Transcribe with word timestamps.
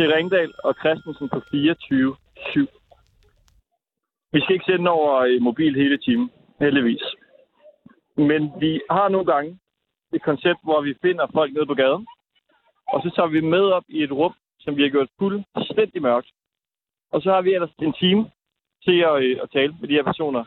til 0.00 0.12
Ringdal 0.12 0.52
og 0.64 0.74
Christensen 0.80 1.28
på 1.28 1.36
24-7. 1.36 1.42
Vi 4.32 4.40
skal 4.40 4.54
ikke 4.54 4.70
sende 4.70 4.90
over 4.90 5.24
i 5.24 5.38
mobil 5.38 5.74
hele 5.74 5.98
timen, 5.98 6.30
heldigvis. 6.60 7.04
Men 8.16 8.52
vi 8.60 8.80
har 8.90 9.08
nogle 9.08 9.26
gange 9.32 9.58
et 10.12 10.22
koncept, 10.22 10.60
hvor 10.62 10.80
vi 10.80 10.94
finder 11.02 11.26
folk 11.34 11.52
nede 11.52 11.66
på 11.66 11.74
gaden, 11.74 12.06
og 12.92 13.02
så 13.02 13.10
tager 13.16 13.28
vi 13.28 13.40
med 13.40 13.64
op 13.76 13.84
i 13.88 14.02
et 14.02 14.12
rum, 14.12 14.34
som 14.60 14.76
vi 14.76 14.82
har 14.82 14.90
gjort 14.90 15.08
fuldstændig 15.18 16.02
mørkt. 16.02 16.30
Og 17.12 17.22
så 17.22 17.32
har 17.32 17.42
vi 17.42 17.54
ellers 17.54 17.74
en 17.82 17.92
time 17.92 18.30
til 18.84 18.98
at, 19.10 19.22
øh, 19.22 19.36
at 19.42 19.50
tale 19.50 19.76
med 19.80 19.88
de 19.88 19.94
her 19.98 20.02
personer 20.02 20.44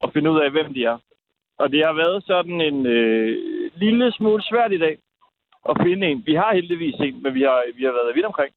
og 0.00 0.12
finde 0.12 0.30
ud 0.30 0.40
af, 0.40 0.50
hvem 0.50 0.74
de 0.74 0.84
er. 0.84 0.98
Og 1.58 1.72
det 1.72 1.84
har 1.84 1.92
været 1.92 2.24
sådan 2.26 2.60
en 2.60 2.86
øh, 2.86 3.32
lille 3.76 4.12
smule 4.12 4.42
svært 4.42 4.72
i 4.72 4.78
dag 4.78 4.98
at 5.68 5.76
finde 5.82 6.06
en. 6.06 6.22
Vi 6.26 6.34
har 6.34 6.54
heldigvis 6.54 6.94
en, 6.94 7.22
men 7.22 7.34
vi 7.34 7.42
har, 7.42 7.62
vi 7.76 7.84
har 7.84 7.92
været 7.92 8.14
vidt 8.14 8.26
omkring. 8.26 8.55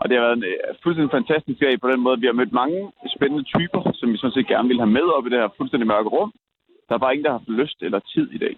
Og 0.00 0.08
det 0.08 0.16
har 0.16 0.24
været 0.26 0.36
en 0.36 0.44
øh, 0.44 0.74
fuldstændig 0.82 1.16
fantastisk 1.18 1.60
dag 1.60 1.80
på 1.80 1.88
den 1.90 2.00
måde. 2.00 2.20
Vi 2.20 2.26
har 2.26 2.40
mødt 2.40 2.52
mange 2.52 2.92
spændende 3.16 3.44
typer, 3.44 3.80
som 3.94 4.12
vi 4.12 4.16
sådan 4.16 4.36
set 4.36 4.52
gerne 4.52 4.68
vil 4.68 4.82
have 4.82 4.96
med 4.98 5.06
op 5.16 5.26
i 5.26 5.30
det 5.30 5.38
her 5.40 5.56
fuldstændig 5.56 5.86
mørke 5.86 6.08
rum. 6.08 6.32
Der 6.88 6.94
er 6.94 6.98
bare 6.98 7.12
ingen, 7.12 7.24
der 7.24 7.30
har 7.30 7.38
haft 7.38 7.58
lyst 7.60 7.82
eller 7.82 7.98
tid 7.98 8.30
i 8.32 8.38
dag. 8.38 8.56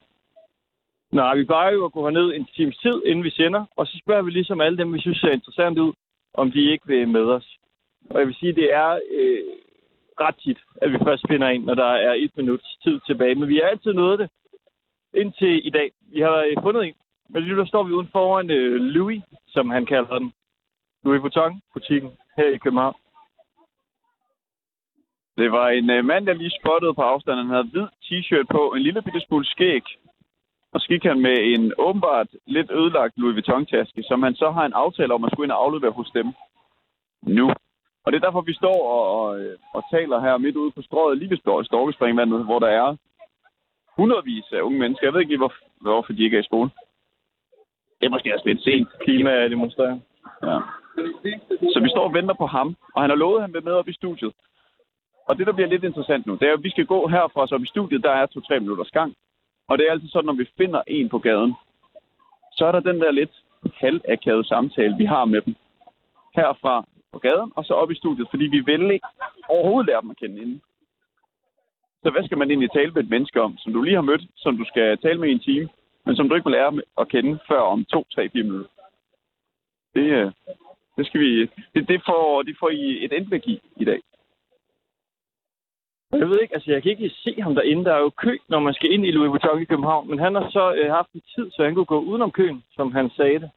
Nej, 1.13 1.35
vi 1.37 1.45
bare 1.45 1.73
jo 1.73 1.85
at 1.85 1.93
gå 1.93 2.03
herned 2.05 2.29
en 2.35 2.47
times 2.57 2.77
tid, 2.77 3.03
inden 3.07 3.25
vi 3.25 3.31
sender, 3.31 3.65
og 3.77 3.87
så 3.87 3.99
spørger 4.03 4.23
vi 4.23 4.31
ligesom 4.31 4.61
alle 4.61 4.79
dem, 4.79 4.95
vi 4.95 5.01
synes 5.01 5.19
ser 5.19 5.31
interessant 5.31 5.79
ud, 5.79 5.93
om 6.35 6.51
de 6.53 6.71
ikke 6.73 6.87
vil 6.87 7.09
med 7.09 7.25
os. 7.25 7.57
Og 8.11 8.19
jeg 8.19 8.27
vil 8.27 8.35
sige, 8.35 8.53
det 8.53 8.75
er 8.75 8.91
øh, 8.93 9.43
ret 10.21 10.37
tit, 10.45 10.59
at 10.83 10.93
vi 10.93 10.99
først 11.07 11.25
finder 11.29 11.49
en, 11.49 11.63
når 11.63 11.75
der 11.75 11.91
er 12.09 12.15
et 12.15 12.33
minuts 12.37 12.77
tid 12.85 13.01
tilbage. 13.07 13.35
Men 13.35 13.49
vi 13.49 13.57
har 13.57 13.69
altid 13.71 13.93
nået 13.93 14.19
det 14.19 14.31
indtil 15.15 15.67
i 15.67 15.71
dag. 15.71 15.91
Vi 16.13 16.21
har 16.21 16.45
fundet 16.63 16.85
en. 16.85 16.95
Men 17.29 17.43
lige 17.43 17.57
nu 17.57 17.67
står 17.67 17.83
vi 17.83 17.93
uden 17.93 18.09
foran 18.13 18.51
øh, 18.51 18.75
Louis, 18.81 19.23
som 19.49 19.71
han 19.71 19.87
kalder 19.87 20.19
den. 20.19 20.33
Louis 21.05 21.23
Vuitton-butikken 21.23 22.11
her 22.37 22.49
i 22.49 22.59
København. 22.59 22.95
Det 25.37 25.53
var 25.53 25.69
en 25.69 25.91
øh, 25.91 26.05
mand, 26.05 26.27
der 26.27 26.33
lige 26.33 26.59
spottede 26.61 26.95
på 26.95 27.03
afstand. 27.03 27.37
Han 27.39 27.49
havde 27.49 27.71
hvid 27.73 27.87
t-shirt 28.05 28.47
på, 28.51 28.73
en 28.77 28.83
lille 28.83 29.03
bitte 29.03 29.21
smule 29.21 29.45
skæg. 29.45 29.85
Og 30.73 30.81
så 30.81 30.87
gik 30.89 31.05
han 31.05 31.21
med 31.21 31.37
en 31.55 31.73
åbenbart 31.79 32.29
lidt 32.47 32.71
ødelagt 32.71 33.15
Louis 33.17 33.35
Vuitton-taske, 33.35 34.03
som 34.03 34.23
han 34.23 34.35
så 34.35 34.51
har 34.51 34.65
en 34.65 34.73
aftale 34.73 35.15
om 35.15 35.25
at 35.25 35.31
skulle 35.33 35.47
ind 35.47 35.53
og 35.53 35.65
aflevere 35.65 35.91
hos 35.91 36.11
dem 36.11 36.27
nu. 37.23 37.47
Og 38.05 38.13
det 38.13 38.17
er 38.17 38.27
derfor, 38.27 38.41
vi 38.41 38.55
står 38.55 38.79
og, 38.97 39.05
og, 39.21 39.41
øh, 39.41 39.59
og 39.75 39.83
taler 39.91 40.21
her 40.21 40.39
midt 40.39 40.57
ude 40.57 40.71
på 40.71 40.83
strået, 40.83 41.19
lige 41.19 41.31
ved 41.31 41.65
Storkespringvandet, 41.65 42.45
hvor 42.45 42.59
der 42.59 42.69
er 42.69 42.97
hundredvis 43.97 44.53
af 44.53 44.61
unge 44.61 44.79
mennesker. 44.79 45.07
Jeg 45.07 45.15
ved 45.15 45.21
ikke, 45.21 45.37
hvor, 45.37 45.55
hvorfor 45.81 46.13
de 46.13 46.25
ikke 46.25 46.37
er 46.37 46.41
i 46.41 46.51
skole. 46.51 46.71
Det 48.01 48.07
er 48.07 48.11
måske 48.11 48.35
også 48.35 48.49
lidt 48.49 48.63
sent. 48.63 48.89
Klima 49.05 49.31
er 49.31 49.49
demonstrerer. 49.49 49.99
Ja. 50.43 50.59
Så 51.75 51.81
vi 51.83 51.89
står 51.89 52.05
og 52.09 52.15
venter 52.15 52.35
på 52.35 52.47
ham, 52.47 52.77
og 52.95 53.03
han 53.03 53.11
har 53.11 53.17
lovet, 53.17 53.37
at 53.37 53.43
han 53.43 53.53
vil 53.53 53.65
med 53.65 53.73
op 53.73 53.89
i 53.89 53.93
studiet. 53.93 54.33
Og 55.29 55.39
det, 55.39 55.47
der 55.47 55.53
bliver 55.53 55.69
lidt 55.69 55.85
interessant 55.85 56.27
nu, 56.27 56.35
det 56.35 56.49
er, 56.49 56.53
at 56.53 56.63
vi 56.63 56.71
skal 56.71 56.87
gå 56.87 57.09
herfra 57.09 57.47
så 57.47 57.55
op 57.55 57.63
i 57.63 57.67
studiet, 57.75 58.03
der 58.03 58.11
er 58.11 58.27
to-tre 58.27 58.61
minutters 58.61 58.91
gang. 58.91 59.15
Og 59.69 59.79
det 59.79 59.87
er 59.87 59.93
altid 59.93 60.09
sådan, 60.09 60.27
når 60.27 60.33
vi 60.33 60.51
finder 60.57 60.83
en 60.87 61.09
på 61.09 61.19
gaden, 61.19 61.55
så 62.57 62.67
er 62.67 62.73
der 62.73 62.81
den 62.81 63.01
der 63.01 63.11
lidt 63.11 63.35
halvakavede 63.75 64.49
samtale, 64.49 64.97
vi 64.99 65.05
har 65.05 65.25
med 65.25 65.41
dem. 65.41 65.55
Herfra 66.37 66.85
på 67.13 67.19
gaden, 67.19 67.53
og 67.57 67.65
så 67.65 67.75
op 67.75 67.91
i 67.91 67.95
studiet, 67.95 68.27
fordi 68.31 68.45
vi 68.45 68.61
vil 68.61 68.91
ikke 68.91 69.07
overhovedet 69.49 69.87
lære 69.87 70.01
dem 70.01 70.11
at 70.11 70.17
kende 70.17 70.43
inden. 70.43 70.63
Så 72.03 72.11
hvad 72.11 72.25
skal 72.25 72.39
man 72.39 72.51
egentlig 72.51 72.71
tale 72.73 72.91
med 72.91 73.03
et 73.03 73.11
menneske 73.11 73.41
om, 73.41 73.59
som 73.59 73.73
du 73.73 73.83
lige 73.83 73.95
har 73.95 74.11
mødt, 74.11 74.23
som 74.37 74.57
du 74.57 74.65
skal 74.65 74.99
tale 74.99 75.21
med 75.21 75.29
i 75.29 75.33
en 75.33 75.41
time, 75.41 75.69
men 76.07 76.17
som 76.17 76.29
du 76.29 76.35
ikke 76.35 76.49
må 76.49 76.51
lære 76.51 76.81
at 77.01 77.09
kende 77.09 77.39
før 77.49 77.61
om 77.61 77.85
to, 77.85 78.07
tre, 78.15 78.29
fire 78.29 78.43
minutter? 78.43 78.71
Det, 79.95 80.07
øh, 80.19 80.33
det 80.97 81.07
skal 81.07 81.21
vi... 81.21 81.41
Det, 81.75 81.89
det, 81.89 82.03
får, 82.07 82.43
det 82.43 82.57
får 82.61 82.69
I 82.69 83.05
et 83.05 83.13
indblik 83.13 83.49
i 83.49 83.61
i 83.77 83.85
dag. 83.85 84.01
Jeg 86.13 86.29
ved 86.29 86.41
ikke, 86.41 86.55
altså 86.55 86.71
jeg 86.71 86.83
kan 86.83 86.91
ikke 86.91 87.11
se 87.11 87.43
ham 87.43 87.55
derinde. 87.55 87.85
Der 87.85 87.95
er 87.95 87.99
jo 88.01 88.11
kø, 88.11 88.39
når 88.49 88.61
man 88.61 88.75
skal 88.75 88.93
ind 88.93 89.07
i 89.07 89.11
Louis 89.11 89.31
Vuitton 89.31 89.63
i 89.63 89.65
København. 89.65 90.09
Men 90.09 90.19
han 90.19 90.35
har 90.35 90.51
så 90.51 90.75
øh, 90.75 90.91
haft 90.91 91.13
en 91.13 91.23
tid, 91.35 91.51
så 91.51 91.65
han 91.65 91.75
kunne 91.75 91.93
gå 91.95 92.01
udenom 92.01 92.31
køen, 92.31 92.65
som 92.75 92.93
han 92.93 93.11
sagde 93.11 93.39
det. 93.41 93.51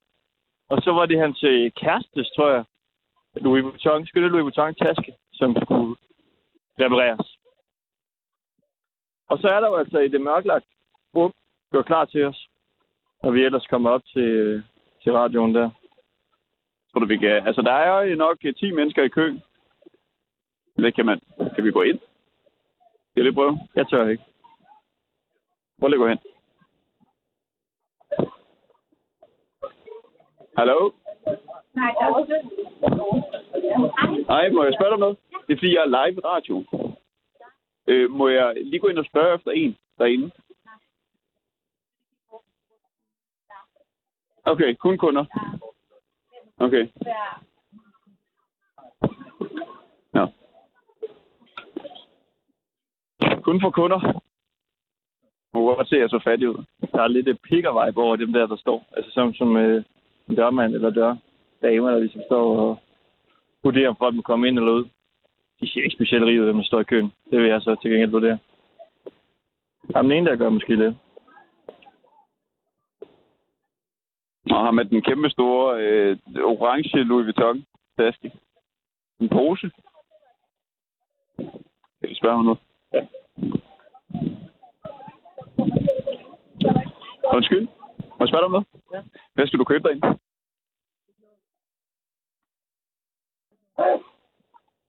Og 0.70 0.82
så 0.82 0.92
var 0.92 1.06
det 1.06 1.20
hans 1.20 1.44
øh, 1.44 1.72
kærestes, 1.72 2.30
tror 2.36 2.50
jeg, 2.50 2.64
Louis 3.36 3.64
Vuitton, 3.64 4.06
skønne 4.06 4.28
Louis 4.30 4.44
Vuitton-taske, 4.44 5.14
som 5.34 5.56
skulle 5.64 5.96
repareres. 6.80 7.38
Og 9.30 9.38
så 9.38 9.48
er 9.48 9.60
der 9.60 9.68
jo 9.68 9.76
altså 9.76 10.00
i 10.00 10.08
det 10.08 10.22
mørklagt 10.22 10.66
rum, 11.16 11.34
gør 11.72 11.82
klar 11.82 12.06
til 12.06 12.26
os, 12.26 12.48
når 13.24 13.32
vi 13.32 13.44
ellers 13.44 13.68
kommer 13.68 13.90
op 13.90 14.06
til, 14.14 14.64
til 15.04 15.12
radioen 15.14 15.56
der. 15.56 15.70
Tror 16.96 17.00
du, 17.00 17.08
vi 17.08 17.18
kan... 17.18 17.48
Altså, 17.48 17.62
der 17.62 17.72
er 17.72 18.02
jo 18.02 18.16
nok 18.16 18.38
10 18.58 18.72
mennesker 18.72 19.04
i 19.04 19.08
køen. 19.08 19.44
Eller 20.78 20.92
kan 20.92 21.06
man... 21.06 21.20
Kan 21.56 21.64
vi 21.64 21.72
gå 21.72 21.82
ind? 21.82 22.00
Skal 22.00 23.16
jeg 23.16 23.24
lige 23.24 23.34
prøve? 23.34 23.60
Jeg 23.76 23.88
tør 23.88 24.08
ikke. 24.08 24.24
Prøv 25.80 25.88
lige 25.88 25.96
at 25.96 26.00
gå 26.00 26.08
hen. 26.08 26.20
Hallo? 30.58 30.92
Hej, 34.30 34.50
må 34.50 34.64
jeg 34.64 34.74
spørge 34.74 34.90
dig 34.90 34.94
om 34.94 35.00
noget? 35.00 35.18
Det 35.48 35.54
er, 35.54 35.58
fordi 35.58 35.74
jeg 35.76 35.82
er 35.82 35.96
live 35.96 36.18
i 36.18 36.26
radioen. 36.26 36.68
Øh, 37.88 38.12
må 38.12 38.28
jeg 38.28 38.54
lige 38.56 38.80
gå 38.80 38.88
ind 38.88 39.00
og 39.00 39.06
spørge 39.06 39.36
efter 39.36 39.52
en 39.52 39.78
derinde? 39.98 40.32
Okay, 44.46 44.76
kun 44.76 44.98
kunder. 44.98 45.26
Okay. 46.60 46.88
Ja. 47.06 47.22
Kun 53.42 53.62
for 53.62 53.70
kunder. 53.70 54.22
Må 55.54 55.76
godt 55.76 55.88
se, 55.88 55.96
at 55.96 56.02
jeg 56.02 56.10
så 56.10 56.20
fattig 56.24 56.50
ud. 56.50 56.64
Der 56.92 57.02
er 57.02 57.08
lidt 57.08 57.42
pikker-vibe 57.42 58.02
over 58.02 58.16
dem 58.16 58.34
der, 58.34 58.48
der 58.48 58.56
står. 58.56 58.86
Altså 58.98 59.12
som, 59.12 59.34
som 59.34 59.58
øh, 59.58 59.84
en 60.30 60.36
dørmand 60.36 60.74
eller 60.74 60.90
dørdamer, 60.90 61.92
der 61.92 62.00
ligesom 62.00 62.22
står 62.26 62.60
og 62.60 62.80
vurderer, 63.64 63.90
om 63.90 63.96
folk 63.96 64.16
må 64.16 64.22
komme 64.22 64.48
ind 64.48 64.60
eller 64.60 64.72
ud. 64.72 64.86
De 65.62 65.70
ser 65.70 65.84
ikke 65.84 65.96
specielt 65.96 66.26
rige 66.26 66.42
ud, 66.42 66.48
dem 66.48 66.58
der 66.58 66.64
står 66.64 66.80
i 66.80 66.84
køen. 66.84 67.14
Det 67.32 67.40
vil 67.40 67.50
jeg 67.50 67.62
så 67.62 67.76
til 67.76 67.92
gengæld 67.92 68.12
vurdere. 68.12 68.38
Der 69.88 69.98
er 69.98 70.02
den 70.02 70.12
ene, 70.12 70.30
der 70.30 70.36
gør 70.36 70.50
måske 70.50 70.76
lidt. 70.76 70.96
Og 74.56 74.66
ham 74.66 74.76
med 74.76 74.86
den 74.86 75.02
kæmpe 75.02 75.30
store 75.30 75.82
øh, 75.82 76.18
orange 76.44 77.04
Louis 77.04 77.26
Vuitton 77.26 77.66
taske. 78.00 78.32
En 79.20 79.30
pose. 79.30 79.72
Kan 82.00 82.10
vi 82.10 82.16
spørge 82.16 82.36
ham 82.36 82.46
noget? 82.46 82.60
Ja. 82.94 83.02
Undskyld. 87.36 87.68
Må 87.98 88.20
jeg 88.20 88.28
spørge 88.28 88.42
dig 88.42 88.46
om 88.46 88.52
noget? 88.52 88.68
Ja. 88.94 89.02
Hvad 89.34 89.48
skal 89.48 89.60
du 89.60 89.64
købe 89.64 89.84
derinde? 89.84 90.20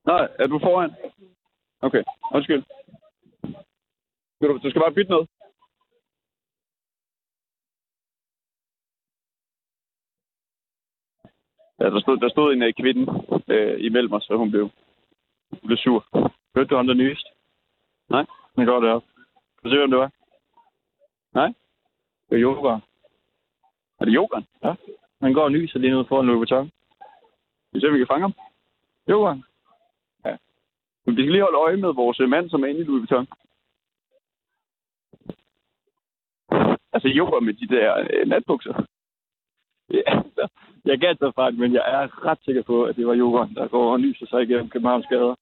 Nej, 0.06 0.28
er 0.38 0.46
du 0.46 0.58
foran? 0.58 0.94
Okay, 1.80 2.02
undskyld. 2.34 2.62
Du 4.62 4.70
skal 4.70 4.82
bare 4.82 4.94
bytte 4.94 5.10
noget. 5.10 5.28
Ja, 11.80 11.84
der 11.90 12.00
stod, 12.00 12.16
der 12.16 12.28
stod 12.28 12.52
en 12.52 12.62
uh, 12.62 12.72
kvinde 12.80 13.12
uh, 13.54 13.84
imellem 13.84 14.12
os, 14.12 14.30
og 14.30 14.38
hun 14.38 14.50
blev, 14.50 14.70
hun 15.50 15.66
blev 15.66 15.76
sur. 15.76 16.06
Hørte 16.54 16.68
du 16.68 16.76
om 16.76 16.86
det 16.86 16.96
nyeste? 16.96 17.28
Nej. 18.08 18.26
Nu 18.56 18.64
går 18.64 18.80
det 18.80 18.90
op. 18.90 19.04
Kan 19.56 19.64
du 19.64 19.70
se, 19.70 19.78
hvem 19.78 19.90
det 19.90 19.98
var? 19.98 20.10
Nej? 21.34 21.54
Det 22.28 22.36
er 22.36 22.42
yoga. 22.42 22.78
Er 24.00 24.04
det 24.04 24.14
yogaen? 24.14 24.46
Ja. 24.64 24.74
Han 25.20 25.32
går 25.32 25.44
og 25.44 25.52
nyser 25.52 25.78
lige 25.78 25.92
nu 25.92 26.04
foran 26.04 26.26
Louis 26.26 26.38
Vuitton. 26.38 26.70
Vi 27.72 27.80
ser, 27.80 27.88
om 27.88 27.94
vi 27.94 27.98
kan 27.98 28.06
fange 28.06 28.22
ham. 28.22 28.34
Yoga. 29.08 29.34
Men 31.06 31.16
vi 31.16 31.22
skal 31.22 31.32
lige 31.32 31.42
holde 31.42 31.58
øje 31.58 31.76
med 31.76 31.94
vores 31.94 32.20
øh, 32.20 32.28
mand, 32.28 32.50
som 32.50 32.62
er 32.62 32.66
inde 32.66 32.80
i 32.80 32.84
Louis 32.84 33.00
Vuitton. 33.00 33.26
Altså 36.92 37.08
yoga 37.08 37.40
med 37.40 37.54
de 37.54 37.66
der 37.66 38.06
øh, 38.10 38.28
natbukser. 38.28 38.84
Ja, 39.90 40.02
altså, 40.06 40.48
jeg 40.84 41.00
kan 41.00 41.16
tage 41.16 41.32
fejl, 41.32 41.54
men 41.54 41.72
jeg 41.72 41.84
er 41.86 42.26
ret 42.26 42.38
sikker 42.44 42.62
på, 42.62 42.84
at 42.84 42.96
det 42.96 43.06
var 43.06 43.16
yogaen, 43.16 43.54
der 43.54 43.68
går 43.68 43.92
og 43.92 44.00
nyser 44.00 44.26
sig 44.26 44.42
igennem 44.42 44.70
Københavns 44.70 45.06
gader. 45.06 45.34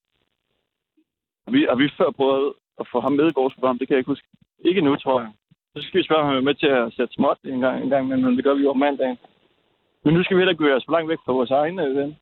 Vi, 1.50 1.66
har 1.68 1.76
vi 1.76 1.88
før 1.98 2.10
prøvet 2.10 2.54
at 2.80 2.88
få 2.92 3.00
ham 3.00 3.12
med 3.12 3.30
i 3.30 3.34
vores 3.34 3.54
program? 3.54 3.78
Det 3.78 3.88
kan 3.88 3.94
jeg 3.94 3.98
ikke 3.98 4.10
huske. 4.10 4.28
Ikke 4.58 4.80
nu, 4.80 4.96
tror 4.96 5.20
jeg. 5.20 5.32
Så 5.76 5.82
skal 5.82 5.98
vi 5.98 6.04
spørge, 6.04 6.22
om 6.22 6.28
han 6.28 6.36
er 6.36 6.48
med 6.48 6.54
til 6.54 6.66
at 6.66 6.92
sætte 6.92 7.14
småt 7.14 7.38
en 7.44 7.60
gang, 7.60 7.82
en 7.82 7.90
gang 7.90 8.08
men 8.08 8.36
det 8.36 8.44
gør 8.44 8.54
vi 8.54 8.62
jo 8.62 8.70
om 8.70 8.78
mandagen. 8.78 9.18
Men 10.04 10.14
nu 10.14 10.22
skal 10.22 10.36
vi 10.36 10.40
heller 10.40 10.54
gøre 10.54 10.76
os 10.76 10.84
for 10.84 10.92
langt 10.92 11.08
væk 11.08 11.18
fra 11.24 11.32
vores 11.32 11.50
egne 11.50 11.94
ven. 11.94 12.16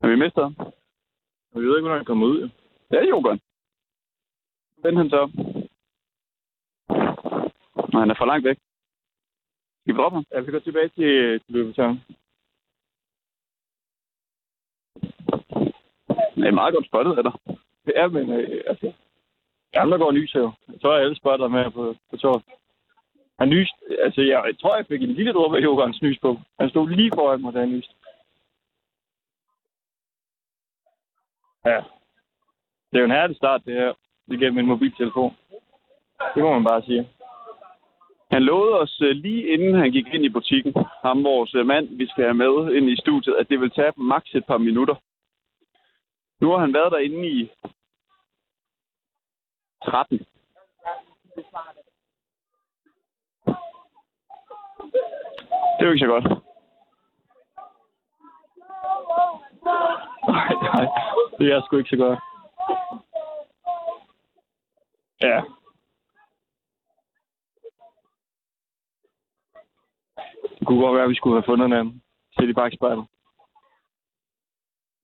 Har 0.00 0.08
vi 0.08 0.16
mistet 0.16 0.42
ham? 0.42 0.54
Og 1.52 1.60
vi 1.60 1.66
ved 1.66 1.76
ikke, 1.76 1.80
hvornår 1.80 1.96
han 1.96 2.04
kommer 2.04 2.26
ud. 2.26 2.40
Jo. 2.40 2.48
Det 2.90 2.98
er 2.98 3.10
yogaen. 3.12 3.40
Den 4.82 4.96
han 4.96 5.10
så. 5.10 5.30
Nå, 7.92 7.98
han 8.00 8.10
er 8.10 8.14
for 8.18 8.24
langt 8.24 8.44
væk. 8.44 8.58
Skal 9.84 9.94
vi 9.94 9.98
droppe 9.98 10.16
ham? 10.16 10.24
Ja, 10.32 10.40
vi 10.40 10.52
går 10.52 10.58
tilbage 10.58 10.88
til, 10.88 11.40
til 11.40 11.64
Vuitton. 11.64 12.00
Det 16.36 16.46
er 16.46 16.60
meget 16.60 16.74
godt 16.74 16.86
spottet 16.86 17.18
af 17.18 17.22
dig. 17.22 17.32
Ja, 17.96 18.08
men 18.08 18.30
øh, 18.30 18.60
altså, 18.66 18.92
andre 19.74 19.98
går 19.98 20.06
og 20.06 20.14
nyser 20.14 20.40
jo. 20.40 20.52
Jeg 20.72 20.80
tror, 20.80 20.94
alle 20.94 21.16
spotter 21.16 21.48
med 21.48 21.70
på, 21.70 21.96
på 22.10 22.16
tåret. 22.16 22.42
Han 23.38 23.48
nyste, 23.48 23.76
altså 24.04 24.20
jeg, 24.20 24.42
jeg 24.46 24.58
tror, 24.58 24.76
jeg 24.76 24.86
fik 24.86 25.02
en 25.02 25.12
lille 25.12 25.32
dråbe 25.32 25.56
af 25.56 25.62
yoghurtens 25.62 26.02
nys 26.02 26.18
på. 26.18 26.38
Han 26.60 26.70
stod 26.70 26.90
lige 26.90 27.12
foran 27.14 27.40
mig, 27.40 27.52
da 27.52 27.60
han 27.60 27.68
nyste. 27.68 27.94
Ja. 31.64 31.82
Det 32.90 32.96
er 32.96 32.98
jo 32.98 33.04
en 33.04 33.18
herlig 33.18 33.36
start, 33.36 33.64
det 33.64 33.74
her. 33.74 33.92
Det 34.28 34.40
gennem 34.40 34.58
en 34.58 34.66
mobiltelefon. 34.66 35.36
Det 36.34 36.42
må 36.42 36.52
man 36.52 36.64
bare 36.64 36.82
sige. 36.82 37.08
Han 38.34 38.42
lovede 38.42 38.80
os 38.80 39.00
øh, 39.00 39.16
lige 39.16 39.48
inden 39.54 39.74
han 39.74 39.90
gik 39.90 40.06
ind 40.14 40.24
i 40.24 40.28
butikken, 40.28 40.74
ham 41.02 41.24
vores 41.24 41.54
øh, 41.54 41.66
mand, 41.66 41.96
vi 41.96 42.06
skal 42.06 42.24
have 42.24 42.34
med 42.34 42.74
ind 42.76 42.90
i 42.90 43.00
studiet, 43.00 43.36
at 43.40 43.48
det 43.48 43.60
vil 43.60 43.70
tage 43.70 43.92
maks 43.96 44.34
et 44.34 44.46
par 44.46 44.58
minutter. 44.58 44.94
Nu 46.40 46.50
har 46.50 46.58
han 46.58 46.74
været 46.74 46.92
derinde 46.92 47.28
i 47.28 47.50
13. 49.84 50.18
Det 55.78 55.80
er 55.80 55.84
jo 55.84 55.92
ikke 55.92 56.06
så 56.06 56.06
godt. 56.06 56.24
Nej, 60.28 60.54
nej. 60.72 60.86
Det 61.38 61.52
er 61.52 61.62
sgu 61.62 61.76
ikke 61.76 61.90
så 61.90 61.96
godt. 61.96 62.18
Ja. 65.20 65.42
Det 70.64 70.68
kunne 70.68 70.84
godt 70.84 70.94
være, 70.94 71.04
at 71.04 71.10
vi 71.10 71.14
skulle 71.14 71.36
have 71.36 71.50
fundet 71.50 71.66
en 71.66 71.72
anden. 71.72 72.02
Sæt 72.34 72.48
i 72.48 72.52
bagspejlet. 72.52 73.06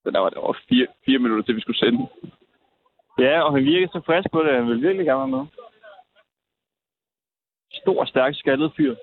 Så 0.03 0.11
der 0.11 0.19
var 0.19 0.29
det 0.29 0.39
over 0.39 0.55
fire, 0.69 0.87
fire 1.07 1.19
minutter 1.19 1.45
til, 1.45 1.57
vi 1.57 1.61
skulle 1.61 1.79
sende. 1.79 2.09
Ja, 3.19 3.43
og 3.43 3.53
han 3.53 3.65
virker 3.65 3.89
så 3.89 4.01
frisk 4.07 4.29
på 4.33 4.43
det. 4.43 4.55
Han 4.55 4.67
vil 4.67 4.83
virkelig 4.83 5.07
gerne 5.07 5.19
være 5.19 5.29
med. 5.39 5.47
Stor, 7.73 8.05
stærk, 8.05 8.35
skaldet 8.35 8.73
fyr. 8.77 8.95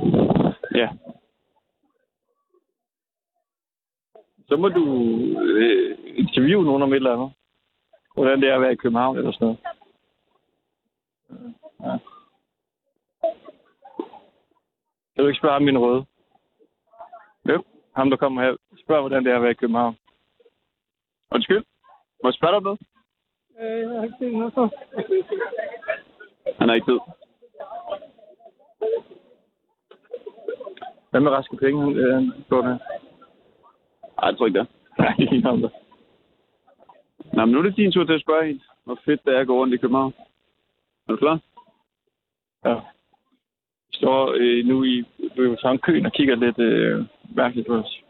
Ja. 0.00 0.27
Så 4.48 4.56
må 4.56 4.68
du 4.68 4.84
øh, 5.40 5.98
interviewe 6.14 6.64
nogen 6.64 6.82
om 6.82 6.92
et 6.92 6.96
eller 6.96 7.12
andet. 7.12 7.32
Hvordan 8.14 8.40
det 8.40 8.48
er 8.48 8.54
at 8.54 8.60
være 8.60 8.72
i 8.72 8.76
København 8.82 9.16
eller 9.16 9.32
sådan 9.32 9.46
noget. 9.46 9.58
Ja. 11.80 11.98
Kan 15.14 15.24
du 15.24 15.26
ikke 15.26 15.38
spørge 15.38 15.60
min 15.60 15.78
røde? 15.78 16.04
Jo. 17.48 17.64
Ham, 17.96 18.10
der 18.10 18.16
kommer 18.16 18.42
her. 18.42 18.56
Spørg, 18.84 19.00
hvordan 19.00 19.24
det 19.24 19.32
er 19.32 19.36
at 19.36 19.42
være 19.42 19.50
i 19.50 19.62
København. 19.62 19.96
Undskyld. 21.30 21.64
Må 22.22 22.28
jeg 22.28 22.34
spørge 22.34 22.54
dig 22.54 22.62
noget? 22.62 22.80
Øh, 23.60 23.80
jeg 23.80 23.98
har 23.98 24.04
ikke 24.04 24.16
set 24.18 24.32
noget 24.32 24.54
så. 24.54 24.68
Han 26.58 26.70
er 26.70 26.74
ikke 26.74 26.92
død. 26.92 27.00
Hvad 31.10 31.20
med 31.20 31.30
raske 31.30 31.56
penge, 31.56 31.80
han, 31.82 31.96
øh, 31.96 32.48
går 32.48 32.62
der? 32.62 32.78
Nej, 34.20 34.28
jeg 34.28 34.36
tror 34.36 34.46
ikke 34.46 34.58
det. 34.58 34.68
Nej, 34.98 35.14
det. 35.56 35.70
Nå, 37.32 37.44
men 37.44 37.52
nu 37.52 37.58
er 37.58 37.62
det 37.62 37.76
din 37.76 37.92
tur 37.92 38.04
til 38.04 38.12
at 38.12 38.20
spørge 38.20 38.50
en, 38.50 38.62
hvor 38.84 38.98
fedt 39.04 39.24
det 39.24 39.34
er 39.34 39.40
at 39.40 39.46
gå 39.46 39.54
rundt 39.60 39.74
i 39.74 39.76
København. 39.76 40.14
Er 41.08 41.12
du 41.12 41.16
klar? 41.16 41.40
Ja. 42.64 42.74
Vi 43.88 43.94
står 43.96 44.34
øh, 44.38 44.66
nu 44.66 44.84
i 44.84 45.04
Vuitton-køen 45.36 46.06
og 46.06 46.12
kigger 46.12 46.36
lidt 46.36 46.58
øh, 46.58 47.04
mærkeligt 47.36 47.66
på 47.66 47.74
os. 47.74 48.02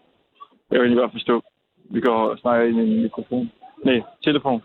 Jeg 0.71 0.81
vil 0.81 0.87
egentlig 0.87 1.03
godt 1.03 1.13
forstå. 1.13 1.43
Vi 1.91 2.01
går 2.01 2.19
og 2.31 2.39
snakker 2.39 2.67
ind 2.67 2.79
i 2.79 2.97
en 2.97 3.03
mikrofon. 3.03 3.51
Nej, 3.85 4.03
telefon. 4.23 4.63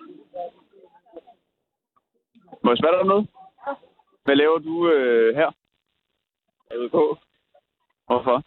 Må 2.63 2.71
jeg 2.71 2.77
spørge 2.77 2.93
dig 2.93 3.01
om 3.01 3.07
noget? 3.07 3.27
Hvad 4.23 4.35
laver 4.35 4.57
du 4.57 4.89
øh, 4.89 5.35
her? 5.35 5.51
Jeg 6.71 6.79
ved 6.79 6.89
på. 6.89 7.17
Hvorfor? 8.05 8.43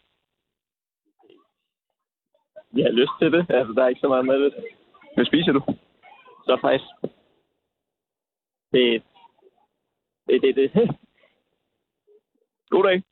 Jeg 2.73 2.85
har 2.85 2.93
lyst 2.93 3.13
til 3.21 3.33
det. 3.33 3.47
Altså, 3.51 3.73
der 3.73 3.83
er 3.85 3.89
ikke 3.89 4.01
så 4.01 4.09
meget 4.09 4.27
med 4.27 4.45
det. 4.45 4.55
Hvad 5.15 5.25
spiser 5.25 5.53
du? 5.53 5.61
Så 6.45 6.59
faktisk. 6.61 6.85
Det 8.73 9.03
det, 10.29 10.43
det, 10.43 10.57
det. 10.57 10.71
God 12.71 12.85
dag. 12.85 13.03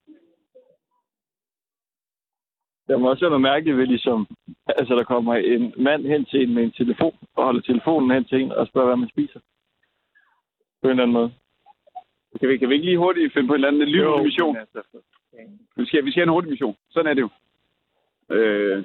Der 2.88 2.96
må 2.98 3.10
også 3.10 3.24
noget 3.24 3.40
mærkeligt 3.40 3.76
ved, 3.76 3.86
ligesom, 3.86 4.26
altså 4.66 4.94
der 4.96 5.04
kommer 5.04 5.34
en 5.34 5.74
mand 5.76 6.06
hen 6.06 6.24
til 6.24 6.42
en 6.42 6.54
med 6.54 6.64
en 6.64 6.72
telefon, 6.72 7.14
og 7.36 7.44
holder 7.44 7.60
telefonen 7.60 8.10
hen 8.10 8.24
til 8.24 8.40
en, 8.40 8.52
og 8.52 8.66
spørger, 8.66 8.86
hvad 8.88 8.96
man 8.96 9.08
spiser. 9.08 9.40
På 10.82 10.88
en 10.88 10.90
eller 10.90 11.02
anden 11.02 11.12
måde. 11.12 11.32
Kan 12.40 12.48
vi, 12.48 12.58
kan 12.58 12.68
vi 12.68 12.74
ikke 12.74 12.86
lige 12.86 12.98
hurtigt 12.98 13.32
finde 13.32 13.48
på 13.48 13.54
en 13.54 13.56
eller 13.56 13.68
anden 13.68 13.88
lille 13.88 14.22
mission? 14.22 14.56
altså, 14.56 14.82
Vi 15.76 15.86
skal, 15.86 16.04
vi 16.04 16.10
skal 16.10 16.20
have 16.20 16.22
en 16.22 16.34
hurtig 16.34 16.50
mission. 16.50 16.76
Sådan 16.90 17.10
er 17.10 17.14
det 17.14 17.20
jo. 17.20 17.30
Øh, 18.34 18.84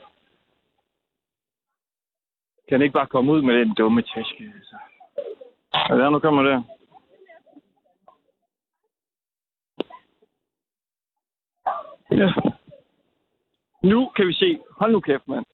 kan 2.70 2.80
han 2.80 2.82
ikke 2.82 2.94
bare 2.94 3.08
komme 3.08 3.32
ud 3.32 3.42
med 3.42 3.60
den 3.60 3.74
dumme 3.74 4.02
taske? 4.02 4.54
Altså. 4.56 4.76
Er 5.74 5.98
der 5.98 6.10
nu 6.10 6.20
kommer 6.20 6.44
der. 6.44 6.62
Ja. 12.12 12.34
Nu 13.84 14.10
kan 14.16 14.28
vi 14.28 14.34
se. 14.34 14.60
Hold 14.72 14.92
nu 14.92 15.00
kæft, 15.00 15.28
mand. 15.28 15.46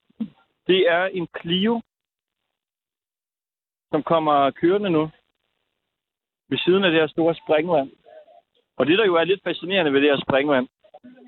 Det 0.67 0.91
er 0.91 1.05
en 1.05 1.27
Clio, 1.39 1.81
som 3.91 4.03
kommer 4.03 4.51
kørende 4.51 4.89
nu. 4.89 5.11
Ved 6.49 6.57
siden 6.57 6.83
af 6.83 6.91
det 6.91 6.99
her 6.99 7.07
store 7.07 7.35
springvand. 7.35 7.91
Og 8.77 8.85
det, 8.85 8.97
der 8.97 9.05
jo 9.05 9.15
er 9.15 9.23
lidt 9.23 9.43
fascinerende 9.43 9.93
ved 9.93 10.01
det 10.01 10.09
her 10.09 10.21
springvand, 10.27 10.67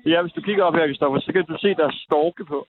det 0.04 0.12
er, 0.12 0.22
hvis 0.22 0.32
du 0.32 0.40
kigger 0.40 0.64
op 0.64 0.74
her, 0.74 0.86
Kristoffer, 0.86 1.20
så 1.20 1.32
kan 1.32 1.44
du 1.44 1.58
se, 1.58 1.74
der 1.74 1.86
er 1.86 2.02
storke 2.04 2.44
på. 2.44 2.66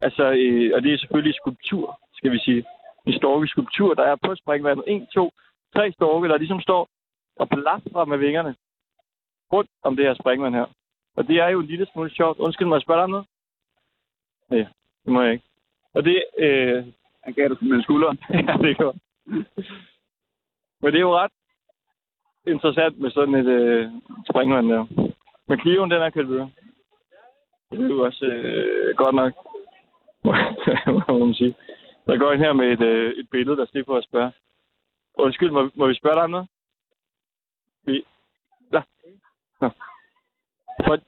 Altså, 0.00 0.22
øh, 0.22 0.70
og 0.74 0.82
det 0.82 0.92
er 0.92 0.98
selvfølgelig 0.98 1.34
skulptur, 1.34 2.00
skal 2.12 2.32
vi 2.32 2.38
sige. 2.38 2.64
En 3.06 3.12
storkeskulptur, 3.12 3.94
der 3.94 4.02
er 4.02 4.16
på 4.16 4.34
springvandet. 4.34 4.84
En, 4.86 5.06
to, 5.06 5.30
tre 5.74 5.92
storke, 5.92 6.28
der 6.28 6.38
ligesom 6.38 6.60
står 6.60 6.88
og 7.36 7.48
plastrer 7.48 8.04
med 8.04 8.18
vingerne 8.18 8.54
rundt 9.52 9.70
om 9.82 9.96
det 9.96 10.04
her 10.04 10.14
springvand 10.14 10.54
her. 10.54 10.66
Og 11.16 11.28
det 11.28 11.36
er 11.36 11.48
jo 11.48 11.60
en 11.60 11.66
lille 11.66 11.86
smule 11.92 12.10
sjovt. 12.10 12.38
Undskyld 12.38 12.68
mig, 12.68 12.74
jeg 12.74 12.82
spørger 12.82 13.00
dig 13.00 13.04
om 13.04 13.10
noget? 13.10 13.26
Nej, 14.50 14.66
det 15.04 15.12
må 15.12 15.22
jeg 15.22 15.32
ikke. 15.32 15.44
Og 15.94 16.04
det, 16.04 16.24
øh, 16.38 16.84
han 17.24 17.32
gav 17.34 17.48
dig 17.48 17.56
med 17.60 17.82
skulderen. 17.82 18.18
ja, 18.48 18.54
det 18.62 18.78
godt. 18.78 18.96
Men 20.80 20.92
det 20.92 20.98
er 20.98 21.08
jo 21.08 21.18
ret 21.18 21.32
interessant 22.46 22.98
med 22.98 23.10
sådan 23.10 23.34
et 23.34 23.46
øh, 23.46 23.90
springvand 24.30 24.68
der. 24.68 24.84
Men 25.48 25.60
Clio'en, 25.60 25.90
den 25.94 26.02
er 26.02 26.10
kørt 26.10 26.28
videre. 26.28 26.50
Det 27.70 27.80
er 27.80 27.88
jo 27.88 28.04
også 28.04 28.24
øh, 28.24 28.96
godt 28.96 29.14
nok, 29.14 29.32
må 31.08 31.18
man 31.24 31.34
sige. 31.34 31.54
Der 32.06 32.18
går 32.18 32.32
ind 32.32 32.40
her 32.40 32.52
med 32.52 32.72
et, 32.72 32.82
øh, 32.82 33.12
et 33.12 33.30
billede, 33.30 33.56
der 33.56 33.66
slipper 33.66 33.94
at 33.96 34.04
spørge. 34.04 34.32
Undskyld, 35.14 35.50
må, 35.50 35.70
må 35.74 35.86
vi 35.86 35.94
spørge 35.94 36.14
dig 36.14 36.24
om 36.24 36.30
noget? 36.30 36.48
Vi... 37.84 38.04
Ja. 38.72 38.82
Nå. 39.60 39.70
For, 40.84 40.98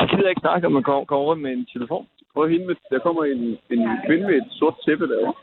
jeg 0.00 0.08
gider 0.08 0.28
ikke 0.28 0.40
snakke, 0.40 0.66
om 0.66 0.72
man 0.72 0.82
kommer, 0.82 1.04
kommer 1.04 1.26
rundt 1.26 1.42
med 1.42 1.52
en 1.52 1.66
telefon. 1.66 2.08
Prøv 2.34 2.48
hende 2.48 2.66
med, 2.66 2.76
der 2.90 2.98
kommer 2.98 3.24
en, 3.24 3.58
en 3.70 3.88
kvinde 4.06 4.26
med 4.26 4.36
et 4.36 4.48
sort 4.50 4.74
tæppe 4.84 5.08
derovre. 5.08 5.34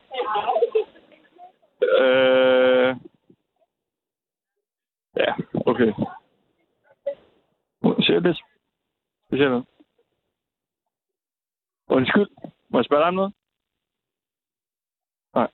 Øh... 2.02 2.96
Ja, 5.18 5.34
okay. 5.66 5.94
Ser 8.00 8.20
lidt 8.20 8.38
specielt 9.28 9.52
ud. 9.52 9.64
Undskyld. 11.88 12.28
Må 12.74 12.80
jeg 12.80 12.86
spørge 12.86 13.02
dig 13.02 13.08
om 13.08 13.14
noget? 13.14 13.34
Nej. 15.36 15.50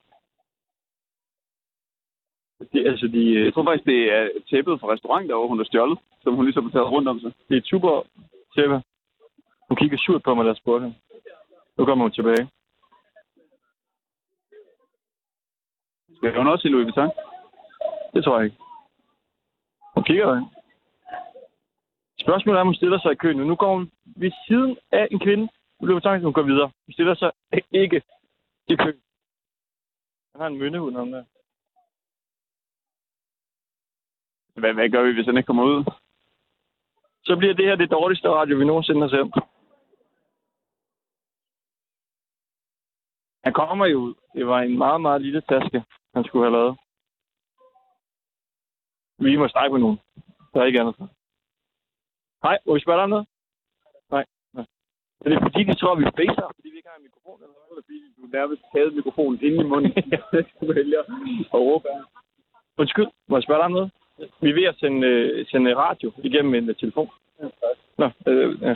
Det, 2.71 2.87
altså, 2.87 3.07
de, 3.07 3.43
Jeg 3.45 3.53
tror 3.53 3.63
faktisk, 3.63 3.85
det 3.85 4.13
er 4.17 4.29
tæppet 4.49 4.79
fra 4.79 4.91
restauranten 4.93 5.29
derovre, 5.29 5.47
hun 5.47 5.57
har 5.57 5.65
stjålet, 5.65 5.99
som 6.23 6.35
hun 6.35 6.45
ligesom 6.45 6.63
har 6.63 6.71
taget 6.71 6.91
rundt 6.91 7.07
om 7.07 7.19
sig. 7.19 7.31
det 7.47 7.55
er 7.55 7.61
et 7.61 7.71
super 7.73 8.03
tæppe. 8.55 8.83
Hun 9.67 9.77
kigger 9.77 9.97
surt 9.97 10.23
på 10.23 10.35
mig, 10.35 10.45
da 10.45 10.49
jeg 10.49 10.57
spurgte 10.57 10.83
hende. 10.85 10.97
Nu 11.77 11.85
kommer 11.85 12.05
hun 12.05 12.11
tilbage. 12.11 12.49
Skal 16.15 16.37
hun 16.37 16.47
også 16.47 16.67
i 16.67 16.71
Louis 16.71 16.85
Vuitton? 16.85 17.11
Det 18.13 18.23
tror 18.23 18.37
jeg 18.37 18.45
ikke. 18.45 18.57
Hun 19.95 20.03
kigger 20.03 20.27
jo. 20.27 20.45
Spørgsmålet 22.19 22.57
er, 22.57 22.61
om 22.61 22.67
hun 22.67 22.75
stiller 22.75 22.99
sig 22.99 23.11
i 23.11 23.21
køen. 23.23 23.37
Nu 23.37 23.55
går 23.55 23.73
hun 23.75 23.91
ved 24.05 24.31
siden 24.47 24.77
af 24.91 25.07
en 25.11 25.19
kvinde. 25.19 25.49
Nu 25.79 25.87
løber 25.87 26.11
hun 26.11 26.23
hun 26.23 26.33
går 26.33 26.41
videre. 26.41 26.71
Hun 26.85 26.93
stiller 26.93 27.15
sig 27.15 27.31
ikke 27.81 28.01
i 28.67 28.75
kø. 28.75 28.91
Han 30.31 30.41
har 30.41 30.47
en 30.47 30.57
myndehund 30.57 30.97
om 30.97 31.11
der. 31.11 31.23
Hvad, 34.59 34.73
hvad 34.73 34.89
gør 34.89 35.03
vi, 35.03 35.13
hvis 35.13 35.25
han 35.25 35.37
ikke 35.37 35.47
kommer 35.47 35.63
ud? 35.63 35.83
Så 37.23 37.35
bliver 37.37 37.53
det 37.53 37.65
her 37.65 37.75
det 37.75 37.91
dårligste 37.91 38.29
radio, 38.29 38.57
vi 38.57 38.65
nogensinde 38.65 39.01
har 39.01 39.09
sendt. 39.09 39.35
Han 43.43 43.53
kommer 43.53 43.85
jo 43.85 43.97
ud. 43.99 44.13
Det 44.33 44.47
var 44.47 44.59
en 44.61 44.77
meget, 44.77 45.01
meget 45.01 45.21
lille 45.21 45.41
taske, 45.41 45.83
han 46.13 46.23
skulle 46.23 46.45
have 46.45 46.57
lavet. 46.57 46.77
Vi 49.17 49.35
må 49.35 49.47
snakke 49.47 49.73
med 49.73 49.81
nogen. 49.81 49.99
Der 50.53 50.61
er 50.61 50.65
ikke 50.65 50.81
andet. 50.81 51.09
Hej, 52.43 52.57
må 52.65 52.73
vi 52.73 52.79
spørge 52.79 52.97
dig 52.97 53.03
om 53.03 53.09
noget? 53.09 53.27
Nej. 55.25 55.29
Nej. 55.29 55.35
Er 55.35 55.39
det 55.39 55.39
fordi, 55.47 55.63
de 55.63 55.75
tror, 55.75 55.95
vi 55.95 56.03
facer, 56.03 56.51
fordi 56.55 56.69
vi 56.69 56.77
ikke 56.77 56.89
har 56.89 56.97
en 56.97 57.03
mikrofon? 57.03 57.37
Eller 57.43 57.55
hvad? 57.55 57.65
Eller 57.69 57.83
fordi 57.87 57.97
du 58.17 58.23
nærmest 58.37 58.61
havde 58.75 58.91
mikrofonen 58.91 59.39
inde 59.47 59.59
i 59.63 59.67
munden. 59.71 59.91
du 60.61 60.73
vælger 60.73 60.99
at 61.53 61.59
råbe 61.67 61.89
af. 61.89 62.01
Undskyld, 62.77 63.07
må 63.27 63.37
jeg 63.37 63.43
spørge 63.43 63.59
dig 63.59 63.65
om 63.65 63.71
noget? 63.71 63.91
Vi 64.41 64.49
er 64.49 64.53
ved 64.53 64.63
at 64.63 64.75
sende, 64.75 65.07
øh, 65.07 65.45
sende 65.47 65.75
radio 65.75 66.11
igennem 66.17 66.53
en 66.53 66.69
uh, 66.69 66.75
telefon. 66.75 67.09
Nå, 67.97 68.09
øh, 68.27 68.61
ja. 68.61 68.75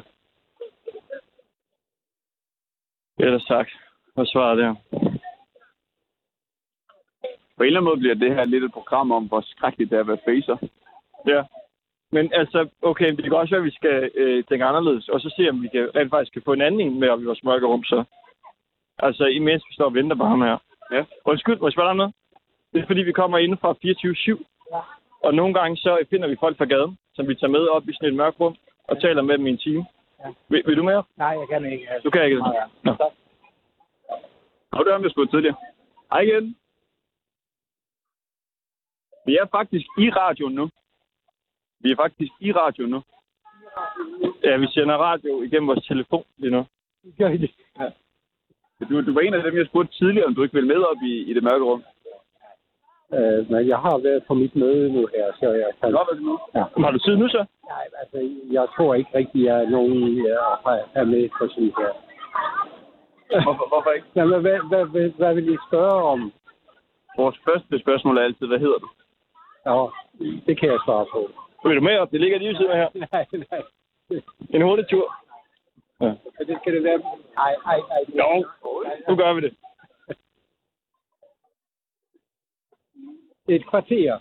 Ellers 3.20 3.46
tak. 3.46 3.68
Hvad 4.14 4.26
svarer 4.26 4.56
det 4.56 4.66
her? 4.66 4.76
På 7.58 7.64
en 7.64 7.68
eller 7.68 7.80
anden 7.80 7.90
måde 7.90 8.00
bliver 8.00 8.16
det 8.16 8.36
her 8.36 8.46
lidt 8.46 8.64
et 8.64 8.72
program 8.72 9.12
om, 9.12 9.28
hvor 9.28 9.42
skrækkeligt 9.42 9.92
det 9.92 9.98
er 9.98 10.00
at 10.00 10.08
være 10.08 10.26
facer. 10.26 10.58
Ja. 11.28 11.44
Men 12.16 12.34
altså, 12.34 12.60
okay, 12.82 13.10
det 13.16 13.24
kan 13.24 13.34
også 13.34 13.56
være, 13.56 13.64
at 13.66 13.70
vi 13.72 13.80
skal 13.80 14.12
øh, 14.16 14.44
tænke 14.44 14.66
anderledes, 14.66 15.10
og 15.10 15.20
så 15.22 15.30
se, 15.38 15.50
om 15.50 15.62
vi 15.64 15.68
kan, 15.68 15.90
rent 15.96 16.10
faktisk 16.10 16.34
kan 16.34 16.42
få 16.46 16.54
en 16.54 16.62
anden 16.62 16.82
en 16.82 17.00
med 17.00 17.10
op 17.10 17.22
i 17.22 17.30
vores 17.30 17.44
mørke 17.44 17.66
rum, 17.66 17.84
så. 17.84 18.04
Altså, 19.00 19.26
imens 19.26 19.64
vi 19.70 19.74
står 19.74 19.86
og 19.86 19.94
venter 19.94 20.16
på 20.16 20.26
ham 20.26 20.42
her. 20.42 20.58
Ja. 20.92 21.04
Undskyld, 21.26 21.60
må 21.60 21.68
jeg 21.68 21.74
spørge 21.74 21.90
dig 21.90 21.96
noget? 21.96 22.14
Det 22.74 22.82
er 22.82 22.88
fordi, 22.88 23.02
vi 23.02 23.12
kommer 23.12 23.38
inden 23.38 23.58
fra 23.58 23.72
24-7. 23.72 24.44
Ja. 24.74 24.82
Og 25.24 25.34
nogle 25.34 25.54
gange 25.54 25.78
så 25.78 26.06
finder 26.10 26.28
vi 26.28 26.36
folk 26.40 26.58
fra 26.58 26.66
gaden, 26.66 26.98
som 27.16 27.28
vi 27.28 27.36
tager 27.36 27.52
med 27.52 27.68
op 27.68 27.90
i 27.90 27.94
sådan 27.94 28.10
et 28.10 28.16
mørkt 28.16 28.40
rum, 28.40 28.56
og 28.84 29.02
taler 29.02 29.22
med 29.22 29.38
dem 29.38 29.48
i 29.48 29.50
en 29.50 29.58
time. 29.58 29.86
Ja. 30.20 30.30
Vil, 30.50 30.64
vil 30.66 30.78
du 30.78 30.84
med? 30.84 31.02
Nej, 31.18 31.34
jeg 31.42 31.48
kan 31.52 31.72
ikke. 31.72 31.90
Altså. 31.90 32.04
Du 32.06 32.10
kan 32.10 32.26
ikke? 32.26 32.38
Nej, 32.38 32.56
ja. 32.62 32.66
Nå. 32.84 32.96
Så, 32.96 33.10
Og 34.72 34.86
det 34.86 34.94
har 34.94 35.00
vi 35.00 35.10
spurgt 35.10 35.32
tidligere. 35.32 35.56
Hej 36.12 36.22
igen. 36.22 36.56
Vi 39.26 39.38
er 39.42 39.46
faktisk 39.52 39.86
i 39.98 40.10
radioen 40.10 40.56
nu. 40.56 40.70
Vi 41.84 41.92
er 41.92 41.96
faktisk 41.96 42.34
i 42.40 42.52
radioen 42.52 42.92
nu. 42.92 43.02
Ja, 44.44 44.58
vi 44.58 44.68
sender 44.68 44.96
radio 45.10 45.42
igennem 45.42 45.68
vores 45.68 45.86
telefon 45.88 46.26
lige 46.38 46.52
nu. 46.52 46.66
gør 47.18 47.30
I 47.30 47.38
det. 47.38 47.52
Du, 48.90 49.02
du 49.06 49.14
var 49.14 49.22
en 49.22 49.34
af 49.34 49.44
dem, 49.44 49.58
jeg 49.58 49.66
spurgte 49.66 49.94
tidligere, 49.94 50.26
om 50.26 50.36
du 50.36 50.44
ikke 50.44 50.54
ville 50.54 50.68
med 50.68 50.82
op 50.92 51.02
i, 51.04 51.14
i 51.30 51.34
det 51.34 51.44
mørke 51.44 51.66
rum. 51.66 51.84
Øh, 53.14 53.52
men 53.52 53.68
jeg 53.68 53.78
har 53.78 53.98
været 53.98 54.24
på 54.28 54.34
mit 54.34 54.56
møde 54.56 54.94
nu 54.94 55.08
her, 55.16 55.26
så 55.40 55.52
jeg 55.52 55.72
kan... 55.82 55.92
Nå, 55.92 56.02
hvad 56.10 56.22
nu? 56.22 56.40
Ja. 56.56 56.64
Har 56.84 56.92
du 56.92 57.00
tid 57.00 57.16
nu 57.16 57.28
så? 57.28 57.46
Nej, 57.70 57.86
altså, 58.02 58.18
jeg 58.52 58.68
tror 58.76 58.94
ikke 58.96 59.12
rigtig, 59.14 59.50
at 59.50 59.70
nogen 59.70 60.26
er 61.00 61.04
med 61.04 61.30
på 61.38 61.48
sådan 61.48 61.74
her. 61.80 61.92
Hvorfor, 63.44 63.68
hvorfor 63.68 63.92
ikke? 63.92 64.08
Jamen, 64.16 64.42
hvad, 64.42 64.60
hvad, 64.70 64.86
hvad, 64.86 65.10
hvad 65.10 65.34
vil 65.36 65.54
I 65.54 65.58
spørge 65.68 66.04
om? 66.14 66.32
Vores 67.18 67.38
første 67.48 67.80
spørgsmål 67.80 68.18
er 68.18 68.22
altid, 68.22 68.48
hvad 68.48 68.60
hedder 68.60 68.80
du? 68.84 68.90
Ja, 69.66 69.78
det 70.48 70.60
kan 70.60 70.70
jeg 70.70 70.80
svare 70.86 71.06
på. 71.14 71.22
Vil 71.64 71.76
du 71.76 71.82
med 71.82 71.98
op? 71.98 72.12
Det 72.12 72.22
ligger 72.22 72.38
lige 72.38 72.50
ved 72.50 72.56
siden 72.56 72.72
af 72.72 72.78
her. 72.78 72.90
nej, 73.12 73.26
nej. 73.50 73.62
En 74.50 74.62
hurtig 74.62 74.88
tur. 74.88 75.16
Ja. 76.02 76.14
Så 76.38 76.44
det 76.48 76.58
skal 76.62 76.74
det 76.74 76.84
være... 76.84 77.00
Nej, 77.36 77.56
nej, 77.66 77.80
nej. 77.90 78.02
Jo, 78.20 78.46
nu 79.10 79.16
gør 79.16 79.34
vi 79.34 79.42
det. 79.42 79.58
Et 83.48 83.70
kvarter. 83.70 84.20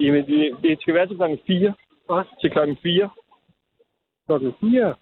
Jamen, 0.00 0.26
det, 0.26 0.56
det 0.62 0.80
skal 0.80 0.94
være 0.94 1.06
til 1.06 1.16
klokken 1.16 1.38
4. 1.46 1.74
Hvad? 2.06 2.24
Til 2.40 2.50
klokken 2.50 2.76
4. 2.82 3.10
Klokken 4.26 4.54
4. 4.60 4.94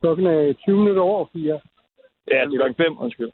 Klokken 0.00 0.26
er 0.26 0.52
20 0.52 0.76
minutter 0.76 1.02
over 1.02 1.26
4. 1.32 1.60
Ja, 2.30 2.44
til 2.44 2.58
klokken 2.58 2.76
5, 2.76 2.98
undskyld. 2.98 3.32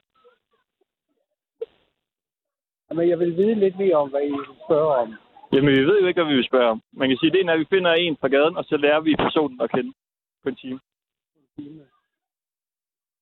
Men 2.95 3.09
jeg 3.09 3.19
vil 3.19 3.37
vide 3.37 3.55
lidt 3.55 3.79
mere 3.79 3.95
om, 3.95 4.11
hvad 4.11 4.23
I 4.23 4.31
vil 4.31 4.47
spørge 4.67 4.97
om. 4.97 5.15
Jamen, 5.53 5.75
vi 5.75 5.87
ved 5.87 6.01
jo 6.01 6.07
ikke, 6.07 6.23
hvad 6.23 6.31
vi 6.33 6.37
vil 6.37 6.51
spørge 6.51 6.71
om. 6.71 6.83
Man 6.93 7.09
kan 7.09 7.19
sige, 7.19 7.31
det 7.31 7.41
er, 7.41 7.45
når 7.45 7.57
vi 7.57 7.67
finder 7.71 7.93
en 7.93 8.17
fra 8.21 8.29
gaden, 8.29 8.57
og 8.57 8.65
så 8.65 8.77
lærer 8.77 9.01
vi 9.01 9.15
personen 9.17 9.61
at 9.61 9.71
kende 9.71 9.93
på 10.43 10.49
en 10.49 10.57
time. 10.57 10.81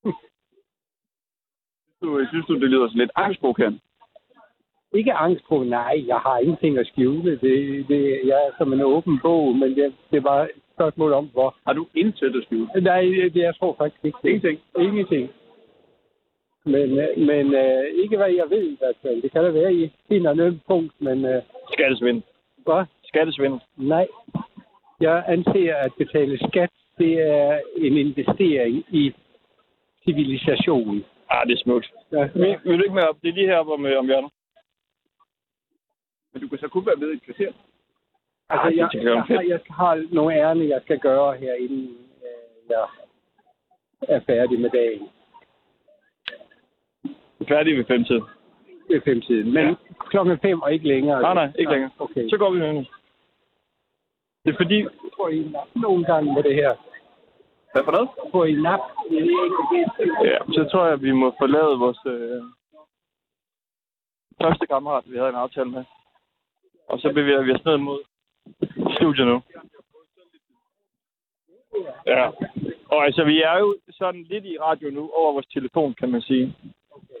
Du, 2.01 2.25
synes 2.29 2.45
du, 2.45 2.53
det 2.53 2.69
lyder 2.69 2.87
sådan 2.87 2.99
lidt 2.99 3.11
angstprovokerende? 3.15 3.79
Ikke 4.93 5.13
angst 5.13 5.43
på, 5.49 5.63
nej, 5.63 6.03
jeg 6.07 6.17
har 6.17 6.37
ingenting 6.37 6.77
at 6.77 6.87
skjule. 6.87 7.31
Det, 7.31 7.87
det, 7.87 8.21
jeg 8.25 8.37
er 8.47 8.51
som 8.57 8.73
en 8.73 8.81
åben 8.81 9.19
bog, 9.21 9.55
men 9.55 9.75
det, 9.75 9.95
det 10.11 10.23
var 10.23 10.43
et 10.43 10.61
spørgsmål 10.73 11.13
om, 11.13 11.29
hvor. 11.33 11.55
Har 11.67 11.73
du 11.73 11.87
intet 11.95 12.35
at 12.35 12.43
skjule? 12.43 12.81
Nej, 12.81 13.01
det, 13.01 13.35
jeg 13.35 13.55
tror 13.55 13.75
faktisk 13.77 14.05
ikke. 14.05 14.17
Ingenting? 14.23 14.59
Ingenting. 14.79 15.29
Men, 16.75 16.99
øh, 16.99 17.17
men 17.29 17.45
uh, 17.63 17.83
ikke 18.03 18.17
hvad 18.17 18.31
jeg 18.31 18.49
ved 18.49 18.63
i 18.63 18.77
hvert 18.79 18.95
fald. 19.01 19.21
Det 19.21 19.31
kan 19.31 19.43
da 19.43 19.49
være, 19.49 19.73
I 19.73 19.91
finder 20.07 20.33
noget 20.33 20.61
punkt, 20.67 20.93
men 21.01 21.25
uh, 21.25 21.41
Skattesvindel. 21.73 22.23
hvad? 22.65 22.83
Skattesvindel. 23.03 23.59
Nej. 23.77 24.07
Jeg 24.99 25.23
anser, 25.27 25.75
at 25.75 25.91
betale 25.97 26.37
skat, 26.49 26.69
det 26.97 27.13
er 27.21 27.59
en 27.77 27.97
investering 27.97 28.85
i 28.89 29.13
civilisation. 30.03 31.05
Ah, 31.29 31.47
det 31.47 31.53
er 31.53 31.63
smukt. 31.63 31.91
Ja, 32.11 32.29
Vil, 32.33 32.57
vil 32.63 32.77
du 32.77 32.83
ikke 32.83 32.95
med 32.95 33.03
op? 33.09 33.17
Det 33.21 33.29
er 33.29 33.33
lige 33.33 33.47
heroppe 33.47 33.73
om, 33.73 33.85
øh, 33.85 33.99
om 33.99 34.05
hjørnet. 34.05 34.31
Men 36.33 36.41
du 36.41 36.47
kan 36.47 36.57
så 36.59 36.67
kun 36.67 36.85
være 36.85 36.95
med 36.95 37.09
i 37.11 37.13
et 37.13 37.23
kvarter. 37.23 37.51
Altså, 38.49 38.69
det 38.69 38.77
jeg, 38.77 38.89
jeg 38.93 39.23
jeg, 39.29 39.49
jeg 39.49 39.59
har 39.69 40.05
nogle 40.11 40.35
ærne, 40.35 40.67
jeg 40.67 40.81
skal 40.81 40.99
gøre 40.99 41.37
her, 41.37 41.53
inden 41.53 41.97
øh, 42.25 42.69
jeg 42.69 42.85
er 44.07 44.19
færdig 44.27 44.59
med 44.59 44.69
dagen. 44.69 45.09
Er 47.39 47.45
færdige 47.47 47.77
ved 47.77 47.85
5 47.85 48.03
tid. 48.05 48.21
Ved 48.89 49.01
femtiden. 49.01 49.53
Men 49.53 49.67
Ja. 49.67 49.75
klokken 50.09 50.39
fem 50.39 50.61
og 50.61 50.73
ikke 50.73 50.87
længere. 50.87 51.21
Nej, 51.21 51.33
nej, 51.33 51.45
ikke 51.59 51.71
Ja, 51.71 51.75
længere. 51.75 51.91
Okay. 51.99 52.29
Så 52.29 52.37
går 52.37 52.49
vi 52.51 52.59
nu. 52.59 52.85
Det 54.45 54.53
er 54.53 54.57
fordi, 54.57 54.79
Jeg 54.79 54.89
får 55.17 55.29
I 55.29 55.39
nap 55.39 55.67
nogle 55.75 56.05
gange 56.05 56.33
med 56.33 56.43
det 56.43 56.55
her. 56.55 56.71
Hvad 57.73 57.83
for 57.83 57.91
noget? 57.91 58.09
Får 58.31 58.45
I 58.45 58.53
nap? 58.53 58.79
Ja, 60.31 60.37
så 60.53 60.69
tror 60.71 60.83
jeg, 60.85 60.93
at 60.93 61.01
vi 61.01 61.11
må 61.11 61.35
forlade 61.39 61.79
vores 61.79 61.99
øh, 62.05 62.41
første 64.41 64.67
kammerat, 64.67 65.03
vi 65.11 65.17
havde 65.17 65.29
en 65.29 65.35
aftale 65.35 65.69
med. 65.69 65.83
Og 66.87 66.99
så 66.99 67.13
bevæger 67.13 67.41
vi 67.41 67.51
os 67.53 67.65
ned 67.65 67.77
mod 67.77 67.99
studiet 68.97 69.27
nu. 69.27 69.41
Ja. 72.07 72.29
Og 72.93 73.05
altså, 73.05 73.23
vi 73.23 73.41
er 73.41 73.57
jo 73.59 73.77
sådan 73.89 74.23
lidt 74.23 74.45
i 74.45 74.57
radio 74.59 74.89
nu 74.89 75.11
over 75.15 75.33
vores 75.33 75.47
telefon, 75.47 75.93
kan 75.93 76.11
man 76.11 76.21
sige. 76.21 76.55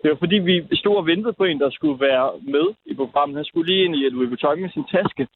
Det 0.01 0.09
var 0.09 0.15
fordi, 0.15 0.35
vi 0.35 0.75
stod 0.75 0.95
og 0.97 1.05
ventede 1.05 1.33
på 1.33 1.43
en, 1.43 1.59
der 1.59 1.69
skulle 1.69 1.99
være 1.99 2.31
med 2.41 2.65
i 2.85 2.93
programmet. 2.95 3.35
Han 3.35 3.45
skulle 3.45 3.71
lige 3.71 3.85
ind 3.85 3.95
i 3.95 4.09
Louis 4.09 4.29
Vuitton 4.29 4.61
med 4.61 4.69
sin 4.69 4.87
taske. 4.91 5.27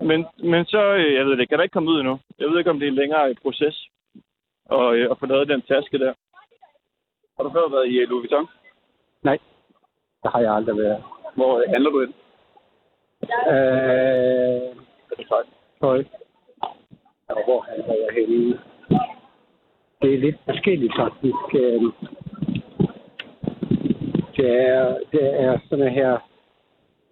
Men, 0.00 0.26
men 0.52 0.64
så, 0.64 0.82
øh, 0.94 1.14
jeg 1.14 1.24
ved 1.24 1.32
det 1.32 1.40
ikke, 1.40 1.50
kan 1.50 1.58
der 1.58 1.62
ikke 1.62 1.72
komme 1.72 1.90
ud 1.90 2.00
endnu. 2.00 2.18
Jeg 2.38 2.48
ved 2.48 2.58
ikke, 2.58 2.70
om 2.70 2.78
det 2.78 2.86
er 2.86 2.90
en 2.90 3.00
længere 3.02 3.34
proces 3.42 3.88
at, 4.70 4.94
øh, 4.94 5.10
at 5.10 5.18
få 5.18 5.26
lavet 5.26 5.48
den 5.48 5.62
taske 5.62 5.98
der. 5.98 6.12
Har 7.36 7.44
du 7.44 7.50
før 7.50 7.70
været 7.70 7.88
i 7.88 8.04
Louis 8.04 8.22
Vuitton? 8.22 8.48
Nej, 9.22 9.38
det 10.22 10.30
har 10.32 10.40
jeg 10.40 10.54
aldrig 10.54 10.76
været. 10.76 11.02
Hvor 11.34 11.58
øh, 11.58 11.64
handler 11.72 11.90
du 11.90 12.00
ind? 12.00 12.14
Øh, 13.52 14.60
tøj. 15.80 16.04
Og 17.28 17.44
hvor 17.44 17.60
handler 17.70 17.94
jeg 17.94 18.10
henne? 18.16 18.60
Det 20.02 20.14
er 20.14 20.18
lidt 20.18 20.36
forskelligt 20.44 20.92
faktisk. 20.96 21.54
Det 24.40 24.52
er, 24.68 24.96
det 25.12 25.40
er 25.42 25.58
sådan 25.68 25.92
her 25.92 26.18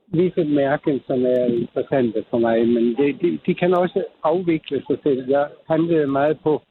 visse 0.07 0.45
mærken, 0.45 1.01
som 1.07 1.27
er 1.27 1.45
interessante 1.45 2.25
for 2.31 2.39
mig, 2.39 2.69
men 2.69 2.85
det, 2.97 3.21
de, 3.23 3.39
de 3.47 3.55
kan 3.55 3.75
også 3.75 4.05
afvikle 4.23 4.83
sig 4.87 4.99
selv. 5.03 5.29
Jeg 5.29 5.49
handlede 5.71 6.07
meget 6.07 6.39
på, 6.43 6.63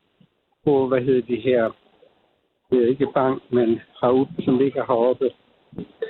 på 0.65 0.87
hvad 0.87 1.01
hedder 1.01 1.21
det 1.21 1.41
her, 1.41 1.71
det 2.69 2.83
er 2.83 2.87
ikke 2.87 3.07
bank, 3.13 3.43
men 3.49 3.81
herude, 4.01 4.45
som 4.45 4.57
ligger 4.57 4.83
heroppe. 4.87 5.29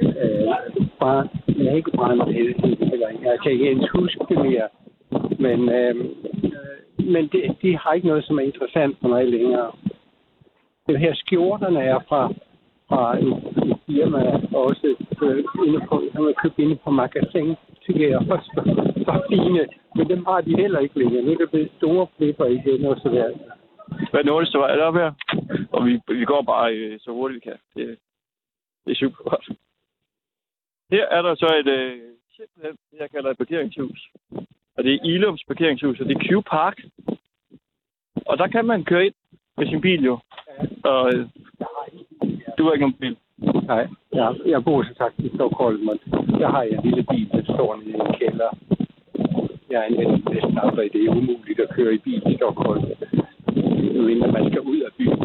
Øh, 0.02 0.88
brand, 1.00 1.30
jeg 1.48 1.76
ikke 1.76 1.92
brand, 1.92 2.22
eller 2.22 3.10
jeg 3.24 3.38
kan 3.44 3.52
ikke 3.52 3.72
ens 3.72 3.90
huske 3.96 4.26
det 4.30 4.38
mere. 4.38 4.68
Men, 5.40 5.70
øh, 5.70 5.96
øh, 6.44 7.06
men 7.14 7.28
de, 7.28 7.56
de 7.62 7.78
har 7.78 7.94
ikke 7.94 8.08
noget, 8.08 8.26
som 8.26 8.38
er 8.38 8.42
interessant 8.44 8.98
for 9.02 9.08
mig 9.08 9.28
længere. 9.28 9.72
Det 10.88 11.00
her 11.00 11.14
skjorterne 11.14 11.80
er 11.80 12.00
fra, 12.10 12.34
fra 12.90 13.18
et, 13.18 13.36
et 13.70 13.78
firma, 13.86 14.22
også 14.66 14.96
øh, 15.24 15.68
inde 15.68 15.80
på, 15.90 15.96
som 16.14 16.26
er 16.26 16.34
købt 16.42 16.60
inde 16.60 16.76
på 16.76 16.90
magasin, 16.92 17.56
tykker 17.82 18.08
jeg 18.10 18.18
også 18.18 18.50
var 19.08 19.24
fine. 19.30 19.68
Men 19.96 20.10
dem 20.10 20.26
har 20.26 20.42
de 20.42 20.62
heller 20.62 20.80
ikke 20.80 21.00
længere. 21.00 21.24
Nu 21.24 21.32
er 21.32 21.38
det 21.38 21.52
blevet 21.52 21.72
store 21.78 22.08
flipper 22.18 22.46
igen 22.46 22.86
og 22.86 22.98
så 23.04 23.10
videre. 23.10 23.34
Hvad 24.10 24.20
er 24.20 24.24
det, 24.24 24.32
hurtigste 24.32 24.60
vej 24.60 24.76
her? 24.76 25.14
Og 25.72 25.86
vi, 25.86 25.92
vi 26.08 26.26
går 26.26 26.42
bare 26.42 26.74
øh, 26.76 27.00
så 27.00 27.12
hurtigt 27.12 27.36
vi 27.36 27.50
kan. 27.50 27.60
Det, 27.76 27.98
det 28.86 28.92
er 28.92 28.96
super 28.96 29.24
godt. 29.30 29.46
Her 30.92 31.06
er 31.06 31.22
der 31.22 31.36
så 31.36 31.50
et, 31.60 31.68
øh, 31.78 32.00
simpelthen, 32.36 32.78
jeg 33.00 33.12
kalder 33.12 33.30
et 33.30 33.38
parkeringshus. 33.38 34.10
Og 34.78 34.84
det 34.84 34.94
er 34.94 35.00
Ilums 35.04 35.44
parkeringshus, 35.48 36.00
og 36.00 36.06
det 36.06 36.16
er 36.18 36.24
Q 36.26 36.46
Park. 36.46 36.78
Og 38.26 38.38
der 38.38 38.48
kan 38.48 38.66
man 38.66 38.84
køre 38.84 39.06
ind 39.06 39.14
med 39.58 39.68
sin 39.68 39.82
bil 39.82 40.04
jo. 40.04 40.20
Og 40.84 41.14
øh, 41.14 41.30
du 42.58 42.64
har 42.64 42.72
ikke 42.74 42.86
nogen 42.86 43.02
bil. 43.04 43.16
Nej, 43.72 43.88
jeg, 44.14 44.36
jeg 44.46 44.64
bor 44.64 44.84
som 44.84 44.96
sagt 44.96 45.16
i 45.20 45.30
Stockholm, 45.36 45.88
og 45.90 45.96
der 46.42 46.48
har 46.48 46.62
jeg 46.64 46.72
en 46.78 46.84
lille 46.84 47.04
bil, 47.12 47.30
der 47.32 47.44
står 47.44 47.70
i 47.86 47.90
en 47.94 48.14
kælder. 48.20 48.50
Jeg 49.70 49.86
anvender 49.86 50.16
den 50.18 50.34
næsten 50.34 50.58
aldrig. 50.64 50.94
Det 50.94 51.02
er 51.06 51.10
umuligt 51.10 51.60
at 51.60 51.70
køre 51.78 51.94
i 51.94 51.98
bil 51.98 52.22
i 52.32 52.36
Stockholm, 52.36 52.84
medmindre 53.94 54.32
man 54.32 54.50
skal 54.52 54.62
ud 54.62 54.80
af 54.88 54.92
byen. 54.98 55.20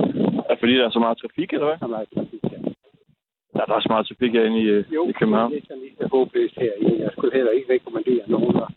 Er 0.48 0.52
det 0.54 0.58
fordi, 0.60 0.74
der 0.78 0.86
er 0.86 0.90
så 0.90 0.98
meget 0.98 1.18
trafik, 1.18 1.52
eller 1.52 1.66
hvad? 1.66 1.78
Så 1.78 1.86
meget 1.86 2.08
trafik, 2.14 2.42
ja. 2.52 2.58
Ja, 3.56 3.62
der 3.68 3.74
er 3.76 3.80
så 3.80 3.90
meget 3.94 4.06
trafik 4.06 4.32
herinde 4.32 4.58
i, 4.60 4.66
øh, 4.74 4.84
Jo, 4.94 5.02
i 5.08 5.12
København. 5.12 5.52
det 5.52 5.58
er 5.58 5.66
sådan 5.68 5.82
lidt 5.82 6.10
håbløst 6.12 6.56
herinde. 6.62 7.02
Jeg 7.04 7.10
skulle 7.12 7.34
heller 7.36 7.52
ikke 7.56 7.72
rekommendere 7.74 8.24
nogen 8.26 8.56
at 8.64 8.68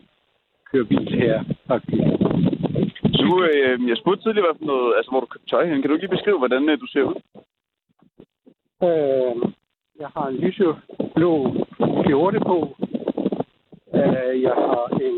køre 0.72 0.84
bil 0.84 1.08
her, 1.22 1.44
faktisk. 1.72 2.02
Du, 3.20 3.28
øh, 3.50 3.88
jeg 3.90 3.96
spurgte 3.96 4.22
tidligere, 4.22 4.46
hvad 4.48 4.58
for 4.58 4.66
noget, 4.72 4.94
altså, 4.96 5.10
hvor 5.10 5.20
du 5.20 5.26
købte 5.26 5.48
tøj 5.50 5.62
hen. 5.68 5.80
Kan 5.80 5.88
du 5.88 5.94
ikke 5.94 6.06
lige 6.06 6.16
beskrive, 6.16 6.38
hvordan 6.38 6.62
øh, 6.70 6.80
du 6.80 6.86
ser 6.86 7.02
ud? 7.10 7.16
Øh, 8.82 9.34
jeg 10.00 10.08
har 10.16 10.26
en 10.28 10.36
lyseblå 10.36 11.32
skjorte 12.04 12.40
på. 12.40 12.76
Øh, 13.94 14.42
jeg 14.42 14.54
har 14.54 14.86
en... 15.02 15.16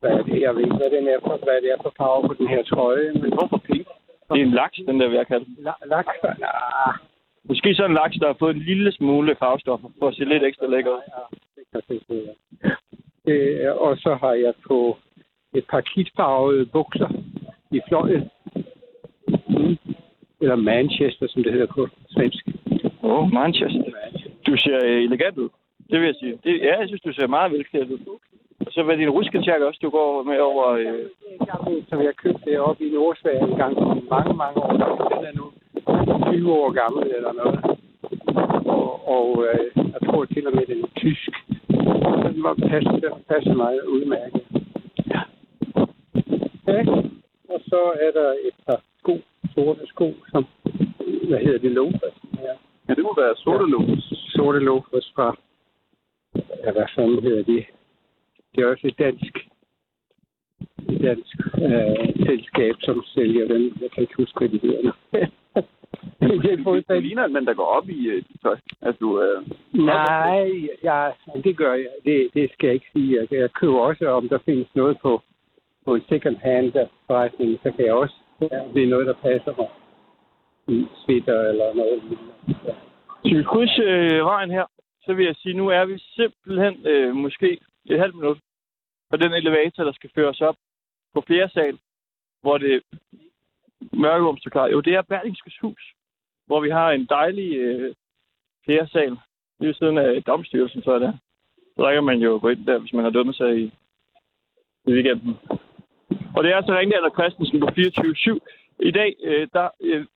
Hvad 0.00 0.10
er 0.10 0.22
det? 0.22 0.40
Jeg 0.40 0.54
ved 0.54 0.62
ikke, 0.64 0.76
hvad, 0.76 0.90
den 0.90 1.08
er 1.08 1.18
for, 1.26 1.36
hvad 1.44 1.56
det 1.62 1.70
er 1.72 1.82
for 1.82 1.92
farve 1.96 2.28
på 2.28 2.34
den 2.34 2.48
her 2.48 2.62
trøje. 2.62 3.12
Men 3.12 3.32
Hvorfor 3.32 3.58
pink? 3.58 3.86
Det 4.32 4.40
er 4.40 4.44
en 4.44 4.50
laks, 4.50 4.76
den 4.86 5.00
der, 5.00 5.08
vil 5.08 5.16
jeg 5.16 5.26
kalde 5.26 5.44
den. 5.44 5.56
la- 5.66 5.86
laks... 5.86 6.08
Nah, 6.24 6.94
Måske 7.44 7.74
sådan 7.74 7.90
en 7.90 7.94
laks, 7.94 8.16
der 8.20 8.26
har 8.26 8.36
fået 8.38 8.56
en 8.56 8.62
lille 8.62 8.92
smule 8.92 9.36
farvestoffer, 9.38 9.88
for 9.98 10.08
at 10.08 10.14
se 10.14 10.24
lidt 10.24 10.42
ekstra 10.44 10.66
lækker 10.66 10.90
ud. 10.90 11.00
ja, 11.08 11.22
det 11.56 11.64
kan 11.72 11.82
jeg 11.88 12.00
se. 12.08 12.16
Ja. 13.26 13.32
Øh, 13.32 13.76
og 13.76 13.96
så 13.96 14.14
har 14.14 14.32
jeg 14.32 14.54
på 14.68 14.96
et 15.54 15.64
par 15.70 15.80
kitfarvede 15.80 16.66
bukser 16.66 17.08
i 17.70 17.80
fløjet. 17.88 18.30
Mm. 19.48 19.76
Eller 20.40 20.56
Manchester, 20.56 21.26
som 21.28 21.42
det 21.42 21.52
hedder 21.52 21.66
på 21.66 21.88
svensk. 22.10 22.44
Åh, 23.02 23.18
oh, 23.18 23.32
Manchester. 23.32 23.82
Du 24.46 24.56
ser 24.56 24.78
øh, 24.84 25.02
elegant 25.02 25.38
ud. 25.38 25.48
Det 25.90 26.00
vil 26.00 26.06
jeg 26.06 26.14
sige. 26.20 26.38
Det, 26.44 26.52
ja, 26.66 26.78
jeg 26.80 26.88
synes, 26.88 27.00
du 27.00 27.12
ser 27.12 27.26
meget 27.26 27.52
velklædt 27.52 27.90
ud. 27.90 28.18
Og 28.66 28.72
så 28.72 28.82
var 28.82 28.94
din 28.94 29.10
rusketjak 29.10 29.60
også, 29.60 29.80
du 29.82 29.90
går 29.90 30.22
med 30.22 30.38
over... 30.38 30.66
Øh, 30.68 31.06
som 31.88 32.02
jeg 32.02 32.14
købte 32.16 32.50
deroppe 32.50 32.84
i 32.86 32.90
Nordsverige 32.90 33.42
en 33.50 33.56
gang 33.56 33.74
for 33.76 34.02
mange, 34.10 34.34
mange 34.42 34.56
år. 34.62 34.72
Den 35.14 35.24
er 35.30 35.34
nu 35.40 35.46
20 36.32 36.52
år 36.52 36.70
gammel 36.80 37.12
eller 37.16 37.32
noget. 37.32 37.58
Og, 38.76 39.08
og 39.16 39.46
øh, 39.48 39.70
jeg 39.76 40.00
tror 40.06 40.24
til 40.24 40.46
og 40.46 40.54
med, 40.56 40.66
den 40.66 40.84
er 40.84 40.90
tysk. 40.96 41.32
Så 42.22 42.28
den 42.34 42.42
var 42.42 42.54
passet, 42.54 43.12
passet 43.28 43.56
meget 43.56 43.82
udmærket. 43.82 44.42
Ja. 45.12 45.20
ja. 46.68 46.82
Og 47.52 47.60
så 47.70 47.80
er 48.04 48.10
der 48.18 48.28
et 48.48 48.56
par 48.66 48.80
sko, 50.00 50.14
som, 50.32 50.46
hvad 51.28 51.38
hedder 51.38 51.58
det, 51.58 51.72
loafers? 51.72 52.16
Ja. 52.34 52.54
Ja, 52.88 52.94
det 52.94 53.02
må 53.02 53.14
være 53.16 53.34
sorte 53.36 53.66
lås. 53.70 54.04
Sorte 54.34 54.58
loafers 54.58 55.12
fra, 55.14 55.36
ja, 56.64 56.72
hvad 56.72 56.88
fanden 56.94 57.22
hedder 57.22 57.42
det? 57.42 57.64
Det 58.54 58.62
er 58.62 58.66
også 58.66 58.86
et 58.86 58.98
dansk, 58.98 59.34
et 60.88 61.00
dansk 61.02 61.36
øh, 61.66 62.26
selskab, 62.26 62.74
som 62.80 63.02
sælger 63.14 63.46
dem. 63.48 63.62
Jeg 63.80 63.90
kan 63.90 64.02
ikke 64.02 64.16
huske, 64.16 64.38
hvad 64.38 64.48
de 64.48 64.58
hedder 64.62 64.92
det 66.42 66.60
fået 66.64 66.88
Det 66.88 67.02
ligner 67.02 67.24
en 67.24 67.32
mand, 67.32 67.46
der 67.46 67.54
går 67.54 67.70
op 67.78 67.88
i 67.88 68.08
øh, 68.08 68.22
tøj. 68.42 68.56
Altså, 68.82 68.98
du, 69.00 69.22
øh, 69.22 69.42
Nej, 69.72 70.68
ja, 70.84 71.10
det 71.44 71.56
gør 71.56 71.74
jeg. 71.74 71.88
Det, 72.04 72.30
det 72.34 72.50
skal 72.52 72.66
jeg 72.66 72.74
ikke 72.74 72.90
sige. 72.92 73.16
Jeg, 73.16 73.40
jeg 73.40 73.52
køber 73.52 73.80
også, 73.80 74.06
om 74.06 74.28
der 74.28 74.38
findes 74.44 74.68
noget 74.74 74.96
på, 75.02 75.22
på 75.84 75.94
en 75.94 76.02
second 76.08 76.36
hand 76.36 76.72
forretning, 77.06 77.58
så 77.62 77.72
kan 77.76 77.84
jeg 77.86 77.94
også, 77.94 78.14
ja, 78.40 78.60
det 78.74 78.82
er 78.82 78.88
noget, 78.88 79.06
der 79.06 79.14
passer 79.22 79.52
mig. 79.58 79.68
En 80.70 80.88
eller 81.28 81.74
noget 81.74 82.02
lignende. 82.02 82.32
Ja. 82.66 82.74
Skal 83.24 83.38
vi 83.38 83.42
krydse 83.42 83.82
øh, 83.82 84.24
vejen 84.24 84.50
her, 84.50 84.66
så 85.04 85.14
vil 85.14 85.26
jeg 85.26 85.36
sige, 85.36 85.54
nu 85.54 85.68
er 85.68 85.84
vi 85.84 85.98
simpelthen 85.98 86.86
øh, 86.86 87.14
måske 87.14 87.58
et 87.84 87.98
halvt 87.98 88.14
minut 88.14 88.38
på 89.10 89.16
den 89.16 89.32
elevator, 89.32 89.84
der 89.84 89.92
skal 89.92 90.10
føres 90.14 90.40
op 90.40 90.56
på 91.14 91.24
fjerde 91.28 91.52
sal, 91.52 91.78
hvor 92.42 92.58
det 92.58 92.82
mørkerum 93.92 94.38
står 94.38 94.50
klar. 94.50 94.66
Jo, 94.66 94.80
det 94.80 94.94
er 94.94 95.02
Berlingskes 95.02 95.58
hus, 95.58 95.82
hvor 96.46 96.60
vi 96.60 96.70
har 96.70 96.90
en 96.90 97.06
dejlig 97.06 97.56
øh, 97.56 97.94
fjerde 98.66 98.90
sal. 98.90 99.16
Lige 99.58 99.68
ved 99.68 99.74
siden 99.74 99.98
af 99.98 100.22
domstyrelsen, 100.22 100.82
så 100.82 100.92
er 100.92 100.98
det. 100.98 101.18
Så 101.76 101.82
der 101.82 101.94
kan 101.94 102.04
man 102.04 102.18
jo 102.18 102.38
gå 102.42 102.48
ind 102.48 102.66
der, 102.66 102.78
hvis 102.78 102.92
man 102.92 103.04
har 103.04 103.10
dømt 103.10 103.36
sig 103.36 103.58
i, 103.58 103.72
i 104.86 104.92
weekenden. 104.92 105.36
Og 106.36 106.44
det 106.44 106.52
er 106.52 106.56
altså 106.56 106.72
Ringdal 106.72 107.04
og 107.04 107.14
Christensen 107.18 107.60
på 107.60 107.66
24-7. 107.66 108.38
I 108.80 108.90
dag, 108.90 109.16
øh, 109.24 109.48
der 109.52 109.68
øh, 109.80 110.06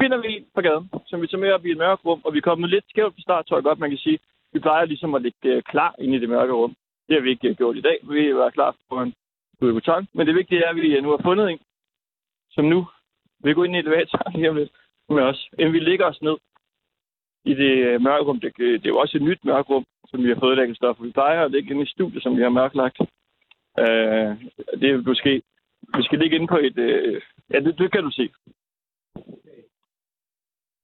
finder 0.00 0.18
vi 0.18 0.28
en 0.36 0.46
på 0.54 0.60
gaden, 0.60 0.90
som 1.06 1.22
vi 1.22 1.26
tager 1.26 1.40
med 1.40 1.52
op 1.52 1.66
i 1.66 1.70
et 1.70 1.82
mørkt 1.84 2.04
rum, 2.04 2.20
og 2.24 2.32
vi 2.32 2.38
er 2.38 2.48
kommet 2.48 2.70
lidt 2.70 2.84
skævt 2.88 3.14
på 3.14 3.20
start, 3.20 3.46
tror 3.46 3.56
jeg 3.56 3.64
godt, 3.64 3.78
man 3.78 3.90
kan 3.90 3.98
sige. 3.98 4.18
Vi 4.52 4.58
plejer 4.58 4.84
ligesom 4.84 5.14
at 5.14 5.22
ligge 5.22 5.48
øh, 5.54 5.62
klar 5.62 5.94
inde 5.98 6.16
i 6.16 6.20
det 6.20 6.28
mørke 6.28 6.52
rum. 6.52 6.74
Det 7.08 7.14
har 7.16 7.22
vi 7.22 7.30
ikke 7.30 7.48
øh, 7.48 7.56
gjort 7.56 7.76
i 7.76 7.80
dag. 7.80 7.98
Vi 8.02 8.34
var 8.34 8.50
klar 8.50 8.76
på 8.90 9.02
en 9.02 9.14
Louis 9.60 9.88
Men 10.14 10.26
det 10.26 10.34
vigtige 10.34 10.64
er, 10.64 10.70
at 10.70 10.76
vi 10.76 10.96
øh, 10.96 11.02
nu 11.02 11.10
har 11.10 11.20
fundet 11.24 11.50
en, 11.50 11.58
som 12.50 12.64
nu 12.64 12.86
vil 13.42 13.54
gå 13.54 13.62
ind 13.64 13.76
i 13.76 13.78
elevatoren 13.78 14.32
lige 14.34 14.50
om 14.50 14.56
lidt 14.56 14.72
med 15.08 15.22
os, 15.22 15.48
inden 15.58 15.74
vi 15.74 15.80
ligger 15.80 16.06
os 16.06 16.22
ned 16.22 16.36
i 17.44 17.54
det 17.54 18.02
mørke 18.02 18.24
rum. 18.24 18.40
Det, 18.40 18.52
det 18.56 18.86
er 18.86 18.94
jo 18.94 18.98
også 18.98 19.16
et 19.16 19.22
nyt 19.22 19.44
mørke 19.44 19.68
rum, 19.72 19.84
som 20.08 20.24
vi 20.24 20.28
har 20.28 20.40
fået 20.40 20.56
lækket 20.56 20.76
stof. 20.76 20.96
Vi 21.00 21.10
plejer 21.10 21.44
at 21.44 21.50
ligge 21.50 21.70
inde 21.70 21.82
i 21.82 21.86
studiet, 21.86 22.22
som 22.22 22.36
vi 22.36 22.42
har 22.42 22.48
mørklagt. 22.48 23.00
Øh, 23.78 24.30
det 24.80 24.90
er 24.90 25.02
måske... 25.06 25.42
Vi 25.96 26.02
skal 26.02 26.18
ligge 26.18 26.36
inde 26.36 26.46
på 26.46 26.56
et... 26.56 26.78
Øh, 26.78 27.22
ja, 27.50 27.60
det, 27.60 27.78
det 27.78 27.92
kan 27.92 28.02
du 28.02 28.10
se. 28.10 28.28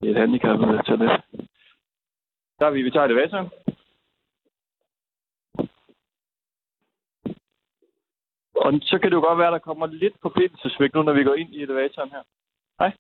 Det 0.05 0.11
et 0.11 0.17
handicappet 0.17 0.85
toilet. 0.87 1.23
Der 2.59 2.67
er 2.67 2.71
vi, 2.71 2.83
vi 2.83 2.91
tager 2.91 3.05
elevatoren. 3.05 3.49
Og 8.55 8.73
så 8.83 8.99
kan 8.99 9.11
det 9.11 9.17
jo 9.17 9.27
godt 9.29 9.39
være, 9.39 9.47
at 9.47 9.53
der 9.53 9.59
kommer 9.59 9.87
lidt 9.87 10.15
forbindelsesvægt 10.23 10.95
nu, 10.95 11.03
når 11.03 11.13
vi 11.13 11.25
går 11.25 11.35
ind 11.35 11.55
i 11.55 11.63
elevatoren 11.63 12.11
her. 12.11 12.23
Hej. 12.81 12.93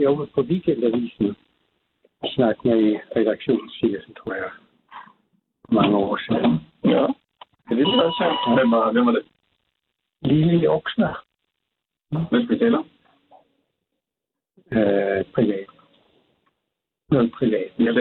Jeg 0.00 0.18
var 0.18 0.28
på 0.34 0.40
weekendavisen 0.40 1.36
og 2.20 2.28
snakke 2.28 2.68
med 2.68 3.00
redaktionschefen, 3.16 4.14
tror 4.14 4.34
jeg, 4.34 4.50
mange 5.68 5.96
år 5.96 6.16
siden. 6.16 6.52
Ja. 6.84 7.02
Det 7.64 7.70
er 7.70 7.74
lidt 7.74 7.88
interessant. 7.88 8.38
hvem, 8.58 8.70
var, 8.70 8.92
hvem 8.92 9.06
var 9.06 9.12
det? 9.12 9.24
Lille 10.22 10.70
Oksner, 10.70 11.24
Hvad 12.10 12.44
skal 12.44 12.54
vi 12.54 12.58
tale 12.58 12.78
om? 12.78 12.95
Øh, 14.72 15.24
privat. 15.34 15.66
Noget 17.10 17.32
privat. 17.32 17.70
Jeg 17.78 17.94
har 17.94 18.00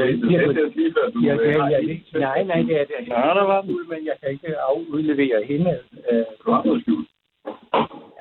jeg, 1.69 1.79
ikke- 1.81 1.91
ikke. 1.93 2.19
nej, 2.19 2.43
nej, 2.43 2.61
det 2.61 2.81
er 2.81 2.85
det. 2.85 3.07
Ja, 3.07 3.13
der 3.15 3.43
var 3.43 3.61
den. 3.61 3.79
Men 3.89 4.05
jeg 4.05 4.15
kan 4.23 4.29
ikke 4.31 4.57
afudlevere 4.59 5.43
hende. 5.45 5.79
Øh, 6.11 6.25
Du 6.45 6.51
har 6.51 6.63
noget 6.63 6.81
skjult. 6.81 7.07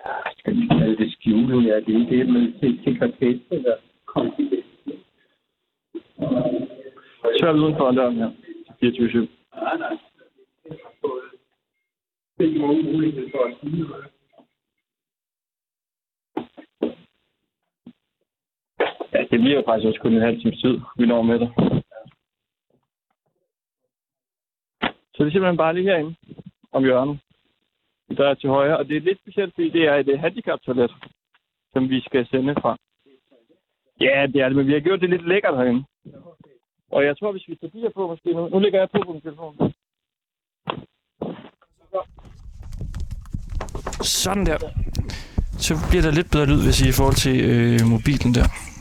ja, 0.06 0.12
skal 0.38 0.56
vi 0.56 0.66
kalde 0.66 0.96
det 0.96 1.12
skjule? 1.12 1.56
Ja, 1.68 1.76
det 1.80 1.94
er 2.02 2.06
det 2.10 2.28
med 2.28 2.52
sekretess 2.84 3.40
eller 3.50 3.74
konfidens. 4.06 4.64
Så 7.38 7.46
er 7.48 7.52
vi 7.52 7.58
uden 7.58 7.76
for 7.76 7.90
døren 7.90 8.16
her. 8.16 8.30
24 8.80 9.28
Nej, 9.54 9.76
nej. 9.78 9.96
Det 12.38 12.46
er 12.48 12.54
jo 12.60 12.66
mulighed 12.92 13.30
for 13.30 13.44
at 13.44 13.54
sige 13.60 13.82
noget. 13.82 14.04
Ja, 19.14 19.20
det 19.30 19.40
bliver 19.40 19.56
jo 19.56 19.62
faktisk 19.66 19.86
også 19.86 20.00
kun 20.00 20.14
en 20.14 20.22
halv 20.22 20.40
times 20.40 20.60
tid, 20.60 20.80
vi 20.98 21.06
når 21.06 21.22
med 21.22 21.38
dig. 21.38 21.50
Så 25.14 25.18
det 25.18 25.26
er 25.26 25.34
simpelthen 25.34 25.56
bare 25.56 25.74
lige 25.74 25.90
herinde 25.90 26.14
om 26.72 26.84
hjørnet. 26.84 27.18
Der 28.16 28.28
er 28.28 28.34
til 28.34 28.48
højre, 28.48 28.78
og 28.78 28.88
det 28.88 28.96
er 28.96 29.00
lidt 29.00 29.20
specielt, 29.20 29.54
fordi 29.54 29.70
det 29.70 29.82
er 29.82 29.94
et 29.94 30.08
øh, 30.08 30.20
handicap-toilet, 30.20 30.92
som 31.72 31.90
vi 31.90 32.00
skal 32.00 32.26
sende 32.26 32.54
fra. 32.54 32.76
Ja, 34.00 34.26
det 34.32 34.40
er 34.40 34.48
det, 34.48 34.56
men 34.56 34.66
vi 34.66 34.72
har 34.72 34.80
gjort 34.80 35.00
det 35.00 35.10
lidt 35.10 35.28
lækkert 35.28 35.56
herinde. 35.56 35.84
Og 36.90 37.04
jeg 37.04 37.18
tror, 37.18 37.32
hvis 37.32 37.48
vi 37.48 37.56
tager 37.56 37.70
de 37.70 37.80
her 37.80 37.90
på, 37.94 38.06
måske 38.06 38.32
nu. 38.32 38.48
Nu 38.48 38.58
lægger 38.58 38.78
jeg 38.78 38.90
på 38.90 38.98
på 39.06 39.12
min 39.12 39.22
telefon. 39.22 39.72
Sådan 44.02 44.46
der. 44.46 44.58
Så 45.66 45.74
bliver 45.90 46.02
der 46.02 46.12
lidt 46.18 46.30
bedre 46.32 46.46
lyd, 46.46 46.64
hvis 46.64 46.82
I 46.82 46.88
i 46.88 46.96
forhold 46.98 47.18
til 47.24 47.36
øh, 47.50 47.80
mobilen 47.92 48.34
der. 48.38 48.73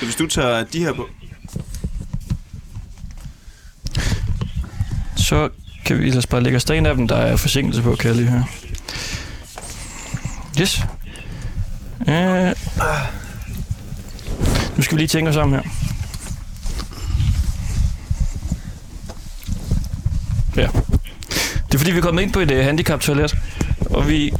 Så 0.00 0.06
hvis 0.06 0.16
du 0.16 0.26
tager 0.26 0.64
de 0.64 0.78
her 0.78 0.92
på... 0.92 1.08
Så 5.16 5.48
kan 5.84 5.98
vi 5.98 6.08
ellers 6.08 6.26
bare 6.26 6.42
lægge 6.42 6.56
os 6.56 6.70
af 6.70 6.96
dem, 6.96 7.08
der 7.08 7.16
er 7.16 7.36
forsinkelse 7.36 7.82
på, 7.82 7.96
kan 7.96 8.08
jeg 8.08 8.16
lige 8.16 8.30
høre. 8.30 8.44
Yes. 10.60 10.80
Øh. 12.08 12.54
Nu 14.76 14.82
skal 14.82 14.96
vi 14.96 15.00
lige 15.00 15.08
tænke 15.08 15.30
os 15.30 15.36
om 15.36 15.52
her. 15.52 15.62
Ja. 20.56 20.68
Det 21.66 21.74
er 21.74 21.78
fordi, 21.78 21.90
vi 21.90 21.98
er 21.98 22.02
kommet 22.02 22.22
ind 22.22 22.32
på 22.32 22.40
et 22.40 22.50
uh, 22.50 22.58
handicap-toilet, 22.58 23.36
og 23.90 24.08
vi 24.08 24.32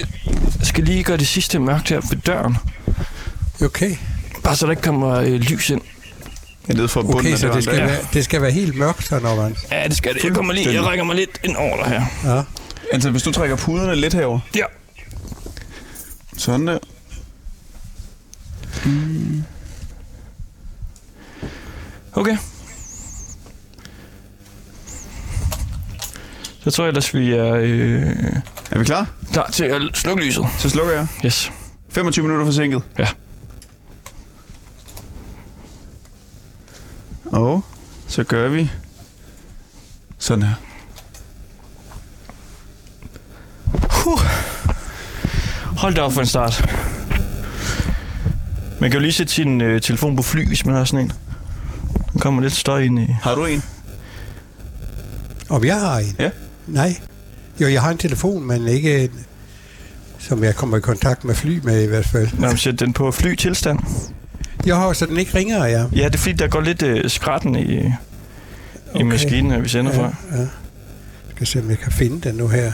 skal 0.63 0.85
lige 0.85 1.05
gøre 1.05 1.17
det 1.17 1.29
sidste 1.29 1.59
mørkt 1.59 1.89
her 1.89 2.01
ved 2.11 2.19
døren. 2.19 2.57
Okay. 3.63 3.97
Bare 4.45 4.57
så 4.57 4.67
der 4.67 4.71
ikke 4.71 4.83
kommer 4.83 5.21
uh, 5.21 5.27
lys 5.27 5.71
ind. 5.71 5.81
Jeg 6.69 6.77
nede 6.77 6.89
for 6.89 7.03
bunden 7.03 7.19
okay 7.19 7.37
så 7.37 7.49
det 7.49 7.63
skal, 7.65 7.79
der. 7.79 7.87
være, 7.87 7.99
det 8.13 8.25
skal 8.25 8.43
være 8.43 8.51
helt 8.51 8.77
mørkt 8.79 9.11
her, 9.11 9.21
når 9.21 9.37
man... 9.37 9.57
Ja, 9.73 9.85
det 9.89 9.97
skal 9.97 10.15
det. 10.15 10.25
Jeg, 10.25 10.33
kommer 10.33 10.53
lige, 10.53 10.73
jeg 10.73 10.85
rækker 10.85 11.05
mig 11.05 11.17
lidt 11.17 11.41
ind 11.45 11.57
over 11.57 11.77
dig 11.85 11.87
her. 11.93 12.35
Ja. 12.37 12.43
Altså, 12.93 13.11
hvis 13.11 13.23
du 13.23 13.33
trækker 13.33 13.57
puderne 13.57 13.95
lidt 13.95 14.15
herover. 14.15 14.41
Ja. 14.57 14.65
Sådan 16.37 16.67
der. 16.67 16.79
Okay. 22.13 22.37
Så 26.65 26.71
tror 26.71 26.85
jeg 26.85 26.89
ellers, 26.89 27.15
vi 27.15 27.33
er 27.33 27.55
øh, 27.55 28.03
Er 28.71 28.79
vi 28.79 28.85
klar? 28.85 29.07
klar 29.33 29.51
til 29.51 29.65
at 29.65 29.83
slukke 29.95 30.25
lyset. 30.25 30.45
Så 30.59 30.71
slukker 30.71 30.93
jeg. 30.93 31.07
Yes. 31.25 31.53
25 31.91 32.23
minutter 32.23 32.47
forsinket. 32.47 32.83
Ja. 32.99 33.07
Og 37.31 37.65
så 38.07 38.25
gør 38.25 38.49
vi 38.49 38.71
sådan 40.19 40.45
her. 40.45 40.55
Huh. 44.05 44.21
Hold 45.77 45.95
da 45.95 46.01
op 46.01 46.13
for 46.13 46.21
en 46.21 46.27
start. 46.27 46.71
Man 48.81 48.91
kan 48.91 48.99
jo 48.99 49.03
lige 49.03 49.13
sætte 49.13 49.33
sin 49.33 49.61
øh, 49.61 49.81
telefon 49.81 50.17
på 50.17 50.23
fly, 50.23 50.47
hvis 50.47 50.67
man 50.67 50.75
har 50.75 50.85
sådan 50.85 51.05
en. 51.05 51.13
Der 52.13 52.19
kommer 52.19 52.43
lidt 52.43 52.53
støj 52.53 52.81
ind 52.81 52.99
i... 52.99 53.07
Har 53.23 53.35
du 53.35 53.45
en? 53.45 53.63
Om 55.49 55.65
jeg 55.65 55.81
har 55.81 55.99
en? 55.99 56.17
Ja. 56.19 56.31
Nej. 56.67 56.97
Jo, 57.61 57.69
jeg 57.69 57.83
har 57.83 57.91
en 57.91 57.99
telefon, 57.99 58.47
men 58.47 58.69
ikke 58.69 59.05
en, 59.05 59.11
som 60.19 60.45
jeg 60.45 60.57
kommer 60.57 60.77
i 60.77 60.81
kontakt 60.81 61.25
med 61.25 61.35
fly 61.35 61.61
med 61.63 61.83
i 61.83 61.87
hvert 61.87 62.07
fald. 62.07 62.29
Når 62.39 62.49
man 62.49 62.57
sætter 62.57 62.87
den 62.87 62.93
på 62.93 63.11
flytilstand. 63.11 63.79
Jeg 64.67 64.77
har 64.77 64.93
så 64.93 65.07
den 65.07 65.17
ikke 65.17 65.35
ringer, 65.39 65.65
ja. 65.67 65.85
Ja, 65.97 66.05
det 66.05 66.15
er 66.15 66.19
fordi, 66.19 66.33
der 66.35 66.49
går 66.49 66.61
lidt 66.61 66.83
øh, 66.83 67.11
skratten 67.11 67.55
i, 67.57 67.75
i 67.87 67.93
Okay. 68.95 69.05
maskinen, 69.05 69.51
her, 69.51 69.59
vi 69.61 69.69
sender 69.69 69.93
fra. 69.93 70.03
Ja, 70.31 70.37
ja. 70.37 70.41
Jeg 70.41 70.49
skal 71.35 71.47
se, 71.47 71.59
om 71.61 71.71
jeg 71.71 71.79
kan 71.79 71.93
finde 71.93 72.29
den 72.29 72.35
nu 72.35 72.49
her. 72.49 72.73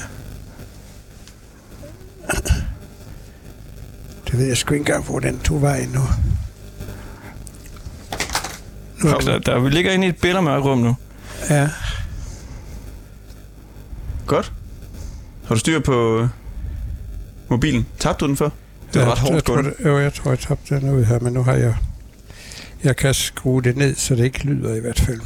Det 4.27 4.38
ved 4.38 4.46
jeg 4.46 4.57
sgu 4.57 4.75
ikke 4.75 4.83
engang, 4.83 5.05
hvor 5.05 5.18
den 5.18 5.38
tog 5.38 5.62
vejen 5.62 5.88
nu. 5.88 6.01
nu 9.05 9.11
Fuck, 9.11 9.25
der, 9.27 9.38
der, 9.38 9.59
vi 9.61 9.70
ligger 9.70 9.92
inde 9.92 10.07
i 10.07 10.09
et 10.09 10.16
bældermørkt 10.16 10.64
rum 10.64 10.79
nu. 10.79 10.96
ja, 11.51 11.68
Godt. 14.27 14.53
Har 15.49 15.55
du 15.55 15.59
styr 15.59 15.81
på 15.81 16.18
øh, 16.20 16.29
mobilen? 17.49 17.87
Tabte 17.99 18.25
du 18.25 18.29
den 18.29 18.37
før? 18.37 18.49
Det 18.96 19.06
var 19.06 19.11
ja, 19.11 19.12
ret 19.12 19.18
hårdt 19.18 19.35
jeg 19.35 19.44
tror, 19.44 19.62
det, 19.62 19.74
jo, 19.85 19.98
jeg 19.98 20.14
tror, 20.14 20.30
jeg 20.30 20.38
tabte 20.38 20.80
den 20.80 20.90
ud 20.90 21.04
her, 21.04 21.18
men 21.20 21.32
nu 21.32 21.42
har 21.42 21.52
jeg... 21.52 21.74
Jeg 22.85 22.96
kan 22.96 23.14
skrue 23.14 23.62
det 23.62 23.76
ned, 23.76 23.94
så 23.94 24.14
det 24.14 24.24
ikke 24.24 24.44
lyder 24.44 24.74
i 24.74 24.80
hvert 24.80 25.00
fald. 25.00 25.20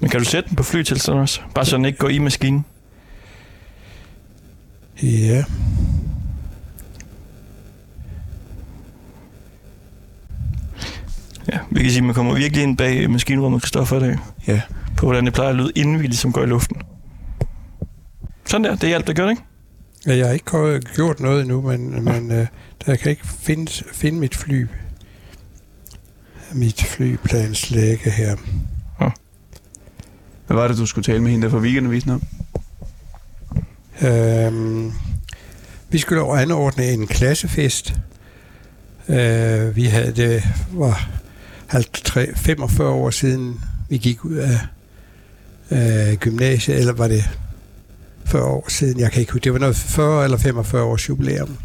Men 0.00 0.10
kan 0.10 0.20
du 0.20 0.24
sætte 0.26 0.48
den 0.48 0.56
på 0.56 0.62
flytilstand 0.62 1.18
også? 1.18 1.40
Bare 1.54 1.64
så 1.64 1.76
den 1.76 1.84
ikke 1.84 1.98
går 1.98 2.08
i 2.08 2.18
maskinen. 2.18 2.64
Ja. 5.02 5.44
Ja, 11.52 11.58
vi 11.70 11.82
kan 11.82 11.90
sige, 11.90 11.98
at 11.98 12.04
man 12.04 12.14
kommer 12.14 12.34
virkelig 12.34 12.62
ind 12.62 12.76
bag 12.76 13.10
maskinrummet, 13.10 13.62
Kristoffer, 13.62 13.96
i 13.96 14.00
dag. 14.00 14.18
Ja. 14.46 14.60
På 14.96 15.06
hvordan 15.06 15.24
det 15.24 15.34
plejer 15.34 15.50
at 15.50 15.56
lyde, 15.56 15.72
inden 15.74 16.00
vi 16.00 16.06
ligesom 16.06 16.32
går 16.32 16.42
i 16.42 16.46
luften. 16.46 16.76
Sådan 18.46 18.64
der, 18.64 18.76
det 18.76 18.94
alt, 18.94 19.06
der 19.06 19.12
gør 19.12 19.24
det, 19.24 19.30
ikke? 19.30 19.42
Ja, 20.06 20.16
Jeg 20.16 20.26
har 20.26 20.32
ikke 20.32 20.80
gjort 20.94 21.20
noget 21.20 21.40
endnu, 21.40 21.60
men, 21.60 22.04
men 22.04 22.32
øh, 22.32 22.46
der 22.86 22.96
kan 22.96 23.10
ikke 23.10 23.26
finde, 23.26 23.72
finde 23.92 24.18
mit 24.18 24.34
fly. 24.36 24.66
Mit 26.52 26.82
flyplanslæge 26.82 28.10
her. 28.10 28.36
Hvad 30.46 30.56
var 30.56 30.68
det, 30.68 30.76
du 30.78 30.86
skulle 30.86 31.04
tale 31.04 31.22
med 31.22 31.30
hende 31.30 31.44
der 31.44 31.50
fra 31.50 31.58
weekendavisen 31.58 32.10
om? 32.10 32.22
Øhm, 34.08 34.92
vi 35.90 35.98
skulle 35.98 36.22
anordne 36.40 36.84
en 36.84 37.06
klassefest. 37.06 37.94
Øh, 39.08 39.76
vi 39.76 39.84
havde 39.84 40.12
det 40.12 40.42
var 40.72 41.10
50, 41.66 42.40
45 42.40 42.88
år 42.88 43.10
siden, 43.10 43.60
vi 43.88 43.98
gik 43.98 44.24
ud 44.24 44.34
af 44.36 44.58
øh, 45.70 46.16
gymnasiet, 46.16 46.78
eller 46.78 46.92
var 46.92 47.08
det 47.08 47.30
40 48.30 48.44
år 48.44 48.64
siden, 48.68 49.00
jeg 49.00 49.12
kan 49.12 49.20
ikke 49.20 49.32
huske. 49.32 49.44
Det 49.44 49.52
var 49.52 49.58
noget 49.58 49.76
40 49.76 50.24
eller 50.24 50.38
45 50.38 50.82
års 50.82 51.08
jubilæum. 51.08 51.56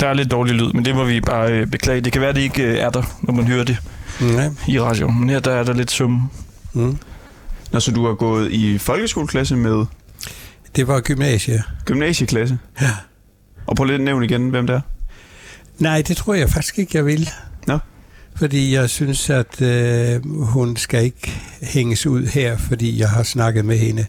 Der 0.00 0.06
er 0.08 0.12
lidt 0.14 0.30
dårlig 0.30 0.54
lyd, 0.54 0.72
men 0.72 0.84
det 0.84 0.94
må 0.94 1.04
vi 1.04 1.20
bare 1.20 1.52
øh, 1.52 1.66
beklage. 1.66 2.00
Det 2.00 2.12
kan 2.12 2.22
være, 2.22 2.32
det 2.32 2.40
ikke 2.40 2.62
øh, 2.62 2.76
er 2.78 2.90
der, 2.90 3.02
når 3.22 3.34
man 3.34 3.46
hører 3.46 3.64
det 3.64 3.76
Ja. 4.20 4.50
i 4.68 4.80
radio. 4.80 5.08
Men 5.10 5.30
her 5.30 5.40
der 5.40 5.50
er 5.52 5.62
der 5.64 5.72
lidt 5.72 5.90
sum. 5.90 6.30
Mm. 6.74 6.98
Når 7.72 7.80
så 7.80 7.90
du 7.92 8.06
har 8.06 8.14
gået 8.14 8.52
i 8.52 8.78
folkeskoleklasse 8.78 9.56
med 9.56 9.84
Det 10.76 10.88
var 10.88 11.00
gymnasiet. 11.00 11.62
gymnasieklasse. 11.84 12.58
Ja. 12.80 12.90
Og 13.66 13.76
prøv 13.76 13.84
lidt 13.84 13.94
at 13.94 14.04
nævne 14.04 14.24
igen, 14.24 14.50
hvem 14.50 14.66
det 14.66 14.76
er. 14.76 14.80
Nej, 15.78 16.02
det 16.08 16.16
tror 16.16 16.34
jeg 16.34 16.50
faktisk 16.50 16.78
ikke, 16.78 16.96
jeg 16.96 17.06
vil. 17.06 17.28
Nå. 17.66 17.78
Fordi 18.36 18.74
jeg 18.74 18.90
synes, 18.90 19.30
at 19.30 19.62
øh, 19.62 20.20
hun 20.40 20.76
skal 20.76 21.04
ikke 21.04 21.40
hænges 21.62 22.06
ud 22.06 22.26
her, 22.26 22.56
fordi 22.56 22.98
jeg 23.00 23.08
har 23.08 23.22
snakket 23.22 23.64
med 23.64 23.78
hende. 23.78 24.06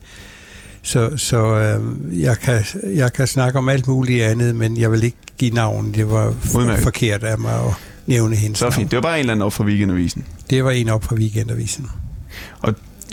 Så, 0.83 1.17
så 1.17 1.45
øh, 1.55 2.21
jeg, 2.21 2.37
kan, 2.37 2.63
jeg 2.83 3.13
kan 3.13 3.27
snakke 3.27 3.59
om 3.59 3.69
alt 3.69 3.87
muligt 3.87 4.23
andet, 4.23 4.55
men 4.55 4.77
jeg 4.77 4.91
vil 4.91 5.03
ikke 5.03 5.17
give 5.37 5.51
navn. 5.51 5.93
Det 5.93 6.09
var 6.09 6.35
Udmærket. 6.55 6.83
forkert 6.83 7.23
af 7.23 7.37
mig 7.39 7.53
at 7.53 7.73
nævne 8.05 8.35
hende. 8.35 8.55
Så 8.55 8.69
fint. 8.69 8.91
Det 8.91 8.97
var 8.97 9.01
bare 9.01 9.15
en 9.15 9.19
eller 9.19 9.33
anden 9.33 9.45
op 9.45 9.53
fra 9.53 9.63
weekendavisen. 9.63 10.25
Det 10.49 10.63
var 10.63 10.71
en 10.71 10.89
op 10.89 11.03
fra 11.03 11.15
weekendavisen. 11.15 11.87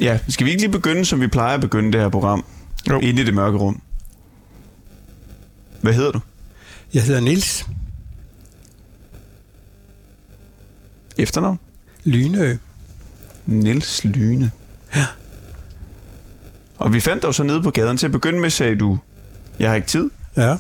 Ja, 0.01 0.19
skal 0.29 0.45
vi 0.47 0.51
ikke 0.51 0.63
lige 0.63 0.73
begynde, 0.73 1.05
som 1.05 1.21
vi 1.21 1.27
plejer 1.27 1.55
at 1.55 1.61
begynde 1.61 1.93
det 1.93 2.01
her 2.01 2.09
program? 2.09 2.45
Jo. 2.91 2.99
Inde 3.01 3.23
i 3.23 3.25
det 3.25 3.35
mørke 3.35 3.59
rum. 3.59 3.81
Hvad 5.81 5.93
hedder 5.93 6.11
du? 6.11 6.21
Jeg 6.95 7.03
hedder 7.03 7.21
Nils 7.21 7.67
Efternavn? 11.19 11.59
Lynø. 12.05 12.57
Niels 13.47 14.05
Lyne. 14.05 14.51
Ja. 14.97 15.07
Og 16.79 16.93
vi 16.93 17.01
fandt 17.01 17.23
dig 17.23 17.35
så 17.35 17.43
nede 17.43 17.63
på 17.63 17.71
gaden. 17.71 17.97
Til 17.97 18.07
at 18.07 18.13
begynde 18.13 18.41
med 18.41 18.51
sagde 18.51 18.77
du, 18.77 18.99
jeg 19.59 19.69
har 19.69 19.77
ikke 19.77 19.89
tid. 19.89 20.11
Ja. 20.37 20.57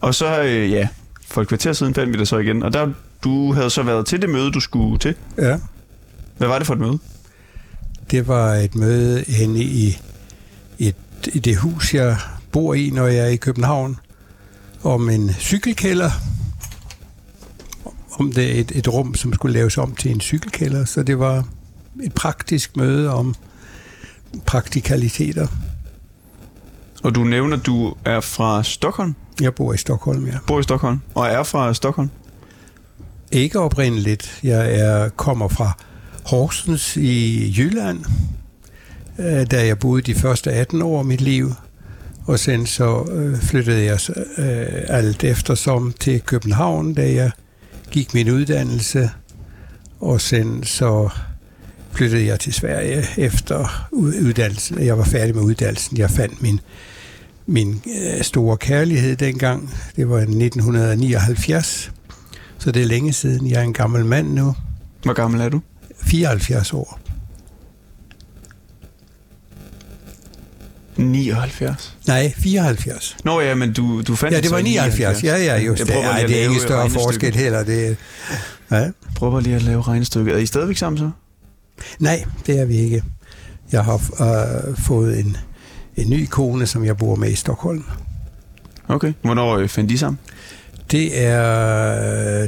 Og 0.00 0.14
så, 0.14 0.42
øh, 0.42 0.70
ja, 0.70 0.88
for 1.26 1.42
et 1.42 1.48
kvarter 1.48 1.72
siden 1.72 1.94
fandt 1.94 2.12
vi 2.12 2.18
dig 2.18 2.28
så 2.28 2.38
igen. 2.38 2.62
Og 2.62 2.72
der, 2.72 2.92
du 3.24 3.52
havde 3.52 3.70
så 3.70 3.82
været 3.82 4.06
til 4.06 4.22
det 4.22 4.30
møde, 4.30 4.52
du 4.52 4.60
skulle 4.60 4.98
til. 4.98 5.14
ja. 5.38 5.58
Hvad 6.38 6.48
var 6.48 6.58
det 6.58 6.66
for 6.66 6.74
et 6.74 6.80
møde? 6.80 6.98
Det 8.10 8.28
var 8.28 8.54
et 8.54 8.74
møde 8.74 9.22
inde 9.22 9.60
i, 9.62 9.98
et, 10.78 10.96
i 11.32 11.38
det 11.38 11.56
hus, 11.56 11.94
jeg 11.94 12.16
bor 12.52 12.74
i, 12.74 12.90
når 12.90 13.06
jeg 13.06 13.24
er 13.24 13.28
i 13.28 13.36
København, 13.36 13.96
om 14.82 15.10
en 15.10 15.32
cykelkælder. 15.32 16.10
Om 18.18 18.32
det 18.32 18.58
et, 18.58 18.72
et 18.74 18.88
rum, 18.88 19.14
som 19.14 19.32
skulle 19.32 19.52
laves 19.52 19.78
om 19.78 19.94
til 19.94 20.10
en 20.10 20.20
cykelkælder. 20.20 20.84
Så 20.84 21.02
det 21.02 21.18
var 21.18 21.44
et 22.02 22.14
praktisk 22.14 22.76
møde 22.76 23.14
om 23.14 23.34
praktikaliteter. 24.46 25.46
Og 27.02 27.14
du 27.14 27.24
nævner, 27.24 27.56
at 27.56 27.66
du 27.66 27.94
er 28.04 28.20
fra 28.20 28.62
Stockholm. 28.62 29.14
Jeg 29.40 29.54
bor 29.54 29.72
i 29.72 29.76
Stockholm, 29.76 30.26
ja. 30.26 30.38
Bor 30.46 30.60
i 30.60 30.62
Stockholm. 30.62 31.00
Og 31.14 31.26
er 31.26 31.42
fra 31.42 31.74
Stockholm. 31.74 32.10
Ikke 33.32 33.60
oprindeligt. 33.60 34.40
Jeg 34.42 34.80
er, 34.80 35.08
kommer 35.08 35.48
fra 35.48 35.72
Horsens 36.24 36.96
i 36.96 37.54
Jylland, 37.58 38.04
øh, 39.18 39.46
da 39.50 39.66
jeg 39.66 39.78
boede 39.78 40.02
de 40.02 40.14
første 40.14 40.52
18 40.52 40.82
år 40.82 40.98
af 40.98 41.04
mit 41.04 41.20
liv. 41.20 41.52
Og 42.26 42.38
sen 42.38 42.66
så 42.66 43.08
øh, 43.12 43.40
flyttede 43.40 43.84
jeg 43.84 43.98
øh, 44.38 44.82
alt 44.88 45.24
eftersom 45.24 45.92
til 46.00 46.20
København, 46.20 46.94
da 46.94 47.12
jeg 47.12 47.30
gik 47.96 48.14
min 48.14 48.30
uddannelse. 48.30 49.10
Og 50.00 50.20
sen 50.20 50.64
så 50.64 51.08
flyttede 51.92 52.26
jeg 52.26 52.40
til 52.40 52.52
Sverige 52.52 53.04
efter 53.16 53.86
ud- 53.92 54.14
uddannelsen. 54.26 54.84
Jeg 54.84 54.98
var 54.98 55.04
færdig 55.04 55.34
med 55.34 55.42
uddannelsen. 55.42 55.96
Jeg 55.96 56.10
fandt 56.10 56.42
min, 56.42 56.60
min 57.46 57.82
øh, 57.86 58.22
store 58.22 58.56
kærlighed 58.56 59.16
dengang. 59.16 59.74
Det 59.96 60.08
var 60.08 60.18
i 60.18 60.22
1979. 60.22 61.92
Så 62.58 62.70
det 62.72 62.82
er 62.82 62.86
længe 62.86 63.12
siden. 63.12 63.46
Jeg 63.50 63.58
er 63.58 63.62
en 63.64 63.72
gammel 63.72 64.04
mand 64.04 64.28
nu. 64.32 64.54
Hvor 65.04 65.12
gammel 65.12 65.40
er 65.40 65.48
du? 65.48 65.60
74 66.02 66.72
år. 66.72 67.00
79. 70.98 71.96
Nej, 72.06 72.32
74. 72.38 73.16
Nå 73.24 73.40
ja, 73.40 73.54
men 73.54 73.72
du, 73.72 74.02
du 74.02 74.16
fandt 74.16 74.34
Ja, 74.34 74.40
det 74.40 74.50
var 74.50 74.58
i 74.58 74.62
79. 74.62 75.24
Ja, 75.24 75.36
ja, 75.36 75.58
just 75.58 75.78
Jeg 75.78 75.88
det. 75.88 76.04
Ej, 76.04 76.22
det 76.22 76.44
er 76.44 76.48
ikke 76.48 76.60
større 76.60 76.90
forskel 76.90 77.34
heller. 77.34 77.64
Det, 77.64 77.96
ja. 78.70 78.90
Prøver 79.16 79.40
lige 79.40 79.56
at 79.56 79.62
lave 79.62 79.82
regnestykket. 79.82 80.34
Er 80.34 80.38
I 80.38 80.46
stadigvæk 80.46 80.76
sammen 80.76 80.98
så? 80.98 81.10
Nej, 81.98 82.24
det 82.46 82.60
er 82.60 82.64
vi 82.64 82.76
ikke. 82.76 83.02
Jeg 83.72 83.84
har 83.84 83.94
øh, 83.94 84.78
fået 84.78 85.18
en, 85.18 85.36
en 85.96 86.10
ny 86.10 86.26
kone, 86.26 86.66
som 86.66 86.84
jeg 86.84 86.96
bor 86.96 87.14
med 87.14 87.30
i 87.30 87.34
Stockholm. 87.34 87.84
Okay. 88.88 89.12
Hvornår 89.22 89.56
øh, 89.56 89.68
fandt 89.68 89.90
de 89.90 89.98
sammen? 89.98 90.18
Det 90.90 91.24
er 91.24 92.42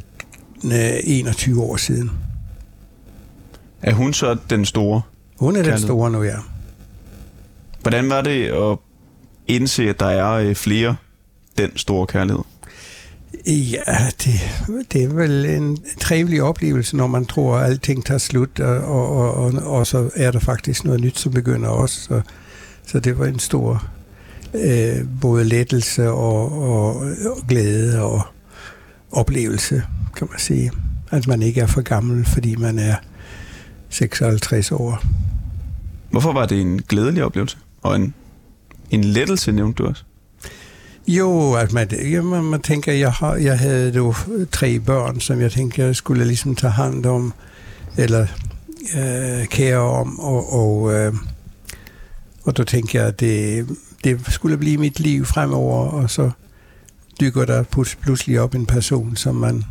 øh, 0.64 1.00
21 1.04 1.62
år 1.62 1.76
siden. 1.76 2.10
Er 3.82 3.92
hun 3.92 4.12
så 4.12 4.36
den 4.50 4.64
store? 4.64 5.02
Hun 5.38 5.56
er 5.56 5.62
den 5.62 5.78
store 5.78 6.10
nu, 6.10 6.22
ja. 6.22 6.36
Hvordan 7.82 8.10
var 8.10 8.20
det 8.20 8.44
at 8.44 8.78
indse, 9.46 9.88
at 9.88 10.00
der 10.00 10.06
er 10.06 10.32
øh, 10.32 10.54
flere 10.54 10.96
den 11.58 11.76
store 11.76 12.06
kærlighed? 12.06 12.42
Ja, 13.46 14.10
det, 14.24 14.32
det 14.92 15.02
er 15.02 15.08
vel 15.08 15.44
en 15.44 15.78
trevelig 16.00 16.42
oplevelse, 16.42 16.96
når 16.96 17.06
man 17.06 17.26
tror, 17.26 17.56
at 17.56 17.70
alting 17.70 18.06
tager 18.06 18.18
slut, 18.18 18.60
og, 18.60 18.78
og, 18.78 19.34
og, 19.34 19.52
og 19.52 19.86
så 19.86 20.10
er 20.14 20.30
der 20.30 20.38
faktisk 20.38 20.84
noget 20.84 21.00
nyt, 21.00 21.18
som 21.18 21.32
begynder 21.32 21.68
også. 21.68 22.00
Så, 22.00 22.20
så 22.86 23.00
det 23.00 23.18
var 23.18 23.26
en 23.26 23.38
stor 23.38 23.84
øh, 24.54 24.96
både 25.20 25.44
lettelse 25.44 26.10
og, 26.10 26.52
og, 26.52 26.96
og 26.96 27.38
glæde 27.48 28.02
og 28.02 28.22
oplevelse, 29.12 29.82
kan 30.16 30.26
man 30.30 30.38
sige. 30.38 30.70
At 31.10 31.26
man 31.26 31.42
ikke 31.42 31.60
er 31.60 31.66
for 31.66 31.82
gammel, 31.82 32.24
fordi 32.24 32.56
man 32.56 32.78
er 32.78 32.94
56 33.88 34.72
år. 34.72 35.02
Hvorfor 36.10 36.32
var 36.32 36.46
det 36.46 36.60
en 36.60 36.82
glædelig 36.82 37.24
oplevelse? 37.24 37.56
Og 37.88 37.96
en, 37.96 38.14
en 38.90 39.04
lettelse, 39.04 39.52
nævnte 39.52 39.82
du 39.82 39.88
også. 39.88 40.04
Jo, 41.08 41.52
at 41.52 41.72
man, 41.72 41.88
ja, 42.10 42.22
man, 42.22 42.44
man 42.44 42.62
tænker, 42.62 42.92
jeg, 42.92 43.12
har, 43.12 43.34
jeg 43.34 43.58
havde 43.58 43.92
jo 43.96 44.14
tre 44.52 44.80
børn, 44.80 45.20
som 45.20 45.40
jeg 45.40 45.52
tænkte, 45.52 45.82
jeg 45.82 45.96
skulle 45.96 46.24
ligesom 46.24 46.54
tage 46.54 46.70
hand 46.70 47.06
om, 47.06 47.32
eller 47.96 48.26
øh, 48.98 49.46
kære 49.46 49.78
om, 49.78 50.20
og, 50.20 50.52
og, 50.52 50.94
øh, 50.94 51.14
og 52.44 52.56
der 52.56 52.64
tænkte 52.64 52.96
jeg, 52.96 53.06
at 53.06 53.20
det, 53.20 53.66
det 54.04 54.20
skulle 54.28 54.58
blive 54.58 54.78
mit 54.78 55.00
liv 55.00 55.24
fremover, 55.24 55.88
og 55.88 56.10
så 56.10 56.30
dykker 57.20 57.44
der 57.44 57.62
pludselig 58.02 58.40
op 58.40 58.54
en 58.54 58.66
person, 58.66 59.16
som 59.16 59.34
man 59.34 59.64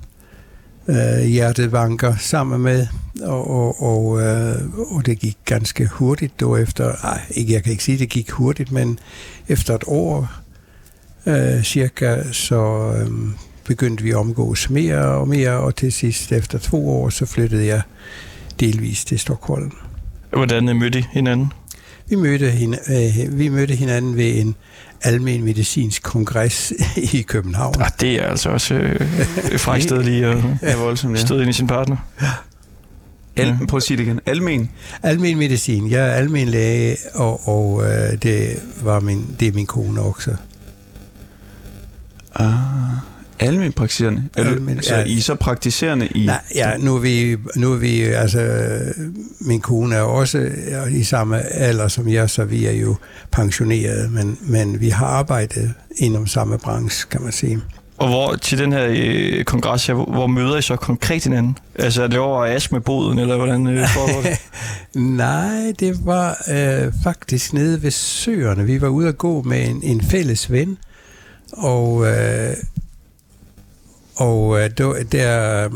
øh, 0.87 1.25
hjertevanker 1.25 2.15
sammen 2.19 2.61
med, 2.61 2.87
og, 3.21 3.49
og, 3.49 3.81
og, 3.81 4.21
øh, 4.21 4.55
og 4.95 5.05
det 5.05 5.19
gik 5.19 5.37
ganske 5.45 5.87
hurtigt 5.87 6.39
då 6.39 6.55
efter, 6.55 6.91
ej, 7.03 7.21
ikke, 7.29 7.53
jeg 7.53 7.63
kan 7.63 7.71
ikke 7.71 7.83
sige, 7.83 7.97
det 7.97 8.09
gik 8.09 8.31
hurtigt, 8.31 8.71
men 8.71 8.99
efter 9.47 9.75
et 9.75 9.83
år 9.87 10.31
øh, 11.25 11.63
cirka, 11.63 12.23
så 12.31 12.91
øh, 12.95 13.11
begyndte 13.65 14.03
vi 14.03 14.09
at 14.09 14.15
omgås 14.15 14.69
mere 14.69 15.05
og 15.05 15.27
mere, 15.27 15.51
og 15.51 15.75
til 15.75 15.91
sidst 15.91 16.31
efter 16.31 16.57
to 16.57 16.89
år, 16.89 17.09
så 17.09 17.25
flyttede 17.25 17.65
jeg 17.65 17.81
delvis 18.59 19.05
til 19.05 19.19
Stockholm. 19.19 19.71
Hvordan 20.29 20.77
mødte 20.77 20.99
I 20.99 21.05
hinanden? 21.11 21.51
Vi 22.09 22.15
mødte, 22.15 22.51
hende, 22.51 22.77
øh, 22.89 23.39
vi 23.39 23.49
mødte 23.49 23.75
hinanden 23.75 24.17
ved 24.17 24.35
en 24.35 24.55
almen 25.03 25.43
medicinsk 25.43 26.03
kongres 26.03 26.73
i 27.13 27.21
København. 27.21 27.81
Ah, 27.81 27.91
det 28.01 28.13
er 28.15 28.27
altså 28.27 28.49
også 28.49 28.73
øh, 28.73 28.95
et 29.51 29.59
frækt 29.59 29.83
sted 29.83 30.03
lige 30.03 30.25
at 30.25 30.37
Ja, 30.61 30.75
voldsomt, 30.75 31.17
ja. 31.17 31.25
støde 31.25 31.41
ind 31.41 31.49
i 31.49 31.53
sin 31.53 31.67
partner. 31.67 31.97
Al, 33.35 33.47
Ja. 33.47 33.57
prøv 33.67 33.77
at 33.77 33.83
sige 33.83 33.97
det 33.97 34.03
igen. 34.03 34.19
Almen. 34.25 34.69
Almen 35.03 35.37
medicin. 35.37 35.89
Jeg 35.91 36.07
er 36.07 36.11
almen 36.11 36.47
læge, 36.47 36.97
og, 37.13 37.47
og 37.47 37.83
øh, 37.83 38.17
det, 38.23 38.59
var 38.83 38.99
min, 38.99 39.35
det 39.39 39.47
er 39.47 39.51
min 39.51 39.65
kone 39.65 40.01
også. 40.01 40.35
Ah, 42.35 42.53
almen 43.39 43.71
praktiserende. 43.73 44.23
Er 44.37 44.43
du, 44.43 44.49
Almen- 44.49 44.81
så 44.81 44.95
ja. 44.95 45.03
I 45.03 45.17
er 45.17 45.21
så 45.21 45.35
praktiserende 45.35 46.07
i... 46.07 46.25
Nej, 46.25 46.41
ja, 46.55 46.77
nu 46.77 46.95
er 46.95 46.99
vi, 46.99 47.35
nu 47.55 47.73
er 47.73 47.77
vi 47.77 48.01
altså, 48.01 48.69
min 49.39 49.61
kone 49.61 49.95
er 49.95 50.01
også 50.01 50.49
i 50.91 51.03
samme 51.03 51.41
alder 51.53 51.87
som 51.87 52.09
jeg, 52.09 52.29
så 52.29 52.45
vi 52.45 52.65
er 52.65 52.71
jo 52.71 52.95
pensioneret, 53.31 54.11
men, 54.11 54.37
men 54.41 54.81
vi 54.81 54.89
har 54.89 55.05
arbejdet 55.05 55.73
inden 55.97 56.27
samme 56.27 56.57
branche, 56.57 57.07
kan 57.11 57.21
man 57.21 57.31
sige. 57.31 57.59
Og 57.97 58.07
hvor 58.07 58.35
til 58.35 58.57
den 58.57 58.73
her 58.73 58.87
øh, 58.89 59.43
kongres 59.43 59.87
her, 59.87 59.93
hvor, 59.93 60.05
hvor 60.05 60.27
møder 60.27 60.57
I 60.57 60.61
så 60.61 60.75
konkret 60.75 61.23
hinanden? 61.23 61.57
Altså 61.75 62.03
er 62.03 62.07
det 62.07 62.19
over 62.19 62.45
Asmeboden, 62.45 63.19
eller 63.19 63.37
hvordan 63.37 63.67
øh, 63.67 63.87
foregår 63.87 64.21
det? 64.21 64.39
Nej, 65.17 65.73
det 65.79 66.05
var 66.05 66.43
øh, 66.51 66.93
faktisk 67.03 67.53
nede 67.53 67.83
ved 67.83 67.91
Søerne. 67.91 68.65
Vi 68.65 68.81
var 68.81 68.87
ude 68.87 69.07
at 69.07 69.17
gå 69.17 69.41
med 69.41 69.67
en, 69.67 69.79
en 69.83 70.01
fælles 70.01 70.51
ven, 70.51 70.77
og, 71.51 72.07
øh, 72.07 72.53
og 74.17 74.59
øh, 74.63 74.69
der, 74.77 75.03
der, 75.11 75.69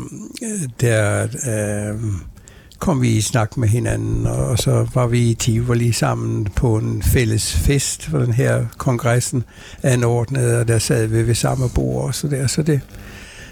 der 0.80 1.22
øh, 1.92 2.00
kom 2.78 3.02
vi 3.02 3.08
i 3.08 3.20
snak 3.20 3.56
med 3.56 3.68
hinanden, 3.68 4.26
og 4.26 4.58
så 4.58 4.86
var 4.94 5.06
vi 5.06 5.30
i 5.30 5.34
Tivoli 5.34 5.92
sammen 5.92 6.44
på 6.44 6.76
en 6.76 7.02
fælles 7.02 7.56
fest 7.56 8.04
for 8.06 8.18
den 8.18 8.32
her 8.32 8.66
kongressen 8.78 9.44
anordnet, 9.82 10.56
og 10.56 10.68
der 10.68 10.78
sad 10.78 11.06
vi 11.06 11.26
ved 11.26 11.34
samme 11.34 11.68
bord 11.74 12.04
og 12.04 12.14
så 12.14 12.28
der. 12.28 12.46
Så 12.46 12.62
det, 12.62 12.80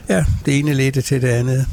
ja, 0.09 0.25
det 0.47 0.59
ene 0.59 0.75
ledte 0.75 1.03
til 1.03 1.23
det 1.23 1.29
andet. 1.29 1.67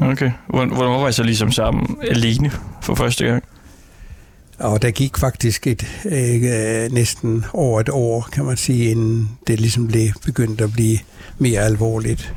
Okay. 0.00 0.30
Hvor- 0.48 0.66
Hvornår 0.74 1.00
var 1.00 1.08
I 1.08 1.12
så 1.12 1.22
ligesom 1.22 1.52
sammen 1.52 1.96
alene 2.10 2.50
for 2.82 2.94
første 2.94 3.24
gang? 3.26 3.44
Og 4.58 4.82
der 4.82 4.90
gik 4.90 5.18
faktisk 5.18 5.66
et, 5.66 5.86
øh, 6.04 6.92
næsten 6.92 7.44
over 7.52 7.80
et 7.80 7.88
år, 7.88 8.28
kan 8.32 8.44
man 8.44 8.56
sige, 8.56 8.90
inden 8.90 9.30
det 9.46 9.60
ligesom 9.60 9.88
blev 9.88 10.08
begyndt 10.24 10.60
at 10.60 10.72
blive 10.72 10.98
mere 11.38 11.60
alvorligt. 11.60 12.34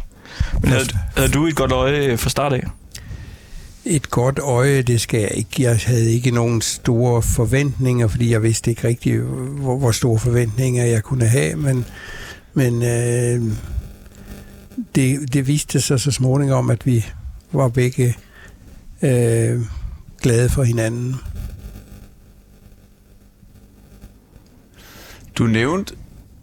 Men 0.61 0.69
havde, 0.71 0.85
havde 1.15 1.29
du 1.29 1.47
et 1.47 1.55
godt 1.55 1.71
øje 1.71 2.17
fra 2.17 2.29
start 2.29 2.53
af? 2.53 2.67
Et 3.85 4.09
godt 4.09 4.39
øje, 4.39 4.81
det 4.81 5.01
skal 5.01 5.19
jeg 5.19 5.31
ikke. 5.33 5.63
Jeg 5.63 5.79
havde 5.85 6.11
ikke 6.11 6.31
nogen 6.31 6.61
store 6.61 7.21
forventninger, 7.21 8.07
fordi 8.07 8.31
jeg 8.31 8.43
vidste 8.43 8.69
ikke 8.69 8.87
rigtig, 8.87 9.19
hvor, 9.19 9.77
hvor 9.77 9.91
store 9.91 10.19
forventninger 10.19 10.85
jeg 10.85 11.03
kunne 11.03 11.27
have, 11.27 11.55
men, 11.55 11.85
men 12.53 12.83
øh, 12.83 13.41
det, 14.95 15.33
det 15.33 15.47
viste 15.47 15.81
sig 15.81 15.99
så 15.99 16.11
småningom, 16.11 16.69
at 16.69 16.85
vi 16.85 17.05
var 17.51 17.67
begge 17.67 18.15
øh, 19.01 19.61
glade 20.21 20.49
for 20.49 20.63
hinanden. 20.63 21.15
Du 25.37 25.43
nævnte 25.43 25.93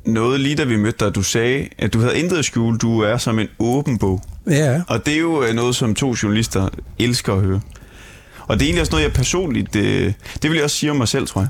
noget 0.05 0.41
lige 0.41 0.55
da 0.55 0.65
vi 0.65 0.77
mødte 0.77 1.05
dig. 1.05 1.15
Du 1.15 1.23
sagde, 1.23 1.69
at 1.79 1.93
du 1.93 2.01
havde 2.01 2.19
intet 2.19 2.37
at 2.39 2.45
skjule. 2.45 2.79
Du 2.79 3.01
er 3.01 3.17
som 3.17 3.39
en 3.39 3.49
åben 3.59 3.99
bog. 3.99 4.23
Ja, 4.47 4.83
Og 4.89 5.07
det 5.07 5.15
er 5.15 5.19
jo 5.19 5.43
øh, 5.43 5.55
noget, 5.55 5.77
som 5.77 5.95
to 5.95 6.15
journalister 6.23 6.69
elsker 6.99 7.35
at 7.35 7.41
høre. 7.41 7.61
Og 8.47 8.55
det 8.59 8.63
er 8.63 8.67
egentlig 8.67 8.81
også 8.81 8.93
noget, 8.93 9.05
jeg 9.05 9.13
personligt... 9.13 9.77
Øh, 9.77 10.13
det 10.43 10.51
vil 10.51 10.55
jeg 10.55 10.65
også 10.65 10.77
sige 10.77 10.91
om 10.91 10.97
mig 10.97 11.09
selv, 11.09 11.27
tror 11.27 11.41
jeg. 11.41 11.49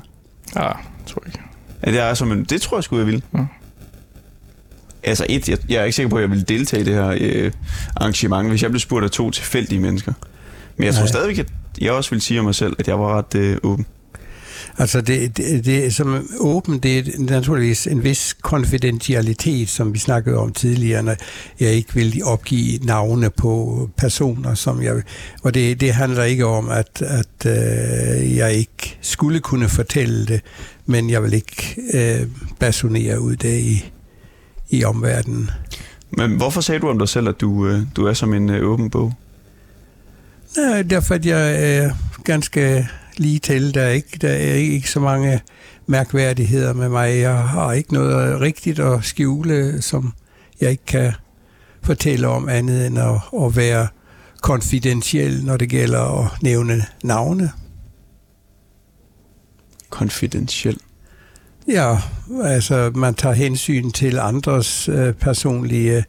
Ah, 0.55 0.75
tror 1.07 1.23
jeg 1.25 1.33
ikke. 1.35 1.39
At 1.81 1.93
jeg 1.95 2.09
er 2.09 2.13
som 2.13 2.31
en... 2.31 2.43
Det 2.43 2.61
tror 2.61 2.77
jeg 2.77 2.83
sgu, 2.83 2.97
jeg 2.97 3.07
vil. 3.07 3.23
Ja. 3.33 3.39
Altså 5.03 5.25
et, 5.29 5.49
jeg, 5.49 5.57
jeg 5.69 5.75
er 5.77 5.83
ikke 5.83 5.95
sikker 5.95 6.09
på, 6.09 6.15
at 6.15 6.21
jeg 6.21 6.31
vil 6.31 6.47
deltage 6.47 6.81
i 6.81 6.85
det 6.85 6.93
her 6.93 7.17
øh, 7.21 7.51
arrangement, 7.95 8.49
hvis 8.49 8.61
jeg 8.63 8.71
blev 8.71 8.79
spurgt 8.79 9.03
af 9.03 9.11
to 9.11 9.31
tilfældige 9.31 9.79
mennesker. 9.79 10.13
Men 10.77 10.85
jeg 10.85 10.93
tror 10.93 11.01
Nej. 11.01 11.07
stadigvæk, 11.07 11.39
at 11.39 11.47
jeg 11.81 11.91
også 11.91 12.09
vil 12.09 12.21
sige 12.21 12.39
om 12.39 12.45
mig 12.45 12.55
selv, 12.55 12.75
at 12.79 12.87
jeg 12.87 12.99
var 12.99 13.17
ret 13.17 13.35
øh, 13.35 13.57
åben. 13.63 13.85
Altså 14.77 15.01
det, 15.01 15.37
det, 15.37 15.65
det 15.65 15.95
som 15.95 16.27
åben, 16.39 16.79
det 16.79 16.97
er 16.97 17.19
naturligvis 17.19 17.87
en 17.87 18.03
vis 18.03 18.35
konfidentialitet, 18.41 19.69
som 19.69 19.93
vi 19.93 19.99
snakkede 19.99 20.37
om 20.37 20.53
tidligere, 20.53 21.03
når 21.03 21.15
jeg 21.59 21.71
ikke 21.71 21.93
vil 21.93 22.21
opgive 22.23 22.79
navne 22.83 23.29
på 23.29 23.89
personer, 23.97 24.53
som 24.53 24.83
jeg... 24.83 25.01
Og 25.43 25.53
det, 25.53 25.81
det 25.81 25.93
handler 25.93 26.23
ikke 26.23 26.45
om, 26.45 26.69
at, 26.69 27.01
at 27.01 27.45
øh, 27.45 28.37
jeg 28.37 28.53
ikke 28.53 28.97
skulle 29.01 29.39
kunne 29.39 29.69
fortælle 29.69 30.25
det, 30.25 30.41
men 30.85 31.09
jeg 31.09 31.23
vil 31.23 31.33
ikke 31.33 31.75
øh, 31.93 32.27
basunere 32.59 33.21
ud 33.21 33.35
det 33.35 33.59
i, 33.59 33.91
i 34.69 34.83
omverdenen. 34.83 35.49
Men 36.17 36.31
hvorfor 36.31 36.61
sagde 36.61 36.79
du 36.79 36.89
om 36.89 36.99
dig 36.99 37.09
selv, 37.09 37.27
at 37.29 37.41
du, 37.41 37.67
øh, 37.67 37.81
du 37.95 38.05
er 38.05 38.13
som 38.13 38.33
en 38.33 38.49
øh, 38.49 38.69
åben 38.69 38.89
bog? 38.89 39.13
Nej, 40.57 40.81
derfor 40.81 41.15
at 41.15 41.25
jeg 41.25 41.75
er 41.75 41.91
ganske 42.23 42.87
lige 43.19 43.39
til. 43.39 43.73
Der 43.73 43.81
er, 43.81 43.89
ikke, 43.89 44.17
der 44.21 44.29
er 44.29 44.53
ikke 44.53 44.91
så 44.91 44.99
mange 44.99 45.41
mærkværdigheder 45.87 46.73
med 46.73 46.89
mig. 46.89 47.19
Jeg 47.19 47.37
har 47.37 47.71
ikke 47.71 47.93
noget 47.93 48.41
rigtigt 48.41 48.79
at 48.79 49.03
skjule, 49.03 49.81
som 49.81 50.13
jeg 50.61 50.71
ikke 50.71 50.85
kan 50.85 51.13
fortælle 51.83 52.27
om 52.27 52.49
andet 52.49 52.87
end 52.87 52.99
at, 52.99 53.43
at 53.45 53.55
være 53.55 53.87
konfidentiel, 54.41 55.45
når 55.45 55.57
det 55.57 55.69
gælder 55.69 56.23
at 56.23 56.43
nævne 56.43 56.85
navne. 57.03 57.51
Confidentiel. 59.89 60.77
Ja, 61.67 61.97
altså 62.43 62.91
man 62.95 63.13
tager 63.13 63.35
hensyn 63.35 63.91
til 63.91 64.19
andres 64.19 64.89
øh, 64.89 65.13
personlige 65.13 66.03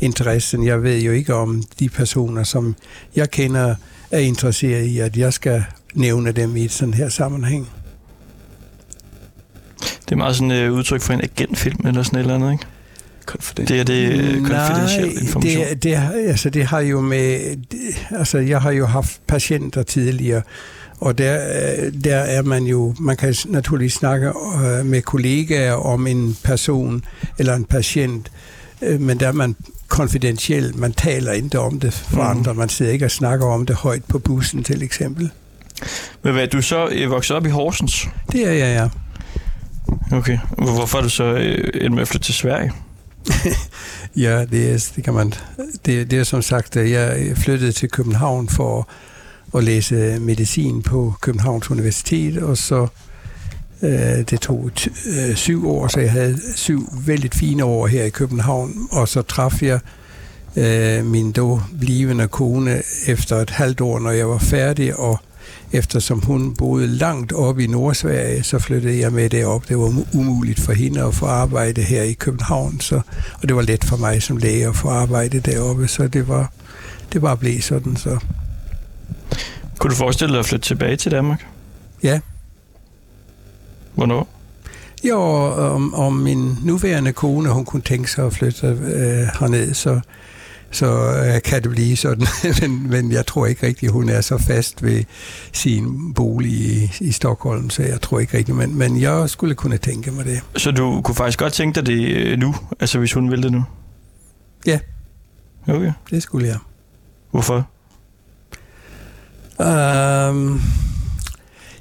interesser. 0.00 0.62
Jeg 0.62 0.82
ved 0.82 1.00
jo 1.00 1.12
ikke 1.12 1.34
om 1.34 1.62
de 1.78 1.88
personer, 1.88 2.42
som 2.42 2.76
jeg 3.16 3.30
kender, 3.30 3.74
er 4.10 4.18
interesseret 4.18 4.84
i, 4.84 4.98
at 4.98 5.16
jeg 5.16 5.32
skal 5.32 5.64
nævne 5.94 6.32
dem 6.32 6.56
i 6.56 6.68
sådan 6.68 6.94
her 6.94 7.08
sammenhæng. 7.08 7.68
Det 10.04 10.12
er 10.12 10.16
meget 10.16 10.36
sådan 10.36 10.50
et 10.50 10.62
øh, 10.62 10.72
udtryk 10.72 11.00
for 11.00 11.12
en 11.12 11.20
agentfilm 11.20 11.86
eller 11.86 12.02
sådan 12.02 12.18
et 12.18 12.20
eller 12.20 12.34
andet, 12.34 12.52
ikke? 12.52 12.64
Det 13.56 13.80
er 13.80 13.84
det 13.84 14.12
øh, 14.12 14.46
confidential 14.46 15.22
information. 15.22 15.64
det, 15.68 15.82
det, 15.82 15.98
altså 16.14 16.50
det 16.50 16.64
har 16.64 16.80
jo 16.80 17.00
med... 17.00 17.56
Det, 17.56 17.78
altså 18.10 18.38
jeg 18.38 18.60
har 18.62 18.70
jo 18.70 18.86
haft 18.86 19.20
patienter 19.26 19.82
tidligere, 19.82 20.42
og 20.98 21.18
der, 21.18 21.38
øh, 21.78 21.92
der 22.04 22.16
er 22.16 22.42
man 22.42 22.64
jo... 22.64 22.94
Man 23.00 23.16
kan 23.16 23.34
naturligvis 23.46 23.92
snakke 23.92 24.32
med 24.84 25.02
kollegaer 25.02 25.72
om 25.72 26.06
en 26.06 26.36
person 26.44 27.02
eller 27.38 27.54
en 27.54 27.64
patient, 27.64 28.30
men 28.98 29.20
der 29.20 29.28
er 29.28 29.32
man 29.32 29.56
konfidentiel. 29.88 30.72
Man 30.76 30.92
taler 30.92 31.32
ikke 31.32 31.58
om 31.60 31.80
det 31.80 31.92
for 31.92 32.22
Mm. 32.22 32.38
andre. 32.38 32.54
Man 32.54 32.68
sidder 32.68 32.92
ikke 32.92 33.04
og 33.04 33.10
snakker 33.10 33.46
om 33.46 33.66
det 33.66 33.76
højt 33.76 34.04
på 34.04 34.18
bussen, 34.18 34.64
til 34.64 34.82
eksempel. 34.82 35.30
Men 36.22 36.32
hvad, 36.32 36.46
du 36.48 36.56
er 36.56 36.62
så 36.62 36.88
øh, 36.92 37.10
vokset 37.10 37.36
op 37.36 37.46
i 37.46 37.50
Horsens? 37.50 38.08
Det 38.32 38.46
er 38.46 38.52
jeg, 38.52 38.76
ja. 38.76 38.88
Okay. 40.16 40.38
Hvor- 40.58 40.72
Hvorfor 40.74 40.98
er 40.98 41.02
du 41.02 41.08
så 41.08 41.24
øh, 41.24 41.68
endt 41.74 41.92
med 41.94 42.02
at 42.02 42.08
flytte 42.08 42.26
til 42.26 42.34
Sverige? 42.34 42.72
Ja, 44.16 44.44
det 44.44 44.70
er, 44.72 44.90
det 44.96 45.04
kan 45.04 45.14
man. 45.14 45.34
Det, 45.86 46.10
det 46.10 46.18
er 46.18 46.24
som 46.24 46.42
sagt, 46.42 46.76
at 46.76 46.90
jeg 46.90 47.32
flyttede 47.36 47.72
til 47.72 47.88
København 47.90 48.48
for 48.48 48.88
at 49.56 49.64
læse 49.64 50.18
medicin 50.20 50.82
på 50.82 51.14
Københavns 51.20 51.70
Universitet, 51.70 52.38
og 52.38 52.56
så 52.58 52.86
øh, 53.82 53.90
det 54.30 54.40
tog 54.40 54.70
øh, 55.28 55.34
syv 55.34 55.68
år, 55.70 55.88
så 55.88 56.00
jeg 56.00 56.12
havde 56.12 56.38
syv 56.56 56.88
vældig 57.06 57.30
fine 57.34 57.64
år 57.64 57.86
her 57.86 58.04
i 58.04 58.10
København, 58.10 58.88
og 58.90 59.08
så 59.08 59.22
traf 59.22 59.62
jeg 59.62 59.78
øh, 60.56 61.06
min 61.06 61.32
då 61.32 61.60
blivende 61.80 62.28
kone 62.28 62.82
efter 63.06 63.36
et 63.36 63.50
halvt 63.50 63.80
år, 63.80 63.98
når 63.98 64.10
jeg 64.10 64.28
var 64.28 64.38
færdig, 64.38 64.96
og 64.96 65.20
eftersom 65.72 66.20
hun 66.20 66.54
boede 66.54 66.86
langt 66.86 67.32
oppe 67.32 67.64
i 67.64 67.66
Nordsverige, 67.66 68.42
så 68.42 68.58
flyttede 68.58 68.98
jeg 68.98 69.12
med 69.12 69.30
derop. 69.30 69.68
Det 69.68 69.78
var 69.78 69.88
um- 69.88 70.18
umuligt 70.18 70.60
for 70.60 70.72
hende 70.72 71.02
at 71.02 71.14
få 71.14 71.26
arbejde 71.26 71.82
her 71.82 72.02
i 72.02 72.12
København, 72.12 72.80
så, 72.80 73.00
og 73.42 73.48
det 73.48 73.56
var 73.56 73.62
let 73.62 73.84
for 73.84 73.96
mig 73.96 74.22
som 74.22 74.36
læge 74.36 74.66
at 74.66 74.76
få 74.76 74.88
arbejde 74.88 75.40
deroppe, 75.40 75.88
så 75.88 76.08
det 76.08 76.28
var, 76.28 76.52
det 77.12 77.22
var 77.22 77.34
blevet 77.34 77.64
sådan. 77.64 77.96
Så. 77.96 78.18
Kunne 79.78 79.90
du 79.90 79.96
forestille 79.96 80.32
dig 80.32 80.38
at 80.38 80.46
flytte 80.46 80.66
tilbage 80.66 80.96
til 80.96 81.12
Danmark? 81.12 81.46
Ja. 82.02 82.20
Hvornår? 83.94 84.28
Jo, 85.04 85.20
om, 85.74 85.94
om 85.94 86.12
min 86.12 86.56
nuværende 86.64 87.12
kone, 87.12 87.48
hun 87.48 87.64
kunne 87.64 87.82
tænke 87.82 88.10
sig 88.10 88.26
at 88.26 88.32
flytte 88.32 88.66
øh, 88.66 89.28
herned, 89.40 89.74
så, 89.74 90.00
så 90.70 90.86
øh, 90.86 91.42
kan 91.42 91.62
det 91.62 91.70
blive 91.70 91.96
sådan. 91.96 92.26
men, 92.60 92.90
men 92.90 93.12
jeg 93.12 93.26
tror 93.26 93.46
ikke 93.46 93.66
rigtigt, 93.66 93.92
hun 93.92 94.08
er 94.08 94.20
så 94.20 94.38
fast 94.38 94.82
ved 94.82 95.04
sin 95.52 96.14
bolig 96.14 96.52
i, 96.52 96.90
i 97.00 97.12
Stockholm, 97.12 97.70
så 97.70 97.82
jeg 97.82 98.00
tror 98.00 98.20
ikke 98.20 98.38
rigtigt. 98.38 98.56
Men, 98.56 98.78
men 98.78 99.00
jeg 99.00 99.30
skulle 99.30 99.54
kunne 99.54 99.76
tænke 99.76 100.10
mig 100.10 100.24
det. 100.24 100.40
Så 100.56 100.70
du 100.70 101.00
kunne 101.04 101.14
faktisk 101.14 101.38
godt 101.38 101.52
tænke 101.52 101.74
dig 101.74 101.86
det 101.86 102.16
øh, 102.16 102.38
nu? 102.38 102.54
Altså 102.80 102.98
hvis 102.98 103.12
hun 103.12 103.30
ville 103.30 103.42
det 103.42 103.52
nu? 103.52 103.64
Ja. 104.66 104.78
Okay. 105.68 105.92
Det 106.10 106.22
skulle 106.22 106.48
jeg. 106.48 106.58
Hvorfor? 107.30 107.70
Um, 109.58 110.62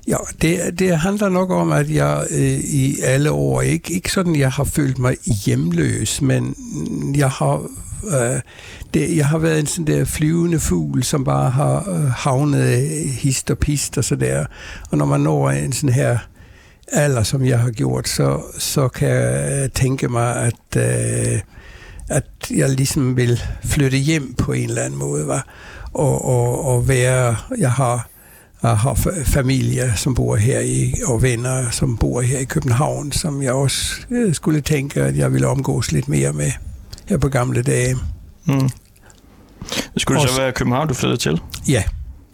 ja, 0.07 0.15
det, 0.41 0.79
det 0.79 0.97
handler 0.97 1.29
nok 1.29 1.51
om, 1.51 1.71
at 1.71 1.89
jeg 1.89 2.27
øh, 2.31 2.59
i 2.59 2.99
alle 3.03 3.31
år, 3.31 3.61
ikke, 3.61 3.93
ikke 3.93 4.11
sådan, 4.11 4.35
jeg 4.35 4.51
har 4.51 4.63
følt 4.63 4.99
mig 4.99 5.17
hjemløs, 5.45 6.21
men 6.21 6.55
jeg 7.15 7.29
har, 7.29 7.67
øh, 8.03 8.41
det, 8.93 9.17
jeg 9.17 9.27
har 9.27 9.37
været 9.37 9.59
en 9.59 9.65
sådan 9.65 9.87
der 9.87 10.05
flyvende 10.05 10.59
fugl, 10.59 11.03
som 11.03 11.23
bare 11.23 11.49
har 11.49 11.89
øh, 11.89 12.11
havnet 12.11 12.63
øh, 12.63 13.09
hist 13.09 13.51
og 13.51 13.57
pist 13.57 13.97
og 13.97 14.03
så 14.03 14.15
der. 14.15 14.45
Og 14.91 14.97
når 14.97 15.05
man 15.05 15.21
når 15.21 15.49
en 15.49 15.73
sådan 15.73 15.93
her 15.93 16.17
alder, 16.91 17.23
som 17.23 17.45
jeg 17.45 17.59
har 17.59 17.71
gjort, 17.71 18.07
så, 18.07 18.41
så 18.57 18.87
kan 18.87 19.09
jeg 19.09 19.73
tænke 19.73 20.07
mig, 20.07 20.35
at, 20.35 20.77
øh, 20.77 21.39
at 22.09 22.25
jeg 22.51 22.69
ligesom 22.69 23.17
vil 23.17 23.41
flytte 23.63 23.97
hjem 23.97 24.33
på 24.33 24.51
en 24.51 24.69
eller 24.69 24.81
anden 24.81 24.99
måde, 24.99 25.27
var 25.27 25.47
og, 25.93 26.25
og, 26.25 26.65
og 26.65 26.87
være, 26.87 27.35
jeg 27.57 27.71
har, 27.71 28.07
jeg 28.63 28.77
har 28.77 28.93
familie, 29.25 29.93
som 29.95 30.15
bor 30.15 30.35
her 30.35 30.59
i, 30.59 30.93
og 31.05 31.21
venner, 31.21 31.69
som 31.69 31.97
bor 31.97 32.21
her 32.21 32.39
i 32.39 32.43
København, 32.43 33.11
som 33.11 33.41
jeg 33.41 33.53
også 33.53 33.95
øh, 34.11 34.33
skulle 34.33 34.61
tænke, 34.61 35.01
at 35.01 35.17
jeg 35.17 35.33
ville 35.33 35.47
omgås 35.47 35.91
lidt 35.91 36.07
mere 36.07 36.33
med 36.33 36.51
her 37.09 37.17
på 37.17 37.29
gamle 37.29 37.61
dage. 37.61 37.97
Mm. 38.45 38.69
Skulle 39.97 40.21
det 40.21 40.29
så 40.29 40.41
være 40.41 40.51
København, 40.51 40.87
du 40.87 40.93
flyttede 40.93 41.21
til? 41.21 41.41
Ja, 41.67 41.83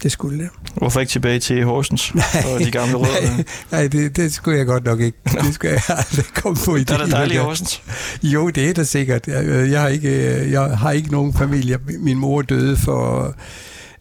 det 0.03 0.11
skulle 0.11 0.39
det. 0.39 0.49
Hvorfor 0.75 0.99
ikke 0.99 1.09
tilbage 1.09 1.39
til 1.39 1.63
Horsens 1.63 2.13
og 2.53 2.59
de 2.59 2.71
gamle 2.71 2.95
rødder? 2.95 3.35
Nej, 3.35 3.43
nej 3.71 3.87
det, 3.87 4.17
det 4.17 4.33
skulle 4.33 4.57
jeg 4.57 4.65
godt 4.65 4.85
nok 4.85 4.99
ikke. 4.99 5.17
Det 5.25 5.53
skulle 5.53 5.73
jeg 5.73 5.97
aldrig 5.97 6.25
komme 6.33 6.57
på 6.65 6.75
i 6.75 6.83
Der 6.83 6.93
er 6.97 7.03
det 7.03 7.11
dejligt 7.11 7.39
i 7.39 7.43
Horsens. 7.43 7.81
Jo, 8.23 8.49
det 8.49 8.69
er 8.69 8.73
da 8.73 8.83
sikkert. 8.83 9.27
Jeg, 9.27 9.45
øh, 9.45 9.71
jeg, 9.71 9.81
har 9.81 9.87
ikke, 9.87 10.51
jeg 10.51 10.77
har 10.77 10.91
ikke 10.91 11.11
nogen 11.11 11.33
familie. 11.33 11.79
Min 11.99 12.17
mor 12.17 12.41
døde 12.41 12.77
for 12.77 13.35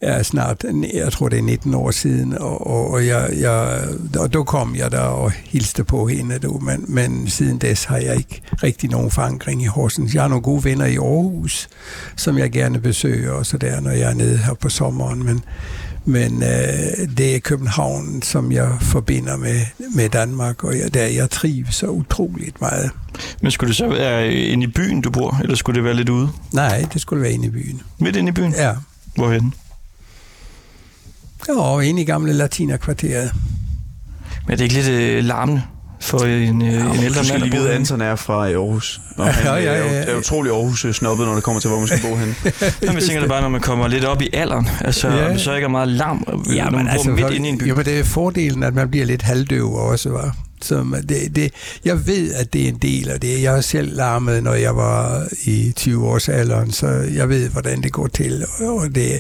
ja, 0.02 0.22
snart, 0.22 0.64
jeg 0.94 1.12
tror 1.12 1.28
det 1.28 1.38
er 1.38 1.42
19 1.42 1.74
år 1.74 1.90
siden, 1.90 2.38
og, 2.38 2.66
og, 2.66 2.90
og, 2.90 3.07
jeg, 3.07 3.30
jeg, 3.40 3.85
og 4.18 4.33
då 4.33 4.44
kom 4.44 4.76
jeg 4.76 4.90
der 4.90 4.98
og 4.98 5.30
hilste 5.30 5.85
på 5.85 6.07
hende, 6.07 6.38
du, 6.38 6.59
men, 6.59 6.85
men 6.88 7.28
siden 7.28 7.59
des 7.59 7.85
har 7.85 7.96
jeg 7.96 8.16
ikke 8.16 8.42
rigtig 8.62 8.90
nogen 8.90 9.11
forankring 9.11 9.62
i 9.62 9.66
Horsens. 9.66 10.14
Jeg 10.14 10.22
har 10.22 10.28
nogle 10.28 10.42
gode 10.42 10.64
venner 10.64 10.87
i 10.87 10.96
Aarhus, 10.96 11.68
som 12.16 12.38
jeg 12.38 12.50
gerne 12.52 12.80
besøger, 12.80 13.33
og 13.33 13.46
så 13.46 13.59
der, 13.59 13.80
når 13.80 13.90
jeg 13.90 14.11
er 14.11 14.14
nede 14.14 14.38
her 14.38 14.54
på 14.54 14.68
sommeren, 14.68 15.24
men 15.24 15.44
men 16.07 16.42
øh, 16.42 17.09
det 17.16 17.35
er 17.35 17.38
København, 17.38 18.22
som 18.22 18.52
jeg 18.52 18.68
forbinder 18.80 19.37
med, 19.37 19.61
med 19.94 20.09
Danmark, 20.09 20.64
og 20.64 20.78
jeg, 20.78 20.94
der 20.94 21.07
jeg 21.07 21.30
trives 21.30 21.74
så 21.74 21.87
utroligt 21.87 22.61
meget. 22.61 22.90
Men 23.42 23.50
skulle 23.50 23.68
det 23.68 23.76
så 23.76 23.88
være 23.88 24.35
inde 24.35 24.64
i 24.64 24.66
byen, 24.66 25.00
du 25.00 25.11
bor, 25.11 25.40
eller 25.42 25.57
skulle 25.57 25.76
det 25.76 25.85
være 25.85 25.94
lidt 25.94 26.09
ude? 26.09 26.28
Nej, 26.52 26.87
det 26.92 27.00
skulle 27.00 27.22
være 27.22 27.33
inde 27.33 27.46
i 27.46 27.50
byen. 27.50 27.83
Midt 27.98 28.16
inde 28.16 28.28
i 28.28 28.33
byen? 28.33 28.54
Ja, 28.59 28.72
Hvorhen? 29.14 29.54
Og 31.48 31.85
inde 31.87 32.02
i 32.02 32.04
gamle 32.04 32.33
latinerkvarteret. 32.33 33.33
Men 34.46 34.52
er 34.52 34.57
det 34.57 34.64
ikke 34.64 34.74
lidt 34.74 34.88
øh, 34.88 35.24
larmende 35.24 35.62
for 36.00 36.18
en, 36.24 36.62
øh, 36.62 36.68
en 36.96 37.04
ældre 37.04 37.22
mand 37.33 37.42
lige 37.42 37.50
bo 37.50 37.57
vide, 37.57 37.68
at? 37.70 37.74
Anton 37.76 38.00
er 38.00 38.16
fra 38.16 38.48
Aarhus. 38.48 39.00
Og 39.16 39.35
han 39.35 39.44
Ja, 39.44 39.54
ja, 39.54 39.70
er 39.72 39.78
jo- 39.78 39.85
ja. 39.85 40.02
er 40.04 40.16
utrolig 40.18 40.52
Aarhus-snobbet, 40.52 41.26
når 41.26 41.35
det 41.35 41.42
kommer 41.44 41.61
til, 41.61 41.70
hvor 41.70 41.78
man 41.78 41.88
skal 41.88 42.00
bo 42.02 42.16
hen. 42.16 42.35
Jamen, 42.83 42.94
jeg 42.94 43.02
tænker 43.02 43.20
det 43.20 43.28
bare, 43.28 43.42
når 43.42 43.48
man 43.48 43.61
kommer 43.61 43.88
lidt 43.88 44.04
op 44.04 44.22
i 44.22 44.28
alderen, 44.33 44.68
altså 44.80 45.09
Ja. 45.09 45.22
ja. 45.22 45.28
man 45.28 45.38
så 45.38 45.54
ikke 45.54 45.64
er 45.64 45.68
meget 45.68 45.88
larm, 45.88 46.44
ja, 46.54 46.64
når 46.64 46.70
man 46.70 46.88
altså, 46.88 47.09
bor 47.09 47.14
midt 47.16 47.30
inde 47.30 47.48
i 47.48 47.52
en 47.52 47.59
by. 47.59 47.68
Jo, 47.68 47.74
men 47.74 47.85
det 47.85 47.98
er 47.98 48.04
fordelen, 48.04 48.62
at 48.62 48.74
man 48.74 48.90
bliver 48.90 49.07
lidt 49.07 49.22
halvdøv 49.22 49.72
også, 49.72 50.09
var. 50.09 50.37
Man- 50.72 51.03
det, 51.07 51.37
det, 51.37 51.53
jeg 51.85 52.07
ved, 52.07 52.35
at 52.35 52.53
det 52.53 52.64
er 52.64 52.68
en 52.68 52.79
del 52.79 53.09
af 53.11 53.20
det. 53.20 53.42
Jeg 53.42 53.53
har 53.53 53.61
selv 53.61 53.96
larmet, 53.96 54.42
når 54.42 54.55
jeg 54.55 54.77
var 54.77 55.29
i 55.44 55.72
20 55.77 56.07
års 56.09 56.29
alderen, 56.29 56.72
så 56.72 56.87
jeg 56.88 57.29
ved, 57.29 57.48
hvordan 57.48 57.83
det 57.83 57.92
går 57.92 58.07
til. 58.07 58.44
Og 58.61 58.94
det 58.94 59.14
er 59.14 59.18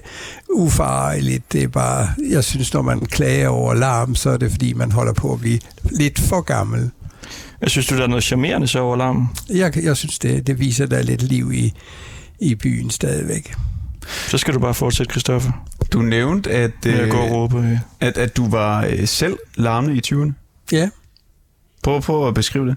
ufarligt. 0.54 1.52
Det 1.52 1.62
er 1.62 1.68
bare, 1.68 2.08
jeg 2.30 2.44
synes, 2.44 2.74
når 2.74 2.82
man 2.82 3.00
klager 3.00 3.48
over 3.48 3.74
larm, 3.74 4.14
så 4.14 4.30
er 4.30 4.36
det, 4.36 4.50
fordi 4.50 4.72
man 4.72 4.92
holder 4.92 5.12
på 5.12 5.32
at 5.32 5.40
blive 5.40 5.58
lidt 5.90 6.18
for 6.20 6.40
gammel. 6.40 6.90
Jeg 7.60 7.70
synes 7.70 7.86
du, 7.86 7.96
der 7.96 8.02
er 8.02 8.06
noget 8.06 8.24
charmerende 8.24 8.66
så 8.68 8.78
over 8.78 8.96
larmen? 8.96 9.28
Jeg, 9.50 9.84
jeg 9.84 9.96
synes, 9.96 10.18
det, 10.18 10.46
det 10.46 10.58
viser, 10.60 10.84
at 10.84 10.90
der 10.90 10.96
er 10.98 11.02
lidt 11.02 11.22
liv 11.22 11.52
i, 11.52 11.72
i 12.40 12.54
byen 12.54 12.90
stadigvæk. 12.90 13.54
Så 14.28 14.38
skal 14.38 14.54
du 14.54 14.58
bare 14.58 14.74
fortsætte, 14.74 15.10
Christoffer. 15.10 15.64
Du 15.92 16.02
nævnte, 16.02 16.50
at, 16.50 16.70
Øh, 16.86 16.92
jeg 16.98 17.10
går 17.10 17.18
og 17.18 17.30
råber. 17.30 17.62
Øh. 17.62 17.78
at, 18.00 18.18
at 18.18 18.36
du 18.36 18.48
var 18.48 18.86
øh, 18.90 19.08
selv 19.08 19.36
larmende 19.56 19.96
i 19.96 20.00
20'erne. 20.06 20.32
Ja. 20.72 20.88
Prøv, 21.84 22.00
prøv 22.00 22.28
at 22.28 22.34
beskrive 22.34 22.66
det. 22.66 22.76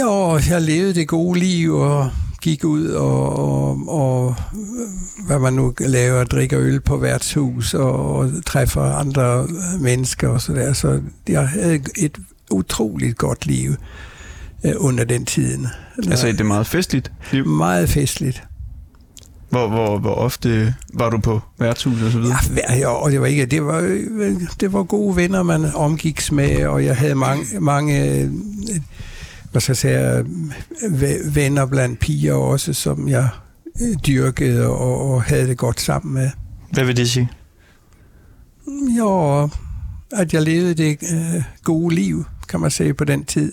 Jo, 0.00 0.38
jeg 0.50 0.62
levede 0.62 0.94
det 0.94 1.08
gode 1.08 1.38
liv 1.38 1.74
og 1.74 2.10
gik 2.42 2.64
ud 2.64 2.86
og, 2.86 3.38
og, 3.38 3.78
og 3.88 4.34
hvad 5.26 5.38
man 5.38 5.52
nu 5.52 5.74
laver, 5.80 6.24
drikker 6.24 6.60
øl 6.60 6.80
på 6.80 6.96
værtshus 6.96 7.74
og, 7.74 8.16
og 8.16 8.30
træffer 8.46 8.82
andre 8.82 9.48
mennesker 9.80 10.28
og 10.28 10.40
så 10.40 10.52
der. 10.52 10.72
Så 10.72 11.00
jeg 11.28 11.48
havde 11.48 11.80
et 11.96 12.18
utroligt 12.50 13.18
godt 13.18 13.46
liv 13.46 13.74
øh, 14.64 14.72
under 14.76 15.04
den 15.04 15.24
tiden. 15.24 15.66
Altså, 16.08 16.26
det 16.26 16.40
er 16.40 16.44
meget 16.44 16.66
festligt 16.66 17.12
liv. 17.32 17.46
Meget 17.46 17.88
festligt. 17.88 18.44
Hvor, 19.52 19.68
hvor, 19.68 19.98
hvor 19.98 20.14
ofte 20.14 20.74
var 20.94 21.10
du 21.10 21.18
på 21.18 21.40
værtshus 21.58 22.02
og 22.02 22.12
så 22.12 22.18
videre? 22.18 22.36
Ja, 22.42 22.52
hver 22.52 22.88
år, 22.88 23.04
og 23.04 23.10
det 23.10 23.20
var 23.20 23.26
ikke, 23.26 23.46
det 23.46 23.64
var, 23.64 23.80
det 24.60 24.72
var 24.72 24.82
gode 24.82 25.16
venner, 25.16 25.42
man 25.42 25.64
omgiks 25.74 26.32
med, 26.32 26.66
og 26.66 26.84
jeg 26.84 26.96
havde 26.96 27.14
mange, 27.14 27.60
mange 27.60 28.30
hvad 29.50 29.60
skal 29.60 29.72
jeg 29.72 30.24
sige, 30.90 31.34
venner 31.34 31.66
blandt 31.66 31.98
piger 31.98 32.34
også, 32.34 32.72
som 32.72 33.08
jeg 33.08 33.28
øh, 33.82 33.96
dyrkede 34.06 34.66
og, 34.66 35.12
og 35.12 35.22
havde 35.22 35.48
det 35.48 35.58
godt 35.58 35.80
sammen 35.80 36.14
med. 36.14 36.30
Hvad 36.72 36.84
vil 36.84 36.96
det 36.96 37.10
sige? 37.10 37.28
Jo, 38.98 39.48
at 40.12 40.34
jeg 40.34 40.42
levede 40.42 40.74
det 40.74 40.98
øh, 41.12 41.42
gode 41.64 41.94
liv, 41.94 42.24
kan 42.48 42.60
man 42.60 42.70
sige, 42.70 42.94
på 42.94 43.04
den 43.04 43.24
tid. 43.24 43.52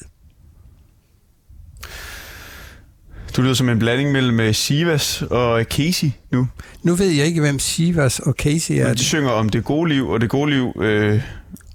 Du 3.39 3.43
lyder 3.43 3.53
som 3.53 3.69
en 3.69 3.79
blanding 3.79 4.11
mellem 4.11 4.39
øh, 4.39 4.53
Sivas 4.53 5.21
og 5.21 5.63
Casey 5.63 6.07
nu. 6.31 6.47
Nu 6.83 6.95
ved 6.95 7.07
jeg 7.07 7.25
ikke, 7.25 7.41
hvem 7.41 7.59
Sivas 7.59 8.19
og 8.19 8.33
Casey 8.33 8.73
er. 8.73 8.87
Men 8.87 8.95
de 8.97 9.03
synger 9.03 9.29
om 9.29 9.49
det 9.49 9.63
gode 9.63 9.89
liv, 9.89 10.07
og 10.09 10.21
det 10.21 10.29
gode 10.29 10.51
liv 10.51 10.73
øh, 10.81 11.21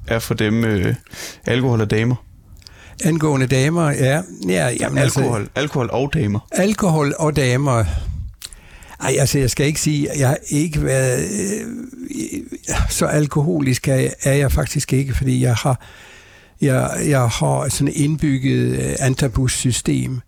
er 0.06 0.18
for 0.18 0.34
dem 0.34 0.64
øh, 0.64 0.94
alkohol 1.46 1.80
og 1.80 1.90
damer. 1.90 2.24
Angående 3.04 3.46
damer, 3.46 3.90
ja. 3.90 4.22
ja 4.48 4.68
jamen, 4.80 4.98
Alkohol, 4.98 5.40
Altså, 5.40 5.50
alkohol 5.54 5.90
og 5.92 6.14
damer. 6.14 6.48
alkohol 6.52 7.14
og 7.18 7.36
damer. 7.36 7.84
Ej, 9.00 9.16
altså, 9.18 9.38
jeg 9.38 9.50
skal 9.50 9.66
ikke 9.66 9.80
sige, 9.80 10.08
jeg 10.18 10.28
har 10.28 10.38
ikke 10.48 10.84
været... 10.84 11.18
Øh, 11.18 12.40
så 12.90 13.06
alkoholisk 13.06 13.88
er 13.88 13.94
jeg, 13.94 14.12
er 14.22 14.34
jeg 14.34 14.52
faktisk 14.52 14.92
ikke, 14.92 15.14
fordi 15.16 15.42
jeg 15.42 15.54
har, 15.54 15.80
jeg, 16.60 16.90
jeg 17.08 17.20
har 17.28 17.68
sådan 17.68 17.88
et 17.88 17.94
indbygget 17.94 18.78
øh, 18.78 18.94
antabus-system. 19.00 20.20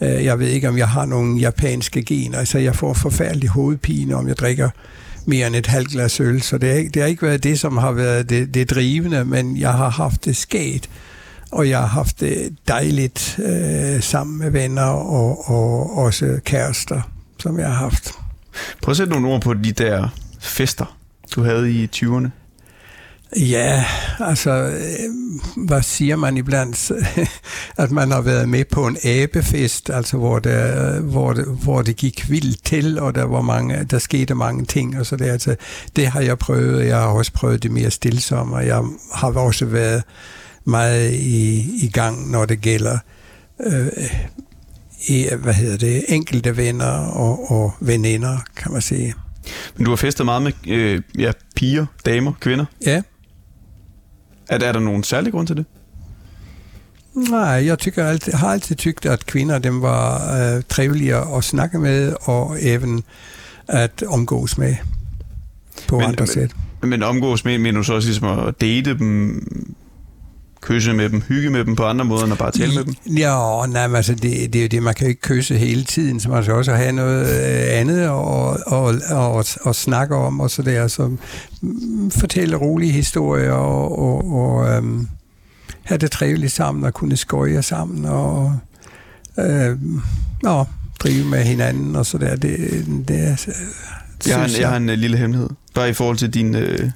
Øh, 0.00 0.24
jeg 0.24 0.38
ved 0.38 0.48
ikke, 0.48 0.68
om 0.68 0.78
jeg 0.78 0.88
har 0.88 1.06
nogle 1.06 1.40
japanske 1.40 2.02
gener, 2.02 2.38
altså 2.38 2.58
jeg 2.58 2.76
får 2.76 2.94
forfærdelig 2.94 3.48
hovedpine, 3.48 4.14
om 4.14 4.28
jeg 4.28 4.36
drikker 4.36 4.70
mere 5.26 5.46
end 5.46 5.56
et 5.56 5.66
halvt 5.66 5.88
glas 5.88 6.20
øl, 6.20 6.42
så 6.42 6.58
det 6.58 6.68
har, 6.68 6.76
ikke, 6.76 6.90
det 6.90 7.02
har 7.02 7.08
ikke 7.08 7.22
været 7.22 7.42
det, 7.42 7.60
som 7.60 7.76
har 7.76 7.92
været 7.92 8.30
det, 8.30 8.54
det 8.54 8.70
drivende, 8.70 9.24
men 9.24 9.56
jeg 9.56 9.72
har 9.72 9.88
haft 9.88 10.24
det 10.24 10.36
sket, 10.36 10.90
og 11.50 11.68
jeg 11.68 11.78
har 11.78 11.86
haft 11.86 12.20
det 12.20 12.56
dejligt 12.68 13.38
øh, 13.44 14.02
sammen 14.02 14.38
med 14.38 14.50
venner 14.50 14.82
og, 14.82 15.50
og 15.50 15.96
også 15.96 16.40
kærester, 16.44 17.00
som 17.40 17.58
jeg 17.58 17.66
har 17.66 17.74
haft. 17.74 18.10
Prøv 18.82 18.90
at 18.90 18.96
sætte 18.96 19.12
nogle 19.12 19.28
ord 19.28 19.40
på 19.40 19.54
de 19.54 19.72
der 19.72 20.08
fester, 20.40 20.96
du 21.34 21.42
havde 21.42 21.72
i 21.72 21.88
20'erne. 21.96 22.28
Ja, 23.36 23.84
altså, 24.20 24.50
øh, 24.50 25.66
hvad 25.66 25.82
siger 25.82 26.16
man 26.16 26.36
iblandt? 26.36 26.92
at 27.76 27.90
man 27.90 28.10
har 28.10 28.20
været 28.20 28.48
med 28.48 28.64
på 28.64 28.86
en 28.86 28.96
abefest, 29.04 29.90
altså 29.90 30.16
hvor 30.16 30.38
det, 30.38 31.02
hvor 31.02 31.32
det, 31.32 31.44
hvor 31.62 31.82
det 31.82 31.96
gik 31.96 32.30
vildt 32.30 32.64
til, 32.64 32.98
og 33.00 33.14
der, 33.14 33.24
var 33.24 33.40
mange, 33.40 33.84
der 33.84 33.98
skete 33.98 34.34
mange 34.34 34.64
ting, 34.64 34.98
og 34.98 35.06
så 35.06 35.16
det, 35.16 35.26
altså, 35.26 35.56
det 35.96 36.06
har 36.06 36.20
jeg 36.20 36.38
prøvet. 36.38 36.86
Jeg 36.86 36.96
har 36.96 37.06
også 37.06 37.32
prøvet 37.32 37.62
det 37.62 37.70
mere 37.70 37.90
stillsomme, 37.90 38.56
og 38.56 38.66
jeg 38.66 38.82
har 39.14 39.32
også 39.32 39.66
været 39.66 40.02
meget 40.64 41.12
i, 41.12 41.70
i 41.84 41.90
gang, 41.92 42.30
når 42.30 42.44
det 42.44 42.60
gælder 42.60 42.98
øh, 43.66 43.86
i, 45.08 45.28
hvad 45.38 45.54
hedder 45.54 45.76
det, 45.76 46.04
enkelte 46.08 46.56
venner 46.56 46.90
og, 46.92 47.50
og 47.50 47.74
veninder, 47.80 48.38
kan 48.56 48.72
man 48.72 48.82
sige. 48.82 49.14
Men 49.76 49.84
du 49.84 49.90
har 49.90 49.96
festet 49.96 50.26
meget 50.26 50.42
med 50.42 50.52
øh, 50.68 51.02
ja, 51.18 51.32
piger, 51.56 51.86
damer, 52.06 52.32
kvinder. 52.40 52.64
Ja, 52.86 53.02
Er, 54.48 54.58
er 54.58 54.72
der 54.72 54.80
nogen 54.80 55.02
særlig 55.04 55.32
grund 55.32 55.46
til 55.46 55.56
det? 55.56 55.64
Nej, 57.14 57.40
jeg 57.66 57.78
tykker 57.78 58.04
altid, 58.04 58.32
har 58.32 58.52
altid 58.52 58.76
tykt, 58.76 59.06
at 59.06 59.26
kvinder 59.26 59.58
dem 59.58 59.82
var 59.82 60.34
øh, 60.56 60.62
triveligere 60.68 61.36
at 61.36 61.44
snakke 61.44 61.78
med, 61.78 62.14
og 62.20 62.56
even 62.60 63.02
at 63.68 64.02
omgås 64.08 64.58
med 64.58 64.76
på 65.88 65.94
Men- 65.96 66.00
men, 66.00 66.08
andre 66.08 66.22
men- 66.22 66.28
sæt. 66.28 66.50
Men 66.82 67.02
omgås 67.02 67.44
med, 67.44 67.58
mener 67.58 67.78
du 67.80 67.84
så 67.84 67.94
også 67.94 68.08
ligesom 68.08 68.38
at 68.38 68.60
date 68.60 68.98
dem, 68.98 69.42
kysse 70.62 70.92
med 70.92 71.08
dem, 71.08 71.20
hygge 71.20 71.50
med 71.50 71.64
dem 71.64 71.76
på 71.76 71.84
andre 71.84 72.04
måder, 72.04 72.24
end 72.24 72.32
at 72.32 72.38
bare 72.38 72.52
tale 72.52 72.74
med 72.74 72.84
dem? 72.84 72.94
Ja, 73.16 73.66
nej, 73.66 73.86
men 73.86 73.96
altså, 73.96 74.14
det, 74.14 74.22
det 74.52 74.56
er 74.56 74.62
jo 74.62 74.68
det, 74.68 74.82
man 74.82 74.94
kan 74.94 75.06
jo 75.06 75.08
ikke 75.08 75.20
kysse 75.20 75.56
hele 75.58 75.84
tiden, 75.84 76.20
så 76.20 76.28
man 76.28 76.42
skal 76.42 76.54
også 76.54 76.72
have 76.72 76.92
noget 76.92 77.20
øh, 77.26 77.80
andet 77.80 78.00
at 78.00 78.08
og, 78.10 78.58
og, 78.66 78.94
og, 79.10 79.44
og 79.62 79.74
snakke 79.74 80.14
om, 80.16 80.40
og 80.40 80.50
så 80.50 80.62
der, 80.62 80.88
så 80.88 81.10
mm, 81.62 82.10
fortælle 82.10 82.56
rolige 82.56 82.92
historier, 82.92 83.52
og, 83.52 83.98
og, 83.98 84.32
og 84.34 84.68
øhm, 84.76 85.08
have 85.84 85.98
det 85.98 86.10
trevligt 86.10 86.52
sammen, 86.52 86.84
og 86.84 86.94
kunne 86.94 87.16
skøje 87.16 87.62
sammen, 87.62 88.04
og 88.04 88.58
øh, 89.38 89.78
og 90.44 90.68
drive 91.00 91.24
med 91.24 91.44
hinanden, 91.44 91.96
og 91.96 92.06
så 92.06 92.18
der, 92.18 92.36
det, 92.36 92.58
det 93.08 93.20
er, 93.20 93.32
øh, 93.48 93.54
Jeg 94.26 94.36
har, 94.38 94.44
en, 94.44 94.60
jeg 94.60 94.68
har 94.68 94.76
en 94.76 94.88
uh, 94.88 94.94
lille 94.94 95.16
hemmelighed. 95.16 95.48
Bare 95.74 95.88
i 95.88 95.92
forhold 95.92 96.16
til 96.16 96.34
dine 96.34 96.58
øh, 96.58 96.90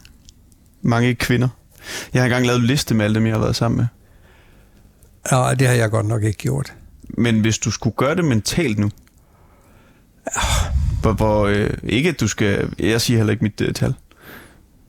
mange 0.82 1.14
kvinder. 1.14 1.48
Jeg 2.14 2.22
har 2.22 2.26
engang 2.26 2.46
lavet 2.46 2.60
en 2.60 2.66
liste 2.66 2.94
med 2.94 3.04
alle 3.04 3.14
dem, 3.14 3.26
jeg 3.26 3.34
har 3.34 3.40
været 3.40 3.56
sammen 3.56 3.76
med. 3.76 3.86
Ja, 5.32 5.54
det 5.54 5.66
har 5.68 5.74
jeg 5.74 5.90
godt 5.90 6.06
nok 6.06 6.24
ikke 6.24 6.38
gjort. 6.38 6.72
Men 7.08 7.40
hvis 7.40 7.58
du 7.58 7.70
skulle 7.70 7.96
gøre 7.96 8.16
det 8.16 8.24
mentalt 8.24 8.78
nu, 8.78 8.90
hvor, 11.02 11.12
hvor 11.12 11.46
øh, 11.46 11.70
ikke 11.82 12.08
at 12.08 12.20
du 12.20 12.28
skal, 12.28 12.72
jeg 12.78 13.00
siger 13.00 13.16
heller 13.16 13.32
ikke 13.32 13.44
mit 13.44 13.60
øh, 13.60 13.74
tal, 13.74 13.94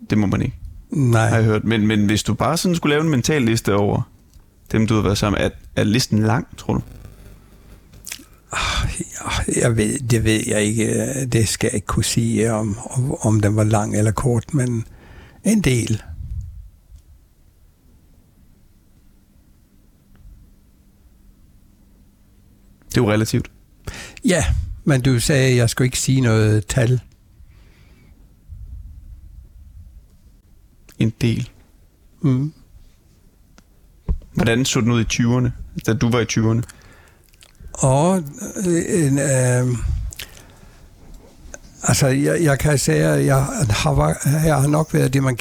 det 0.09 0.17
må 0.17 0.27
man 0.27 0.41
ikke, 0.41 0.58
Nej. 0.89 1.29
har 1.29 1.35
jeg 1.35 1.45
hørt, 1.45 1.63
men, 1.63 1.87
men 1.87 2.05
hvis 2.05 2.23
du 2.23 2.33
bare 2.33 2.57
sådan 2.57 2.75
skulle 2.75 2.93
lave 2.93 3.03
en 3.03 3.09
mental 3.09 3.41
liste 3.41 3.75
over 3.75 4.01
dem, 4.71 4.87
du 4.87 4.95
har 4.95 5.01
været 5.01 5.17
sammen 5.17 5.41
med, 5.41 5.45
er, 5.51 5.55
er 5.75 5.83
listen 5.83 6.19
lang, 6.19 6.47
tror 6.57 6.73
du? 6.73 6.81
Ja, 8.53 9.61
Jeg 9.61 9.77
ved, 9.77 9.99
det 9.99 10.23
ved 10.23 10.41
jeg 10.47 10.61
ikke. 10.61 11.25
Det 11.25 11.47
skal 11.47 11.67
jeg 11.67 11.75
ikke 11.75 11.87
kunne 11.87 12.03
sige, 12.03 12.53
om, 12.53 12.77
om, 12.89 13.15
om 13.21 13.39
den 13.41 13.55
var 13.55 13.63
lang 13.63 13.97
eller 13.97 14.11
kort, 14.11 14.53
men 14.53 14.85
en 15.43 15.61
del. 15.61 16.01
Det 22.89 22.97
er 22.97 23.01
jo 23.01 23.11
relativt. 23.11 23.51
Ja, 24.25 24.43
men 24.83 25.01
du 25.01 25.19
sagde, 25.19 25.49
at 25.51 25.55
jeg 25.55 25.69
skulle 25.69 25.85
ikke 25.85 25.99
sige 25.99 26.21
noget 26.21 26.65
tal. 26.65 27.01
En 30.99 31.13
del. 31.21 31.49
Mm. 32.21 32.53
Hvordan 34.33 34.65
så 34.65 34.81
den 34.81 34.91
ud 34.91 35.01
i 35.01 35.07
20'erne, 35.13 35.49
da 35.85 35.93
du 35.93 36.09
var 36.09 36.19
i 36.19 36.25
20'erne? 36.31 36.61
Og 37.73 38.23
øh, 38.67 39.05
en, 39.05 39.19
øh, 39.19 39.77
altså, 41.83 42.07
jeg, 42.07 42.43
jeg 42.43 42.59
kan 42.59 42.77
sige, 42.77 43.03
at 43.03 43.25
jeg 43.25 43.43
har, 43.69 44.17
jeg 44.45 44.55
har 44.55 44.67
nok 44.67 44.93
været 44.93 45.13
det, 45.13 45.23
man, 45.23 45.35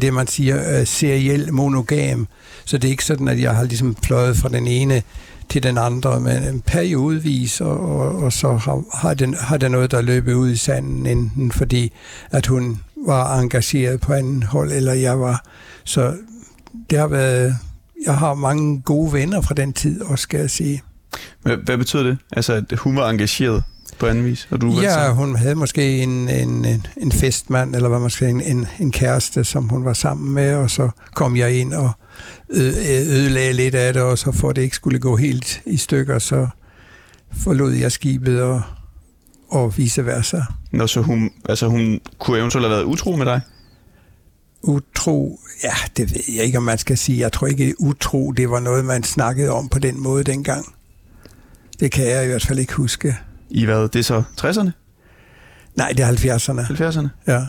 det, 0.00 0.14
man 0.14 0.26
siger 0.26 0.78
øh, 0.80 0.86
seriel 0.86 1.52
monogam. 1.52 2.28
Så 2.64 2.78
det 2.78 2.88
er 2.88 2.90
ikke 2.90 3.04
sådan, 3.04 3.28
at 3.28 3.40
jeg 3.40 3.56
har 3.56 3.64
ligesom 3.64 3.94
pløjet 3.94 4.36
fra 4.36 4.48
den 4.48 4.66
ene 4.66 5.02
til 5.48 5.62
den 5.62 5.78
andre, 5.78 6.20
men 6.20 6.42
en 6.42 6.60
periodevis, 6.60 7.60
og, 7.60 7.80
og, 7.80 8.16
og 8.16 8.32
så 8.32 8.56
har, 8.56 8.82
har, 8.94 9.14
den, 9.14 9.34
har 9.34 9.56
der 9.56 9.68
noget, 9.68 9.90
der 9.90 10.00
løbet 10.00 10.34
ud 10.34 10.50
i 10.50 10.56
sanden, 10.56 11.06
enten 11.06 11.52
fordi, 11.52 11.92
at 12.30 12.46
hun 12.46 12.80
var 13.06 13.38
engageret 13.38 14.00
på 14.00 14.12
anden 14.12 14.42
hold, 14.42 14.72
eller 14.72 14.92
jeg 14.92 15.20
var. 15.20 15.44
Så 15.84 16.14
det 16.90 16.98
har 16.98 17.06
været, 17.06 17.56
jeg 18.06 18.16
har 18.16 18.34
mange 18.34 18.80
gode 18.80 19.12
venner 19.12 19.40
fra 19.40 19.54
den 19.54 19.72
tid, 19.72 20.02
også 20.02 20.22
skal 20.22 20.40
jeg 20.40 20.50
sige. 20.50 20.82
Hvad, 21.42 21.56
hvad 21.56 21.78
betyder 21.78 22.02
det? 22.02 22.18
Altså, 22.32 22.52
at 22.52 22.78
hun 22.78 22.96
var 22.96 23.10
engageret 23.10 23.62
på 23.98 24.06
anden 24.06 24.24
vis, 24.24 24.48
og 24.50 24.60
du 24.60 24.74
var 24.74 24.82
Ja, 24.82 25.12
hun 25.12 25.36
havde 25.36 25.54
måske 25.54 26.02
en, 26.02 26.28
en, 26.28 26.64
en, 26.64 26.86
en 26.96 27.12
festmand, 27.12 27.76
eller 27.76 27.88
hvad 27.88 27.98
man 27.98 28.10
skal 28.10 28.28
en, 28.28 28.40
en, 28.40 28.66
en 28.80 28.92
kæreste, 28.92 29.44
som 29.44 29.68
hun 29.68 29.84
var 29.84 29.92
sammen 29.92 30.34
med, 30.34 30.54
og 30.54 30.70
så 30.70 30.90
kom 31.14 31.36
jeg 31.36 31.52
ind 31.60 31.72
og 31.72 31.90
ødelagde 32.50 33.52
lidt 33.52 33.74
af 33.74 33.92
det, 33.92 34.02
og 34.02 34.18
så 34.18 34.32
for 34.32 34.50
at 34.50 34.56
det 34.56 34.62
ikke 34.62 34.76
skulle 34.76 34.98
gå 34.98 35.16
helt 35.16 35.62
i 35.66 35.76
stykker, 35.76 36.18
så 36.18 36.46
forlod 37.44 37.72
jeg 37.72 37.92
skibet 37.92 38.42
og, 38.42 38.62
og 39.48 39.76
vice 39.76 40.06
versa. 40.06 40.40
Nå, 40.72 40.86
så 40.86 41.00
hun, 41.00 41.30
altså 41.48 41.66
hun 41.68 42.00
kunne 42.18 42.38
eventuelt 42.38 42.66
have 42.66 42.76
været 42.76 42.84
utro 42.84 43.16
med 43.16 43.26
dig? 43.26 43.40
Utro, 44.62 45.40
ja, 45.64 45.74
det 45.96 46.14
ved 46.14 46.34
jeg 46.36 46.44
ikke, 46.44 46.58
om 46.58 46.64
man 46.64 46.78
skal 46.78 46.98
sige. 46.98 47.18
Jeg 47.18 47.32
tror 47.32 47.46
ikke, 47.46 47.74
utro, 47.78 48.32
det 48.32 48.50
var 48.50 48.60
noget, 48.60 48.84
man 48.84 49.02
snakkede 49.02 49.50
om 49.50 49.68
på 49.68 49.78
den 49.78 50.02
måde 50.02 50.24
dengang. 50.24 50.74
Det 51.80 51.92
kan 51.92 52.06
jeg 52.06 52.24
i 52.24 52.26
hvert 52.26 52.46
fald 52.46 52.58
ikke 52.58 52.74
huske. 52.74 53.16
I 53.50 53.64
hvad? 53.64 53.88
Det 53.88 53.98
er 53.98 54.02
så 54.02 54.22
60'erne? 54.40 54.70
Nej, 55.76 55.92
det 55.96 56.00
er 56.00 56.12
70'erne. 56.12 56.82
70'erne? 56.82 57.08
Ja. 57.26 57.46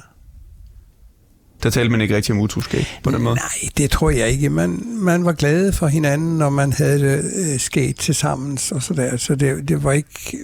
Der 1.64 1.70
talte 1.70 1.92
man 1.92 2.02
ikke 2.02 2.16
rigtig 2.16 2.36
om 2.36 2.42
utroskab 2.42 2.84
på 3.04 3.12
den 3.12 3.22
måde. 3.22 3.36
Nej, 3.36 3.70
det 3.78 3.92
tror 3.92 4.10
jeg 4.10 4.30
ikke. 4.30 4.50
Man, 4.50 4.82
man 4.86 5.26
var 5.26 5.34
glade 5.34 5.74
for 5.74 5.88
hinanden, 5.88 6.38
når 6.38 6.50
man 6.50 6.74
havde 6.74 7.00
det 7.00 7.32
øh, 7.36 7.60
sket 7.60 7.96
til 7.96 8.16
sammen 8.16 8.58
og 8.72 8.84
så 8.84 8.94
der. 8.94 9.18
Så 9.18 9.36
det, 9.36 9.70
det 9.70 9.84
var 9.84 9.92
ikke, 9.92 10.38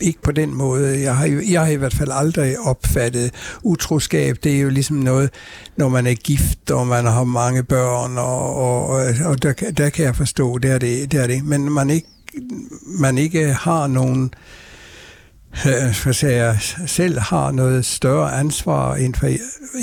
ikke 0.00 0.22
på 0.22 0.32
den 0.32 0.54
måde. 0.54 1.00
Jeg 1.02 1.16
har, 1.16 1.26
jo- 1.26 1.42
jeg 1.50 1.60
har 1.60 1.68
i 1.68 1.74
hvert 1.74 1.94
fald 1.94 2.08
aldrig 2.12 2.58
opfattet 2.58 3.30
utroskab. 3.62 4.36
Det 4.44 4.56
er 4.56 4.60
jo 4.60 4.68
ligesom 4.68 4.96
noget, 4.96 5.30
når 5.76 5.88
man 5.88 6.06
er 6.06 6.14
gift, 6.14 6.70
og 6.70 6.86
man 6.86 7.04
har 7.04 7.24
mange 7.24 7.62
børn, 7.62 8.18
og, 8.18 8.54
og, 8.56 9.04
og, 9.24 9.42
der, 9.42 9.52
kan- 9.52 9.74
der 9.74 9.88
kan 9.90 10.04
jeg 10.04 10.16
forstå, 10.16 10.58
det 10.58 10.70
er 10.70 10.78
det. 10.78 11.12
det, 11.12 11.22
er 11.22 11.26
det. 11.26 11.44
Men 11.44 11.72
man 11.72 11.90
ikke, 11.90 12.08
man 13.00 13.18
ikke 13.18 13.52
har 13.52 13.86
nogen 13.86 14.24
øh, 14.24 14.30
hvad 16.02 16.12
siger 16.12 16.32
jeg, 16.32 16.58
selv 16.86 17.18
har 17.18 17.50
noget 17.50 17.84
større 17.84 18.32
ansvar 18.32 18.96
inden 18.96 19.14
for, 19.14 19.28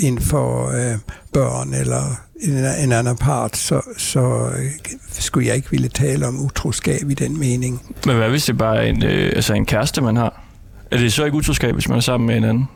inden 0.02 0.24
for 0.24 0.68
øh, 0.68 0.98
børn 1.32 1.74
eller 1.74 2.20
en, 2.40 2.52
en 2.84 2.92
anden 2.92 3.16
part, 3.16 3.56
så, 3.56 3.80
så 3.98 4.50
øh, 4.58 4.70
skulle 5.10 5.46
jeg 5.48 5.56
ikke 5.56 5.70
ville 5.70 5.88
tale 5.88 6.26
om 6.26 6.44
utroskab 6.44 7.10
i 7.10 7.14
den 7.14 7.38
mening. 7.38 7.96
Men 8.06 8.16
hvad 8.16 8.30
hvis 8.30 8.44
det 8.44 8.58
bare 8.58 8.76
er 8.76 8.82
en, 8.82 9.04
øh, 9.04 9.32
altså 9.36 9.54
en 9.54 9.66
kæreste, 9.66 10.00
man 10.00 10.16
har? 10.16 10.42
Er 10.90 10.98
det 10.98 11.12
så 11.12 11.24
ikke 11.24 11.36
utroskab, 11.36 11.74
hvis 11.74 11.88
man 11.88 11.96
er 11.96 12.02
sammen 12.02 12.26
med 12.26 12.36
en 12.36 12.44
anden? 12.44 12.68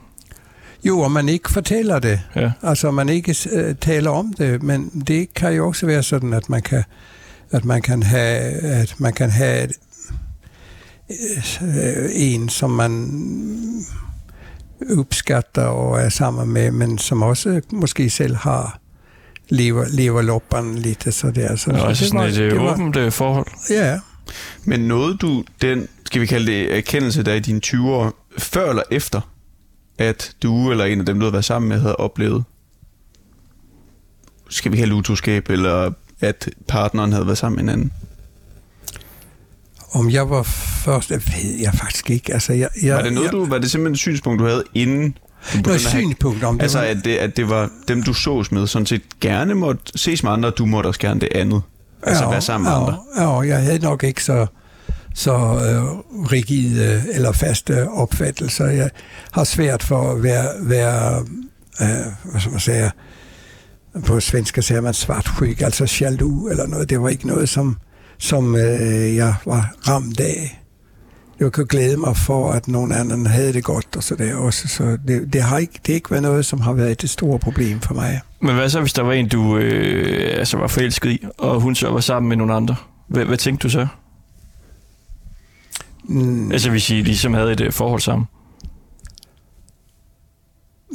Jo, 0.84 1.00
og 1.00 1.12
man 1.12 1.28
ikke 1.28 1.50
fortæller 1.52 1.98
det. 1.98 2.20
Ja. 2.36 2.50
Altså, 2.62 2.90
man 2.90 3.08
ikke 3.08 3.36
øh, 3.52 3.74
taler 3.80 4.10
om 4.10 4.32
det, 4.38 4.62
men 4.62 5.02
det 5.08 5.34
kan 5.34 5.52
jo 5.52 5.66
også 5.68 5.86
være 5.86 6.02
sådan, 6.02 6.32
at 6.32 6.50
man 6.50 6.62
kan, 6.62 6.82
at 7.50 7.64
man 7.64 7.82
kan 7.82 8.02
have, 8.02 8.40
at 8.62 8.94
man 8.98 9.12
kan 9.12 9.30
have 9.30 9.68
øh, 11.62 12.10
en, 12.12 12.48
som 12.48 12.70
man 12.70 13.10
opskatter 14.98 15.62
og 15.62 16.00
er 16.00 16.08
sammen 16.08 16.48
med, 16.48 16.70
men 16.70 16.98
som 16.98 17.22
også 17.22 17.60
måske 17.72 18.10
selv 18.10 18.36
har 18.36 18.80
lever, 19.48 19.84
lever 19.92 20.22
lopperen 20.22 20.74
lidt 20.74 21.14
så 21.14 21.30
der. 21.30 21.56
Så, 21.56 21.70
Nå, 21.70 21.78
så 21.78 21.84
altså 21.84 22.08
sådan 22.08 22.30
et 22.30 22.38
øh, 22.38 22.72
åbent 22.72 22.96
øh, 22.96 23.12
forhold. 23.12 23.46
Ja, 23.70 23.98
Men 24.64 24.80
nåede 24.80 25.16
du 25.16 25.44
den, 25.62 25.88
skal 26.04 26.20
vi 26.20 26.26
kalde 26.26 26.46
det, 26.46 26.76
erkendelse, 26.76 27.22
der 27.22 27.34
i 27.34 27.40
dine 27.40 27.60
20 27.60 27.90
år, 27.90 28.26
før 28.38 28.70
eller 28.70 28.82
efter, 28.90 29.20
at 29.98 30.32
du 30.42 30.70
eller 30.70 30.84
en 30.84 31.00
af 31.00 31.06
dem, 31.06 31.18
du 31.18 31.24
havde 31.24 31.32
været 31.32 31.44
sammen 31.44 31.68
med, 31.68 31.80
havde 31.80 31.96
oplevet, 31.96 32.44
skal 34.48 34.72
vi 34.72 34.76
kalde 34.76 34.90
det 34.90 34.98
utroskab, 34.98 35.50
eller 35.50 35.90
at 36.20 36.48
partneren 36.68 37.12
havde 37.12 37.26
været 37.26 37.38
sammen 37.38 37.56
med 37.56 37.72
hinanden? 37.72 37.92
Om 39.92 40.10
jeg 40.10 40.30
var 40.30 40.42
først, 40.84 41.08
det 41.08 41.26
ved 41.26 41.50
jeg 41.60 41.74
faktisk 41.74 42.10
ikke. 42.10 42.32
Altså, 42.32 42.52
jeg, 42.52 42.68
jeg, 42.82 42.96
Var 42.96 43.02
det, 43.02 43.12
noget, 43.12 43.24
jeg, 43.26 43.32
du, 43.32 43.44
var 43.46 43.58
det 43.58 43.70
simpelthen 43.70 43.92
et 43.92 43.98
synspunkt, 43.98 44.40
du 44.40 44.46
havde 44.46 44.64
inden? 44.74 45.18
Have- 45.40 45.78
synspunkt 45.78 46.44
om 46.44 46.54
det. 46.56 46.62
Altså, 46.62 46.78
var- 46.78 46.84
at 46.86 46.96
det, 47.04 47.16
at 47.16 47.36
det 47.36 47.48
var 47.48 47.70
dem, 47.88 48.02
du 48.02 48.12
sås 48.12 48.52
med, 48.52 48.66
sådan 48.66 48.86
set 48.86 49.02
gerne 49.20 49.54
måtte 49.54 49.82
ses 49.98 50.22
med 50.22 50.32
andre, 50.32 50.48
og 50.48 50.58
du 50.58 50.66
måtte 50.66 50.86
også 50.88 51.00
gerne 51.00 51.20
det 51.20 51.28
andet. 51.34 51.62
Altså 52.02 52.30
være 52.30 52.40
sammen 52.40 52.64
med 52.70 52.76
andre. 52.76 52.98
Ja, 53.16 53.22
ja, 53.22 53.40
jeg 53.40 53.62
havde 53.62 53.78
nok 53.78 54.04
ikke 54.04 54.24
så, 54.24 54.46
så 55.14 55.32
øh, 55.32 55.82
rigide 56.32 57.04
eller 57.12 57.32
faste 57.32 57.88
opfattelser. 57.88 58.66
Jeg 58.66 58.90
har 59.32 59.44
svært 59.44 59.82
for 59.82 60.12
at 60.12 60.22
være, 60.22 60.48
være 60.60 61.18
øh, 61.80 62.30
hvad 62.30 62.40
skal 62.40 62.50
man 62.50 62.60
sige, 62.60 62.90
på 64.06 64.20
svensk 64.20 64.58
siger 64.62 64.80
man 64.80 64.94
svartsjuk, 64.94 65.60
altså 65.60 65.96
jaloux 66.00 66.50
eller 66.50 66.66
noget. 66.66 66.90
Det 66.90 67.00
var 67.02 67.08
ikke 67.08 67.26
noget, 67.26 67.48
som, 67.48 67.76
som 68.20 68.54
øh, 68.54 69.16
jeg 69.16 69.34
var 69.46 69.74
ramt 69.88 70.20
af. 70.20 70.60
Jeg 71.40 71.52
kunne 71.52 71.66
glæde 71.66 71.96
mig 71.96 72.16
for, 72.16 72.52
at 72.52 72.68
nogen 72.68 72.92
anden 72.92 73.26
havde 73.26 73.52
det 73.52 73.64
godt 73.64 73.96
og 73.96 74.02
så 74.02 74.14
der 74.14 74.34
også. 74.34 74.68
Så 74.68 74.98
det, 75.08 75.32
det 75.32 75.42
har 75.42 75.58
ikke, 75.58 75.72
det 75.72 75.86
har 75.86 75.94
ikke 75.94 76.10
været 76.10 76.22
noget, 76.22 76.46
som 76.46 76.60
har 76.60 76.72
været 76.72 77.02
det 77.02 77.10
store 77.10 77.38
problem 77.38 77.80
for 77.80 77.94
mig. 77.94 78.20
Men 78.40 78.54
hvad 78.54 78.68
så, 78.68 78.80
hvis 78.80 78.92
der 78.92 79.02
var 79.02 79.12
en, 79.12 79.28
du 79.28 79.56
øh, 79.56 80.38
altså 80.38 80.56
var 80.56 80.66
forelsket 80.66 81.10
i, 81.10 81.24
og 81.38 81.60
hun 81.60 81.74
så 81.74 81.90
var 81.90 82.00
sammen 82.00 82.28
med 82.28 82.36
nogle 82.36 82.54
andre? 82.54 82.76
Hvad, 83.08 83.24
hvad 83.24 83.36
tænkte 83.36 83.62
du 83.62 83.70
så? 83.70 83.86
Mm, 86.04 86.52
Altså 86.52 86.70
hvis 86.70 86.90
I 86.90 86.94
ligesom 86.94 87.34
havde 87.34 87.52
et 87.52 87.60
øh, 87.60 87.72
forhold 87.72 88.00
sammen? 88.00 88.26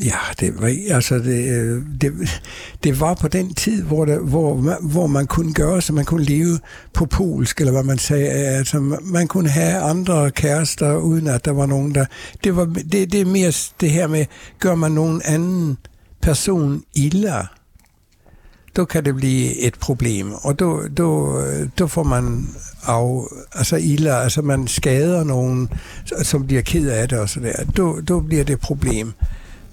Ja, 0.03 0.17
det 0.39 0.61
var, 0.61 0.95
altså 0.95 1.15
det, 1.15 1.49
øh, 1.49 1.83
det, 2.01 2.41
det 2.83 2.99
var 2.99 3.13
på 3.13 3.27
den 3.27 3.53
tid, 3.53 3.83
hvor, 3.83 4.05
der, 4.05 4.19
hvor, 4.19 4.55
man, 4.55 4.77
hvor 4.81 5.07
man 5.07 5.27
kunne 5.27 5.53
gøre, 5.53 5.81
så 5.81 5.93
man 5.93 6.05
kunne 6.05 6.23
leve 6.23 6.59
på 6.93 7.05
polsk, 7.05 7.59
eller 7.59 7.71
hvad 7.71 7.83
man 7.83 7.97
sagde. 7.97 8.29
Altså, 8.29 8.99
man 9.01 9.27
kunne 9.27 9.49
have 9.49 9.77
andre 9.77 10.31
kærester, 10.31 10.95
uden 10.95 11.27
at 11.27 11.45
der 11.45 11.51
var 11.51 11.65
nogen, 11.65 11.95
der... 11.95 12.05
Det, 12.43 12.55
var, 12.55 12.65
det, 12.65 13.11
det 13.11 13.21
er 13.21 13.25
mere 13.25 13.53
det 13.81 13.91
her 13.91 14.07
med, 14.07 14.25
gør 14.59 14.75
man 14.75 14.91
nogen 14.91 15.21
anden 15.25 15.77
person 16.21 16.83
ille, 16.95 17.33
då 18.75 18.85
kan 18.85 19.05
det 19.05 19.15
blive 19.15 19.59
et 19.59 19.73
problem. 19.73 20.33
Og 20.33 20.59
då, 20.59 20.87
då, 20.97 21.41
då 21.79 21.87
får 21.87 22.03
man 22.03 22.47
af, 22.87 23.23
altså 23.53 23.75
ille, 23.75 24.15
altså 24.15 24.41
man 24.41 24.67
skader 24.67 25.23
nogen, 25.23 25.69
som 26.23 26.47
bliver 26.47 26.61
ked 26.61 26.89
af 26.89 27.09
det 27.09 27.19
og 27.19 27.29
så 27.29 27.39
der. 27.39 27.63
Då, 27.77 27.99
då 28.01 28.19
bliver 28.19 28.43
det 28.43 28.53
et 28.53 28.59
problem. 28.59 29.13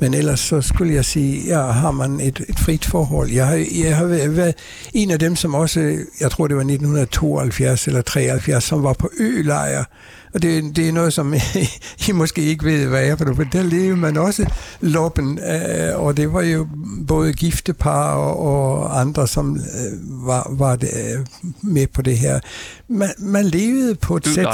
Men 0.02 0.14
ellers 0.14 0.40
så 0.40 0.60
skulle 0.60 0.94
jeg 0.94 1.04
sige, 1.04 1.46
ja, 1.46 1.60
har 1.66 1.90
man 1.90 2.20
et, 2.20 2.44
et 2.48 2.58
frit 2.58 2.84
forhold. 2.84 3.30
Jeg 3.30 3.46
har, 3.46 3.66
jeg 3.84 3.96
har 3.96 4.04
været- 4.06 4.54
en 4.94 5.10
af 5.10 5.18
dem, 5.18 5.36
som 5.36 5.54
også, 5.54 5.80
jeg 6.20 6.30
tror 6.30 6.46
det 6.46 6.56
var 6.56 6.62
1972 6.62 7.86
eller 7.86 8.02
73, 8.02 8.64
som 8.64 8.82
var 8.82 8.92
på 8.92 9.10
ølejr. 9.20 9.84
Og 10.34 10.42
det, 10.42 10.76
det 10.76 10.88
er 10.88 10.92
noget, 10.92 11.12
som 11.12 11.34
I 12.08 12.12
måske 12.12 12.42
ikke 12.42 12.64
ved, 12.64 12.86
hvad 12.86 13.06
er, 13.06 13.16
for 13.16 13.24
der 13.24 13.62
levede 13.62 13.96
man 13.96 14.16
også 14.16 14.46
loppen, 14.80 15.38
øh, 15.38 16.00
og 16.00 16.16
det 16.16 16.32
var 16.32 16.42
jo 16.42 16.66
både 17.08 17.32
giftepar 17.32 18.14
og, 18.14 18.38
og 18.38 19.00
andre, 19.00 19.28
som 19.28 19.56
øh, 19.56 20.26
var, 20.26 20.46
var 20.50 20.76
det, 20.76 20.90
øh, 20.94 21.26
med 21.62 21.86
på 21.86 22.02
det 22.02 22.18
her. 22.18 22.40
Man, 22.88 23.08
man 23.18 23.44
levede 23.44 23.94
på 23.94 24.16
et 24.16 24.26
sæt... 24.26 24.46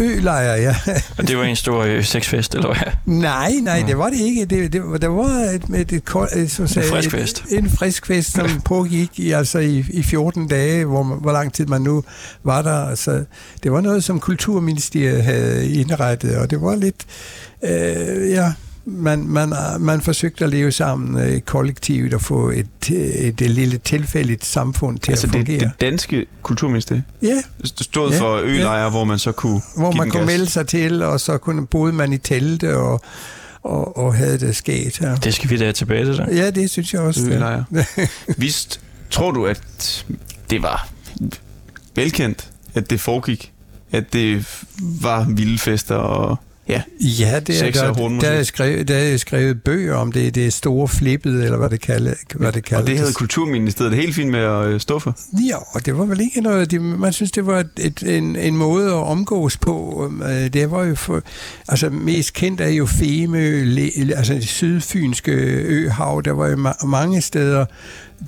Ølejr, 0.00 0.54
ja. 0.56 0.76
Og 1.18 1.28
det 1.28 1.36
var 1.38 1.44
en 1.44 1.56
stor 1.56 1.82
øh, 1.82 2.04
sexfest, 2.04 2.54
eller 2.54 2.66
hvad? 2.74 2.92
Nej, 3.06 3.52
nej, 3.62 3.84
det 3.86 3.98
var 3.98 4.08
det 4.10 4.18
ikke. 4.20 4.44
Det, 4.44 4.72
det, 4.72 4.82
var- 4.84 4.98
der 4.98 5.08
var 5.08 5.24
et, 5.28 5.80
et, 5.80 5.92
et, 5.92 6.04
kold- 6.04 6.36
et, 6.36 6.50
som 6.50 6.66
sagde, 6.68 6.88
frisk 6.88 7.06
et- 7.14 7.20
fest. 7.20 7.44
En 7.50 7.70
frisk 7.70 8.06
fest, 8.06 8.32
som 8.32 8.60
pågik 8.64 9.10
i, 9.18 9.30
altså 9.32 9.58
i, 9.58 9.84
i 9.90 10.02
14 10.02 10.48
dage, 10.48 10.84
hvor, 10.84 11.02
man- 11.02 11.18
hvor 11.20 11.32
lang 11.32 11.52
tid 11.52 11.66
man 11.66 11.80
nu 11.82 12.04
var 12.44 12.62
der. 12.62 12.88
Altså, 12.88 13.24
det 13.62 13.72
var 13.72 13.80
noget, 13.80 14.04
som 14.04 14.20
Kulturministeriet 14.20 15.22
havde 15.22 15.70
indrettet, 15.72 16.36
og 16.36 16.50
det 16.50 16.60
var 16.60 16.74
lidt, 16.76 17.06
øh, 17.64 18.30
ja, 18.30 18.52
man, 18.88 19.28
man, 19.28 19.52
man 19.80 20.00
forsøgte 20.00 20.44
at 20.44 20.50
leve 20.50 20.72
sammen 20.72 21.18
øh, 21.22 21.40
kollektivt 21.40 22.14
og 22.14 22.20
få 22.22 22.50
et, 22.50 22.66
et, 22.90 23.40
et 23.40 23.50
lille 23.50 23.78
tilfældigt 23.78 24.44
samfund 24.44 24.98
til 24.98 25.10
Altså 25.12 25.26
at 25.26 25.32
det, 25.32 25.46
fungere. 25.46 25.60
det 25.60 25.70
danske 25.80 26.26
kulturministerium 26.42 27.04
ja, 27.22 27.42
det 27.62 27.68
stod 27.84 28.10
Ja, 28.12 28.20
for 28.20 28.40
ølejre, 28.44 28.90
hvor 28.90 29.04
man 29.04 29.18
så 29.18 29.32
kunne 29.32 29.60
hvor 29.76 29.90
give 29.92 29.98
man 29.98 30.10
kunne 30.10 30.20
gas. 30.20 30.26
melde 30.26 30.46
sig 30.46 30.66
til, 30.66 31.02
og 31.02 31.20
så 31.20 31.38
kunne 31.38 31.66
boede 31.66 31.92
man 31.92 32.12
i 32.12 32.18
telte 32.18 32.76
og, 32.76 33.00
og, 33.62 33.96
og 33.96 34.14
havde 34.14 34.38
det 34.38 34.56
sket. 34.56 35.00
Ja. 35.00 35.14
Det 35.14 35.34
skal 35.34 35.50
vi 35.50 35.56
da 35.56 35.72
tilbage 35.72 36.04
til 36.04 36.16
det. 36.16 36.28
Ja, 36.36 36.50
det 36.50 36.70
synes 36.70 36.92
jeg 36.94 37.00
også. 37.02 37.20
det. 37.20 37.32
Ølejre. 37.36 37.64
Vist, 38.36 38.80
tror 39.10 39.30
du, 39.30 39.46
at 39.46 40.04
det 40.50 40.62
var 40.62 40.88
velkendt, 41.94 42.50
at 42.74 42.90
det 42.90 43.00
foregik? 43.00 43.52
At 43.92 44.12
det 44.12 44.46
var 44.80 45.24
vilde 45.28 45.58
fester 45.58 45.94
og... 45.94 46.36
Ja, 46.68 46.82
Ja, 47.00 47.40
det 47.46 47.62
er, 47.62 47.70
der, 47.70 47.94
hornmusik. 47.94 48.28
der, 48.28 48.34
er 48.34 48.42
skrevet, 48.42 48.88
der 48.88 48.96
er 48.96 49.16
skrevet 49.16 49.62
bøger 49.62 49.94
om 49.94 50.12
det, 50.12 50.34
det 50.34 50.46
er 50.46 50.50
store 50.50 50.88
flippet, 50.88 51.44
eller 51.44 51.56
hvad 51.58 51.70
det, 51.70 51.80
kalder, 51.80 52.14
hvad 52.34 52.52
det 52.52 52.64
kaldes. 52.64 52.80
og 52.82 52.86
det 52.86 52.98
havde 52.98 53.12
Kulturministeriet 53.12 53.92
det 53.92 54.00
helt 54.00 54.14
fint 54.14 54.30
med 54.30 54.40
at 54.40 54.66
øh, 54.66 54.80
stå 54.80 54.98
for. 54.98 55.16
Ja, 55.48 55.56
og 55.56 55.86
det 55.86 55.98
var 55.98 56.04
vel 56.04 56.20
ikke 56.20 56.40
noget, 56.40 56.70
det, 56.70 56.80
man 56.82 57.12
synes, 57.12 57.30
det 57.32 57.46
var 57.46 57.64
et, 57.80 58.02
en, 58.06 58.36
en 58.36 58.56
måde 58.56 58.86
at 58.86 58.92
omgås 58.92 59.56
på. 59.56 60.12
Øh, 60.28 60.52
Det 60.52 60.70
var 60.70 60.84
jo 60.84 60.94
for, 60.94 61.22
altså 61.68 61.90
mest 61.90 62.32
kendt 62.32 62.60
er 62.60 62.68
jo 62.68 62.86
Femø, 62.86 63.60
altså 64.16 64.34
det 64.34 64.48
sydfynske 64.48 65.32
øhav, 65.66 66.22
der 66.24 66.32
var 66.32 66.46
jo 66.48 66.56
ma- 66.68 66.86
mange 66.86 67.20
steder, 67.20 67.64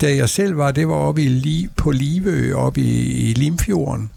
da 0.01 0.16
jeg 0.16 0.28
selv 0.28 0.57
var, 0.57 0.70
det 0.70 0.89
var 0.89 0.95
oppe 0.95 1.22
i, 1.22 1.68
på 1.76 1.91
Livø, 1.91 2.53
oppe 2.55 2.80
i, 2.80 3.30
i 3.30 3.32
Limfjorden. 3.32 4.11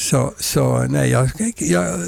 Så, 0.00 0.30
så 0.40 0.86
nej, 0.90 1.08
jeg, 1.10 1.30
kan 1.36 1.46
ikke, 1.46 1.72
jeg, 1.72 1.98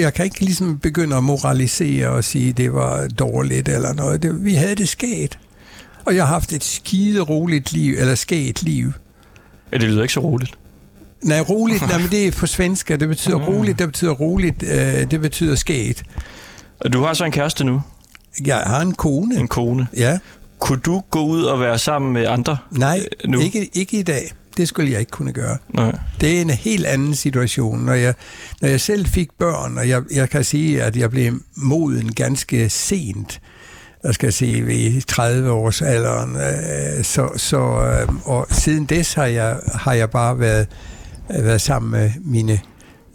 jeg 0.00 0.14
kan 0.14 0.24
ikke 0.24 0.40
ligesom 0.40 0.78
begynde 0.78 1.16
at 1.16 1.24
moralisere 1.24 2.08
og 2.08 2.24
sige, 2.24 2.48
at 2.50 2.56
det 2.56 2.72
var 2.72 3.08
dårligt 3.08 3.68
eller 3.68 3.92
noget. 3.92 4.22
Det, 4.22 4.44
vi 4.44 4.54
havde 4.54 4.74
det 4.74 4.88
sket. 4.88 5.38
Og 6.04 6.14
jeg 6.16 6.26
har 6.26 6.32
haft 6.34 6.52
et 6.52 6.64
skide 6.64 7.20
roligt 7.20 7.72
liv, 7.72 7.94
eller 7.98 8.14
skægt 8.14 8.62
liv. 8.62 8.92
Ja, 9.72 9.78
det 9.78 9.88
lyder 9.88 10.02
ikke 10.02 10.14
så 10.14 10.20
roligt. 10.20 10.58
Nej, 11.22 11.40
roligt, 11.40 11.80
nej, 11.88 11.98
men 11.98 12.08
det 12.10 12.26
er 12.26 12.32
på 12.32 12.46
svensk, 12.46 12.88
det 12.88 13.08
betyder 13.08 13.36
roligt, 13.36 13.78
det 13.78 13.86
betyder 13.86 14.12
roligt, 14.12 14.62
øh, 14.62 15.10
det 15.10 15.20
betyder 15.20 15.54
skægt. 15.54 16.02
Og 16.80 16.92
du 16.92 17.02
har 17.02 17.14
så 17.14 17.24
en 17.24 17.32
kæreste 17.32 17.64
nu, 17.64 17.82
Jeg 18.44 18.56
har 18.56 18.80
en 18.80 18.94
kone. 18.94 19.38
en 19.38 19.48
kone. 19.48 19.86
Ja, 19.96 20.18
Kunne 20.58 20.80
du 20.80 21.02
gå 21.10 21.20
ud 21.26 21.42
og 21.42 21.60
være 21.60 21.78
sammen 21.78 22.12
med 22.12 22.26
andre? 22.26 22.56
nej, 22.70 23.00
nu? 23.24 23.40
ikke, 23.40 23.70
ikke 23.72 23.98
i 23.98 24.02
dag. 24.02 24.32
Det 24.58 24.68
skulle 24.68 24.92
jeg 24.92 25.00
ikke 25.00 25.10
kunne 25.10 25.32
gøre. 25.32 25.56
Nej. 25.74 25.98
Det 26.20 26.36
er 26.36 26.40
en 26.40 26.50
helt 26.50 26.86
anden 26.86 27.14
situation. 27.14 27.78
Når 27.84 27.92
jeg, 27.92 28.14
når 28.60 28.68
jeg 28.68 28.80
selv 28.80 29.06
fik 29.06 29.28
børn, 29.38 29.78
og 29.78 29.88
jeg, 29.88 30.02
jeg 30.14 30.30
kan 30.30 30.44
sige, 30.44 30.82
at 30.82 30.96
jeg 30.96 31.10
blev 31.10 31.32
moden 31.56 32.12
ganske 32.12 32.68
sent, 32.68 33.40
jeg 34.04 34.14
skal 34.14 34.32
sige, 34.32 34.66
ved 34.66 35.02
30 35.02 35.50
års 35.50 35.82
alderen. 35.82 36.36
Øh, 36.36 37.04
så, 37.04 37.28
så, 37.36 37.58
øh, 37.58 38.08
og 38.28 38.46
siden 38.50 38.84
des 38.84 39.14
har 39.14 39.24
jeg, 39.26 39.56
har 39.74 39.92
jeg 39.92 40.10
bare 40.10 40.38
været, 40.40 40.66
været 41.28 41.60
sammen 41.60 41.90
med 41.90 42.10
mine, 42.24 42.58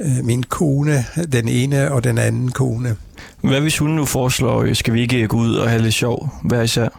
øh, 0.02 0.26
min 0.26 0.44
kone, 0.44 1.06
den 1.32 1.48
ene 1.48 1.92
og 1.92 2.04
den 2.04 2.18
anden 2.18 2.52
kone. 2.52 2.96
Hvad 3.42 3.62
hvis 3.62 3.78
hun 3.78 3.90
nu 3.90 4.06
foreslår, 4.06 4.74
skal 4.74 4.94
vi 4.94 5.02
ikke 5.02 5.28
gå 5.28 5.38
ud 5.38 5.56
og 5.56 5.70
have 5.70 5.82
lidt 5.82 5.94
sjov 5.94 6.30
hver 6.44 6.62
især? 6.62 6.90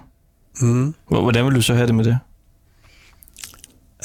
Mm. 0.60 0.94
Hvor- 1.08 1.20
Hvordan 1.22 1.44
vil 1.44 1.54
du 1.54 1.62
så 1.62 1.74
have 1.74 1.86
det 1.86 1.94
med 1.94 2.04
det? 2.04 2.18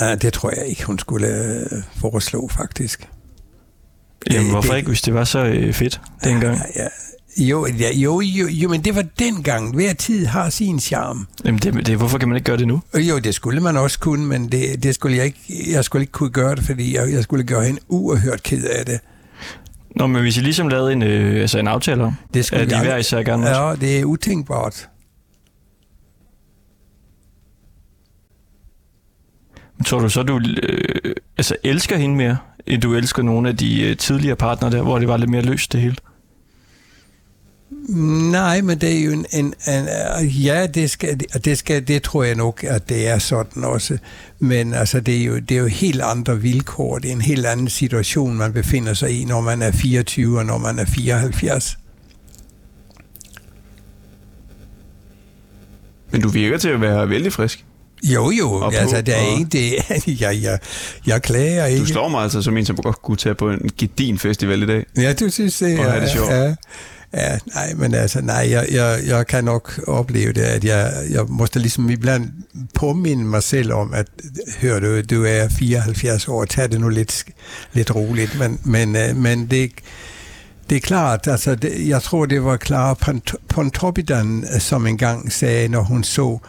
Ja, 0.01 0.15
det 0.15 0.33
tror 0.33 0.53
jeg 0.57 0.67
ikke, 0.67 0.83
hun 0.85 0.99
skulle 0.99 1.27
øh, 1.27 1.83
foreslå, 2.01 2.47
faktisk. 2.57 3.09
Jamen, 4.31 4.45
Øh, 4.45 4.51
hvorfor 4.51 4.69
det- 4.71 4.77
ikke, 4.77 4.87
hvis 4.89 5.01
det 5.01 5.13
var 5.13 5.23
så 5.23 5.39
øh, 5.45 5.73
fedt 5.73 6.01
dengang? 6.23 6.57
Ja, 6.75 6.81
ja. 6.83 6.87
Jo, 7.37 7.67
ja, 7.79 7.89
jo, 7.93 8.21
jo, 8.21 8.47
jo, 8.47 8.69
men 8.69 8.83
det 8.83 8.95
var 8.95 9.03
dengang. 9.19 9.75
Hver 9.75 9.93
tid 9.93 10.25
har 10.25 10.49
sin 10.49 10.79
charme. 10.79 11.25
Jamen, 11.45 11.59
det, 11.59 11.85
det, 11.87 11.97
hvorfor 11.97 12.17
kan 12.17 12.27
man 12.27 12.35
ikke 12.37 12.45
gøre 12.45 12.57
det 12.57 12.67
nu? 12.67 12.81
Jo, 12.95 13.19
det 13.19 13.35
skulle 13.35 13.61
man 13.61 13.77
også 13.77 13.99
kunne, 13.99 14.25
men 14.25 14.51
det, 14.51 14.83
det 14.83 14.95
skulle 14.95 15.17
jeg 15.17 15.25
ikke, 15.25 15.39
jeg 15.71 15.83
skulle 15.83 16.01
ikke 16.01 16.11
kunne 16.11 16.29
gøre 16.29 16.55
det, 16.55 16.63
fordi 16.63 16.95
jeg, 16.97 17.11
jeg 17.13 17.23
skulle 17.23 17.43
gøre 17.43 17.63
hende 17.65 17.79
uerhørt 17.87 18.43
ked 18.43 18.63
af 18.63 18.85
det. 18.85 18.99
Nå, 19.95 20.07
men 20.07 20.21
hvis 20.21 20.37
I 20.37 20.39
ligesom 20.41 20.67
lavede 20.67 20.93
en, 20.93 21.03
øh, 21.03 21.41
altså 21.41 21.59
en 21.59 21.67
aftale 21.67 22.03
om, 22.03 22.13
Det 22.33 22.45
skulle 22.45 22.61
at 22.61 22.71
jeg- 22.71 22.79
hver 22.81 22.97
især 22.97 23.23
gerne 23.23 23.47
Ja, 23.47 23.75
det 23.75 23.99
er 23.99 24.05
utænkbart. 24.05 24.89
Tror 29.85 29.99
du 29.99 30.09
så, 30.09 30.23
du 30.23 30.41
øh, 30.63 31.15
altså 31.37 31.55
elsker 31.63 31.97
hende 31.97 32.15
mere, 32.15 32.37
end 32.67 32.81
du 32.81 32.93
elsker 32.93 33.23
nogle 33.23 33.49
af 33.49 33.57
de 33.57 33.81
øh, 33.81 33.97
tidligere 33.97 34.35
partnere 34.35 34.71
der, 34.71 34.81
hvor 34.81 34.99
det 34.99 35.07
var 35.07 35.17
lidt 35.17 35.29
mere 35.29 35.41
løst 35.41 35.73
det 35.73 35.81
hele? 35.81 35.95
Nej, 38.31 38.61
men 38.61 38.77
det 38.77 38.99
er 38.99 39.03
jo 39.03 39.11
en... 39.11 39.25
en, 39.33 39.53
en 39.67 39.87
ja, 40.27 40.67
det, 40.67 40.89
skal, 40.89 41.19
det, 41.45 41.57
skal, 41.57 41.87
det 41.87 42.03
tror 42.03 42.23
jeg 42.23 42.35
nok, 42.35 42.63
at 42.63 42.89
det 42.89 43.07
er 43.07 43.19
sådan 43.19 43.63
også. 43.63 43.97
Men 44.39 44.73
altså, 44.73 44.99
det 44.99 45.17
er, 45.17 45.25
jo, 45.25 45.39
det 45.39 45.57
er 45.57 45.61
jo 45.61 45.67
helt 45.67 46.01
andre 46.01 46.41
vilkår. 46.41 46.99
Det 46.99 47.09
er 47.09 47.15
en 47.15 47.21
helt 47.21 47.45
anden 47.45 47.69
situation, 47.69 48.37
man 48.37 48.53
befinder 48.53 48.93
sig 48.93 49.21
i, 49.21 49.25
når 49.25 49.41
man 49.41 49.61
er 49.61 49.71
24 49.71 50.39
og 50.39 50.45
når 50.45 50.57
man 50.57 50.79
er 50.79 50.85
74. 50.85 51.77
Men 56.11 56.21
du 56.21 56.29
virker 56.29 56.57
til 56.57 56.69
at 56.69 56.81
være 56.81 57.09
vældig 57.09 57.33
frisk. 57.33 57.65
Jo, 58.03 58.31
jo, 58.31 58.51
Og 58.51 58.73
altså, 58.75 59.01
det 59.01 59.15
er 59.17 59.21
og- 59.31 59.39
ikke 59.39 59.49
det. 59.51 59.73
Jeg, 60.21 60.39
jeg, 60.41 60.59
jeg 61.07 61.21
klager 61.21 61.65
ikke. 61.65 61.81
Du 61.81 61.85
slår 61.85 62.09
mig 62.09 62.21
altså 62.23 62.41
som 62.41 62.57
en, 62.57 62.65
som 62.65 62.75
godt 62.75 63.01
kunne 63.01 63.17
tage 63.17 63.35
på 63.35 63.49
en 63.49 63.69
gedin 63.77 64.19
festival 64.19 64.63
i 64.63 64.65
dag. 64.65 64.85
Ja, 64.97 65.13
du 65.13 65.29
synes 65.29 65.57
det? 65.57 65.79
Og 65.79 65.91
have 65.91 66.03
det 66.03 66.11
sjovt. 66.11 66.29
Ja, 66.31 66.55
ja, 67.13 67.37
nej, 67.55 67.73
men 67.75 67.93
altså, 67.93 68.21
nej, 68.21 68.47
jeg, 68.49 68.67
jeg, 68.71 68.99
jeg 69.07 69.27
kan 69.27 69.43
nok 69.43 69.79
opleve 69.87 70.33
det, 70.33 70.41
at 70.41 70.63
jeg, 70.63 70.93
jeg 71.11 71.21
måste 71.27 71.59
ligesom 71.59 71.89
ibland 71.89 72.29
påminde 72.73 73.23
mig 73.23 73.43
selv 73.43 73.73
om, 73.73 73.93
at 73.93 74.05
hør 74.61 74.79
du, 74.79 75.01
du 75.01 75.23
er 75.25 75.49
74 75.59 76.27
år, 76.27 76.45
tag 76.45 76.71
det 76.71 76.81
nu 76.81 76.89
lidt, 76.89 77.23
lidt 77.73 77.95
roligt, 77.95 78.39
men, 78.39 78.59
men, 78.63 78.95
øh, 78.95 79.15
men 79.17 79.45
det, 79.47 79.71
det 80.69 80.75
er 80.75 80.79
klart, 80.79 81.27
altså, 81.27 81.55
det, 81.55 81.87
jeg 81.87 82.01
tror, 82.01 82.25
det 82.25 82.43
var 82.43 82.57
Clara 82.65 82.93
Pont- 83.05 83.35
Pontoppidan, 83.49 84.45
øh, 84.55 84.61
som 84.61 84.87
engang 84.87 85.31
sagde, 85.31 85.67
når 85.67 85.81
hun 85.81 86.03
så 86.03 86.39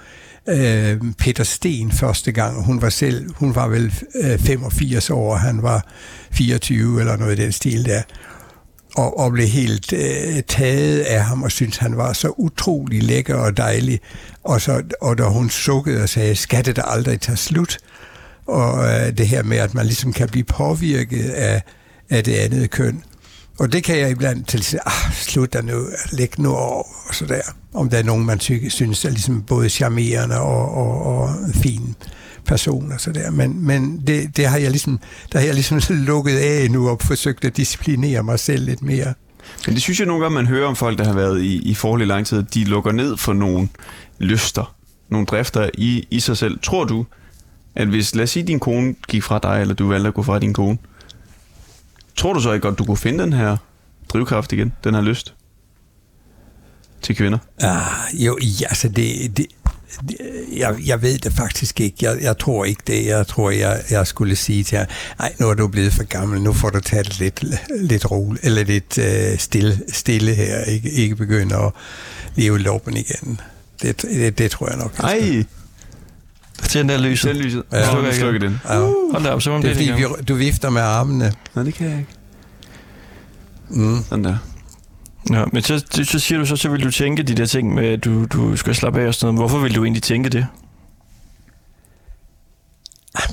øh, 0.49 1.01
Peter 1.18 1.45
Sten 1.45 1.93
første 1.93 2.32
gang. 2.32 2.64
Hun 2.64 2.82
var 2.82 2.88
selv, 2.88 3.34
hun 3.34 3.55
var 3.55 3.68
vel 3.68 3.95
øh, 4.14 4.38
85 4.38 5.11
år, 5.11 5.34
han 5.36 5.62
var 5.62 5.86
24 6.32 7.01
eller 7.01 7.16
noget 7.16 7.38
i 7.38 7.43
den 7.43 7.53
stil 7.53 7.84
der. 7.84 8.03
Og, 8.97 9.18
og 9.18 9.32
blev 9.32 9.47
helt 9.47 9.93
øh, 9.93 10.43
taget 10.49 11.01
af 11.01 11.24
ham 11.24 11.43
og 11.43 11.51
syntes, 11.51 11.76
han 11.76 11.97
var 11.97 12.12
så 12.12 12.28
utrolig 12.28 13.03
lækker 13.03 13.34
og 13.34 13.57
dejlig. 13.57 14.01
Og, 14.45 14.61
så, 14.61 14.82
og 15.01 15.18
da 15.18 15.22
hun 15.22 15.51
sukkede 15.51 16.03
og 16.03 16.09
sagde, 16.09 16.36
skal 16.36 16.64
det 16.64 16.76
da 16.76 16.82
aldrig 16.84 17.20
tage 17.20 17.36
slut? 17.36 17.78
Og 18.47 18.84
øh, 18.84 19.18
det 19.18 19.28
her 19.28 19.43
med, 19.43 19.57
at 19.57 19.74
man 19.74 19.86
ligesom 19.86 20.12
kan 20.12 20.28
blive 20.28 20.45
påvirket 20.45 21.30
af, 21.30 21.62
af 22.11 22.24
det 22.24 22.34
andet 22.34 22.70
køn. 22.70 23.03
Og 23.61 23.73
det 23.73 23.85
kan 23.85 23.99
jeg 23.99 24.11
iblandt 24.11 24.49
til 24.49 24.59
at 24.59 24.65
sige, 24.65 24.81
ah, 24.87 25.13
slut 25.13 25.53
da 25.53 25.61
nu, 25.61 25.87
læg 26.13 26.39
nu 26.39 26.55
over, 26.55 26.85
og 27.09 27.15
så 27.15 27.27
der. 27.27 27.41
Om 27.75 27.89
der 27.91 27.99
er 27.99 28.03
nogen, 28.03 28.27
man 28.27 28.41
synes 28.41 29.05
er 29.05 29.11
ligesom 29.11 29.43
både 29.43 29.69
charmerende 29.69 30.41
og, 30.41 30.75
og, 30.75 31.03
og 31.03 31.31
fin 31.55 31.95
person 32.45 32.93
og 32.93 33.01
så 33.01 33.13
der. 33.13 33.31
Men, 33.31 33.67
men 33.67 34.03
det, 34.07 34.37
det 34.37 34.47
har 34.47 34.59
jeg 34.59 34.71
ligesom, 34.71 34.99
der 35.33 35.39
har 35.39 35.47
jeg 35.47 35.55
ligesom 35.55 35.81
lukket 36.11 36.37
af 36.37 36.71
nu 36.71 36.89
og 36.89 37.01
forsøgt 37.03 37.45
at 37.45 37.57
disciplinere 37.57 38.23
mig 38.23 38.39
selv 38.39 38.65
lidt 38.65 38.83
mere. 38.83 39.15
Men 39.67 39.75
det 39.75 39.83
synes 39.83 39.99
jeg 39.99 40.07
nogle 40.07 40.23
gange, 40.23 40.35
man 40.35 40.47
hører 40.47 40.67
om 40.69 40.77
folk, 40.77 40.99
der 40.99 41.05
har 41.05 41.15
været 41.15 41.43
i, 41.43 41.71
i 41.71 41.75
forhold 41.75 42.03
i 42.03 42.05
lang 42.05 42.27
tid, 42.27 42.43
de 42.43 42.65
lukker 42.65 42.93
ned 42.93 43.17
for 43.17 43.33
nogle 43.33 43.69
lyster, 44.19 44.75
nogle 45.09 45.27
drifter 45.27 45.71
i, 45.75 46.07
i 46.11 46.21
sig 46.21 46.37
selv. 46.37 46.59
Tror 46.63 46.85
du, 46.85 47.07
at 47.75 47.89
hvis, 47.89 48.15
lad 48.15 48.23
os 48.23 48.31
sige, 48.31 48.47
din 48.47 48.61
kone 48.61 48.95
gik 49.09 49.23
fra 49.23 49.39
dig, 49.43 49.61
eller 49.61 49.75
du 49.75 49.89
valgte 49.89 50.09
at 50.09 50.15
gå 50.15 50.23
fra 50.23 50.39
din 50.39 50.53
kone, 50.53 50.79
tror 52.21 52.33
du 52.33 52.41
så 52.41 52.53
ikke 52.53 52.66
godt, 52.66 52.79
du 52.79 52.85
kunne 52.85 52.97
finde 52.97 53.25
den 53.25 53.33
her 53.33 53.57
drivkraft 54.09 54.53
igen, 54.53 54.73
den 54.85 54.95
her 54.95 55.03
lyst 55.03 55.35
til 57.03 57.16
kvinder? 57.16 57.39
Ah, 57.61 58.14
jo, 58.14 58.39
ja, 58.61 58.66
altså 58.66 58.89
det, 58.89 59.37
det, 59.37 59.47
det 60.09 60.16
jeg, 60.53 60.77
jeg 60.87 61.03
ved 61.03 61.18
det 61.18 61.33
faktisk 61.33 61.81
ikke. 61.81 61.97
Jeg, 62.01 62.23
jeg 62.23 62.39
tror 62.39 62.64
ikke 62.64 62.83
det. 62.87 63.07
Jeg 63.07 63.27
tror, 63.27 63.51
jeg, 63.51 63.83
jeg 63.91 64.07
skulle 64.07 64.37
sige 64.37 64.64
til 64.64 64.77
jer, 64.77 64.87
nej, 65.18 65.35
nu 65.39 65.49
er 65.49 65.55
du 65.55 65.68
blevet 65.68 65.93
for 65.93 66.05
gammel, 66.05 66.43
nu 66.43 66.53
får 66.53 66.71
du 66.71 66.81
taget 66.81 67.07
det 67.07 67.21
lidt, 67.21 67.45
lidt 67.81 68.11
roligt, 68.11 68.45
eller 68.45 68.64
lidt 68.64 68.99
uh, 68.99 69.39
stille, 69.39 69.81
stille 69.89 70.35
her, 70.35 70.64
ikke, 70.64 70.91
ikke 70.91 71.16
begynde 71.16 71.57
at 71.57 71.73
leve 72.37 72.59
loppen 72.59 72.97
igen. 72.97 73.41
Det, 73.83 74.03
det, 74.03 74.39
det 74.39 74.51
tror 74.51 74.68
jeg 74.68 74.79
nok. 74.79 74.99
jeg. 74.99 75.05
Ej, 75.05 75.45
Den 76.73 76.89
der 76.89 76.99
lyset. 76.99 77.35
den 77.35 77.43
lyset. 77.43 77.62
Ja. 77.73 77.91
Slukker 77.91 78.12
slukker 78.12 78.41
den. 78.41 78.61
Ja. 78.68 78.79
Hold 79.12 79.25
da 79.25 79.31
op, 79.31 79.43
så 79.43 79.51
må 79.51 79.57
man 79.57 79.62
Det 79.62 79.71
er 79.71 79.75
fordi, 79.75 79.91
vi, 79.91 80.23
du 80.29 80.35
vifter 80.35 80.71
med 80.71 80.83
armene. 80.83 81.33
Nej, 81.55 81.64
det 81.64 81.75
kan 81.75 81.91
jeg 81.91 81.99
ikke. 81.99 82.11
Mm. 83.68 84.05
Sådan 84.09 84.25
der. 84.25 84.37
Ja, 85.31 85.45
men 85.53 85.62
så, 85.62 85.85
så, 86.05 86.18
siger 86.18 86.39
du 86.39 86.47
så, 86.47 86.57
så 86.57 86.68
vil 86.68 86.83
du 86.83 86.91
tænke 86.91 87.23
de 87.23 87.35
der 87.35 87.47
ting 87.47 87.75
med, 87.75 87.89
at 87.89 88.05
du, 88.05 88.25
du 88.25 88.57
skal 88.57 88.75
slappe 88.75 89.01
af 89.01 89.07
og 89.07 89.14
sådan 89.14 89.35
noget. 89.35 89.51
Hvorfor 89.51 89.62
vil 89.64 89.75
du 89.75 89.85
egentlig 89.85 90.03
tænke 90.03 90.29
det? 90.29 90.47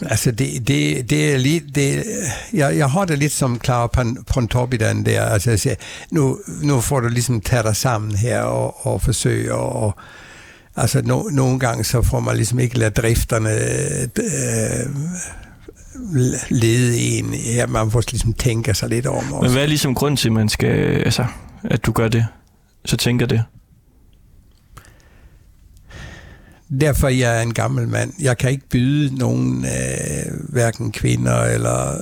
Altså, 0.02 0.32
det, 0.32 0.68
det, 0.68 1.10
det 1.10 1.34
er 1.34 1.38
lidt... 1.38 1.64
Det, 1.76 2.04
jeg, 2.54 2.78
jeg 2.78 2.90
har 2.90 3.06
det 3.06 3.18
lidt 3.20 3.32
som 3.32 3.62
Clara 3.64 3.90
Pon- 3.98 4.24
Pontoppidan 4.34 5.06
der. 5.06 5.22
Altså, 5.26 5.50
jeg 5.50 5.60
siger, 5.60 5.76
nu, 6.12 6.40
nu 6.62 6.82
får 6.82 7.00
du 7.00 7.08
ligesom 7.08 7.42
tage 7.42 7.64
dig 7.64 7.76
sammen 7.76 8.16
her 8.16 8.40
og, 8.42 8.86
og 8.88 9.02
forsøge 9.02 9.54
og... 9.54 9.98
Altså, 10.78 11.02
no, 11.02 11.24
nogle 11.24 11.60
gange 11.60 11.84
så 11.84 12.02
får 12.02 12.20
man 12.20 12.36
ligesom 12.36 12.60
ikke 12.60 12.80
lade 12.80 12.92
drifterne 12.92 13.50
øh, 14.20 14.90
lede 16.50 16.98
en. 16.98 17.34
Ja, 17.34 17.68
man 17.68 17.92
får 17.92 18.04
ligesom 18.12 18.34
tænke 18.34 18.74
sig 18.74 18.90
lidt 18.90 19.06
om. 19.06 19.24
Men 19.24 19.34
Også. 19.34 19.52
hvad 19.52 19.64
er 19.64 19.68
ligesom 19.68 19.96
grund 19.96 20.18
til, 20.18 20.30
at 20.30 20.34
man 20.34 20.50
skal, 20.50 21.02
altså, 21.06 21.26
at 21.64 21.86
du 21.86 21.92
gør 21.92 22.08
det? 22.08 22.26
Så 22.86 22.98
tænker 22.98 23.26
det. 23.26 23.44
Derfor 26.82 27.08
jeg 27.08 27.38
er 27.38 27.42
en 27.42 27.54
gammel 27.54 27.88
mand. 27.88 28.14
Jeg 28.20 28.38
kan 28.38 28.52
ikke 28.52 28.70
byde 28.70 29.16
nogen, 29.16 29.66
øh, 29.66 30.50
hverken 30.50 30.92
kvinder 30.92 31.44
eller 31.44 31.92
øh, 31.92 32.02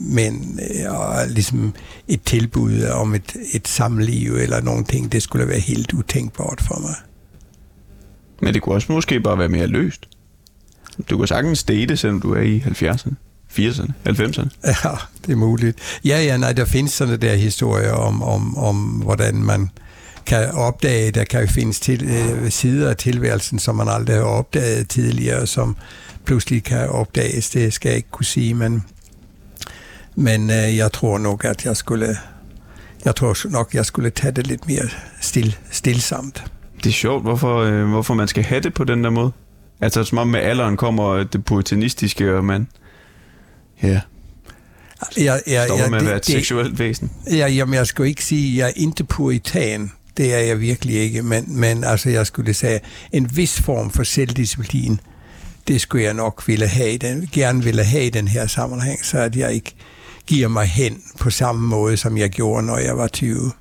mænd, 0.00 0.60
øh, 0.60 0.94
og 0.94 1.28
ligesom 1.28 1.74
et 2.08 2.22
tilbud 2.22 2.82
om 2.82 3.14
et, 3.14 3.36
et 3.52 3.68
samliv 3.68 4.34
eller 4.34 4.60
nogle 4.60 4.84
ting. 4.84 5.12
Det 5.12 5.22
skulle 5.22 5.48
være 5.48 5.58
helt 5.58 5.92
utænkbart 5.92 6.60
for 6.68 6.80
mig. 6.80 6.94
Men 8.42 8.54
det 8.54 8.62
kunne 8.62 8.74
også 8.74 8.92
måske 8.92 9.20
bare 9.20 9.38
være 9.38 9.48
mere 9.48 9.66
løst. 9.66 10.08
Du 11.10 11.18
kan 11.18 11.26
sagtens 11.26 11.64
date, 11.64 11.96
selvom 11.96 12.20
du 12.20 12.34
er 12.34 12.40
i 12.40 12.58
70'erne, 12.58 13.12
80'erne, 13.58 13.92
90'erne. 14.06 14.48
Ja, 14.64 14.90
det 15.26 15.32
er 15.32 15.36
muligt. 15.36 15.78
Ja, 16.04 16.22
ja, 16.22 16.36
nej, 16.36 16.52
der 16.52 16.64
findes 16.64 16.92
sådan 16.92 17.20
der 17.20 17.34
historier 17.34 17.92
om, 17.92 18.22
om, 18.22 18.58
om 18.58 18.76
hvordan 18.76 19.34
man 19.34 19.70
kan 20.26 20.50
opdage, 20.50 21.10
der 21.10 21.24
kan 21.24 21.40
jo 21.40 21.46
findes 21.46 21.80
til, 21.80 22.04
øh, 22.04 22.50
sider 22.50 22.90
af 22.90 22.96
tilværelsen, 22.96 23.58
som 23.58 23.76
man 23.76 23.88
aldrig 23.88 24.16
har 24.16 24.22
opdaget 24.22 24.88
tidligere, 24.88 25.46
som 25.46 25.76
pludselig 26.24 26.64
kan 26.64 26.88
opdages. 26.88 27.50
Det 27.50 27.72
skal 27.72 27.88
jeg 27.88 27.96
ikke 27.96 28.10
kunne 28.10 28.26
sige, 28.26 28.54
men, 28.54 28.84
men 30.14 30.50
øh, 30.50 30.76
jeg 30.76 30.92
tror 30.92 31.18
nok, 31.18 31.44
at 31.44 31.64
jeg 31.64 31.76
skulle 31.76 32.16
jeg 33.04 33.16
tror 33.16 33.50
nok, 33.50 33.74
jeg 33.74 33.86
skulle 33.86 34.10
tage 34.10 34.32
det 34.32 34.46
lidt 34.46 34.66
mere 34.66 34.88
stil, 35.20 35.56
stilsamt. 35.70 36.44
Det 36.84 36.90
er 36.90 36.94
sjovt, 36.94 37.22
hvorfor, 37.22 37.58
øh, 37.58 37.88
hvorfor 37.88 38.14
man 38.14 38.28
skal 38.28 38.42
have 38.42 38.60
det 38.60 38.74
på 38.74 38.84
den 38.84 39.04
der 39.04 39.10
måde. 39.10 39.32
Altså, 39.80 40.04
som 40.04 40.18
om 40.18 40.28
med 40.28 40.40
alderen 40.40 40.76
kommer 40.76 41.24
det 41.24 41.44
puritanistiske, 41.44 42.36
og 42.36 42.44
man 42.44 42.68
ja, 43.82 44.00
Jeg, 45.16 45.40
jeg, 45.46 45.64
stopper 45.66 45.84
jeg, 45.84 45.90
med 45.90 45.98
at 45.98 46.06
være 46.06 46.16
et 46.16 46.26
det, 46.26 46.34
seksuelt 46.34 46.78
væsen. 46.78 47.10
Ja, 47.30 47.48
jamen, 47.48 47.74
jeg 47.74 47.86
skulle 47.86 48.08
ikke 48.08 48.24
sige, 48.24 48.52
at 48.52 48.58
jeg 48.58 48.66
er 48.66 48.72
ikke 48.76 49.04
puritan. 49.04 49.92
Det 50.16 50.34
er 50.34 50.38
jeg 50.38 50.60
virkelig 50.60 50.96
ikke. 50.96 51.22
Men, 51.22 51.44
men 51.58 51.84
altså, 51.84 52.10
jeg 52.10 52.26
skulle 52.26 52.54
sige, 52.54 52.80
en 53.12 53.36
vis 53.36 53.60
form 53.60 53.90
for 53.90 54.02
selvdisciplin, 54.02 55.00
det 55.68 55.80
skulle 55.80 56.04
jeg 56.04 56.14
nok 56.14 56.42
ville 56.46 56.66
have, 56.66 56.98
den, 56.98 57.28
gerne 57.32 57.64
ville 57.64 57.84
have 57.84 58.04
i 58.04 58.10
den 58.10 58.28
her 58.28 58.46
sammenhæng, 58.46 59.04
så 59.04 59.18
at 59.18 59.36
jeg 59.36 59.52
ikke 59.52 59.74
giver 60.26 60.48
mig 60.48 60.66
hen 60.66 61.02
på 61.20 61.30
samme 61.30 61.68
måde, 61.68 61.96
som 61.96 62.16
jeg 62.16 62.30
gjorde, 62.30 62.66
når 62.66 62.78
jeg 62.78 62.96
var 62.96 63.06
20. 63.06 63.52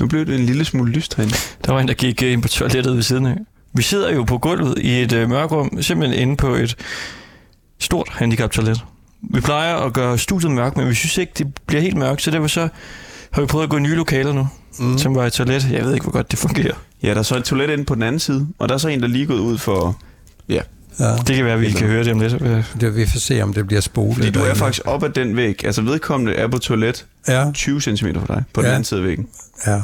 Nu 0.00 0.06
blev 0.06 0.26
det 0.26 0.34
en 0.34 0.46
lille 0.46 0.64
smule 0.64 0.92
lyst 0.92 1.14
herinde. 1.16 1.34
Der 1.66 1.72
var 1.72 1.80
en, 1.80 1.88
der 1.88 1.94
gik 1.94 2.22
øh, 2.22 2.32
ind 2.32 2.42
på 2.42 2.48
toilettet 2.48 2.96
ved 2.96 3.02
siden 3.02 3.26
af. 3.26 3.36
Vi 3.74 3.82
sidder 3.82 4.12
jo 4.12 4.24
på 4.24 4.38
gulvet 4.38 4.78
i 4.78 5.02
et 5.02 5.12
øh, 5.12 5.28
mørkrum, 5.28 5.82
simpelthen 5.82 6.20
inde 6.20 6.36
på 6.36 6.54
et 6.54 6.76
stort 7.78 8.08
handicaptoilet. 8.10 8.84
Vi 9.22 9.40
plejer 9.40 9.76
at 9.76 9.92
gøre 9.92 10.18
studiet 10.18 10.52
mørkt, 10.52 10.76
men 10.76 10.88
vi 10.88 10.94
synes 10.94 11.18
ikke, 11.18 11.32
det 11.38 11.46
bliver 11.66 11.82
helt 11.82 11.96
mørkt, 11.96 12.22
så 12.22 12.30
derfor 12.30 12.46
så 12.46 12.68
har 13.30 13.42
vi 13.42 13.46
prøvet 13.46 13.64
at 13.64 13.70
gå 13.70 13.76
i 13.76 13.80
nye 13.80 13.94
lokaler 13.94 14.32
nu, 14.32 14.48
mm. 14.78 14.98
som 14.98 15.14
var 15.14 15.26
et 15.26 15.32
toilet. 15.32 15.68
Jeg 15.70 15.84
ved 15.84 15.94
ikke, 15.94 16.04
hvor 16.04 16.12
godt 16.12 16.30
det 16.30 16.38
fungerer. 16.38 16.74
Ja, 17.02 17.10
der 17.10 17.18
er 17.18 17.22
så 17.22 17.36
et 17.36 17.44
toilet 17.44 17.70
inde 17.70 17.84
på 17.84 17.94
den 17.94 18.02
anden 18.02 18.18
side, 18.18 18.48
og 18.58 18.68
der 18.68 18.74
er 18.74 18.78
så 18.78 18.88
en, 18.88 19.00
der 19.00 19.06
lige 19.08 19.22
er 19.22 19.26
gået 19.26 19.38
ud 19.38 19.58
for... 19.58 19.98
Ja, 20.48 20.60
Ja, 21.00 21.16
Det 21.26 21.36
kan 21.36 21.44
være, 21.44 21.54
at 21.54 21.60
vi 21.60 21.70
kan 21.70 21.86
høre 21.86 22.04
det 22.04 22.12
om 22.12 22.20
lidt. 22.20 22.32
Det, 22.80 22.96
vi 22.96 23.06
får 23.06 23.18
se, 23.18 23.42
om 23.42 23.52
det 23.54 23.66
bliver 23.66 23.80
spolet. 23.80 24.14
fordi 24.16 24.30
du 24.30 24.40
er 24.40 24.54
faktisk 24.54 24.82
op 24.86 25.02
ad 25.04 25.10
den 25.10 25.36
væg. 25.36 25.64
Altså 25.64 25.82
vedkommende 25.82 26.34
er 26.34 26.48
på 26.48 26.58
toilet 26.58 27.06
Ja, 27.28 27.50
20 27.54 27.80
cm 27.80 28.06
fra 28.26 28.34
dig, 28.34 28.44
på 28.54 28.60
den 28.60 28.68
Ja. 28.68 28.74
anden 28.74 28.84
side 28.84 29.00
af 29.00 29.06
væggen. 29.06 29.28
ja. 29.66 29.80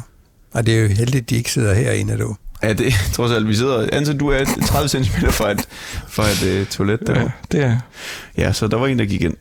Og 0.53 0.67
det 0.67 0.75
er 0.79 0.83
jo 0.83 0.89
heldigt, 0.89 1.23
at 1.23 1.31
de 1.31 1.37
ikke 1.37 1.53
sidder 1.53 1.75
herinde, 1.75 2.19
du. 2.19 2.37
Ja, 2.63 2.73
det 2.73 2.93
trods 3.15 3.33
alt, 3.33 3.49
vi 3.49 3.55
sidder... 3.55 3.87
Altså, 3.93 4.13
du 4.13 4.29
er 4.29 4.45
30 4.67 4.89
cm 4.89 5.27
fra 5.31 5.51
et, 5.51 5.69
fra 6.09 6.25
et 6.29 6.61
uh, 6.61 6.67
toilet 6.67 7.01
der. 7.07 7.21
ja, 7.21 7.29
det 7.53 7.61
er. 7.65 7.77
Ja, 8.37 8.53
så 8.53 8.67
der 8.69 8.77
var 8.77 8.87
en, 8.87 8.99
der 8.99 9.05
gik 9.05 9.23
ind. 9.23 9.35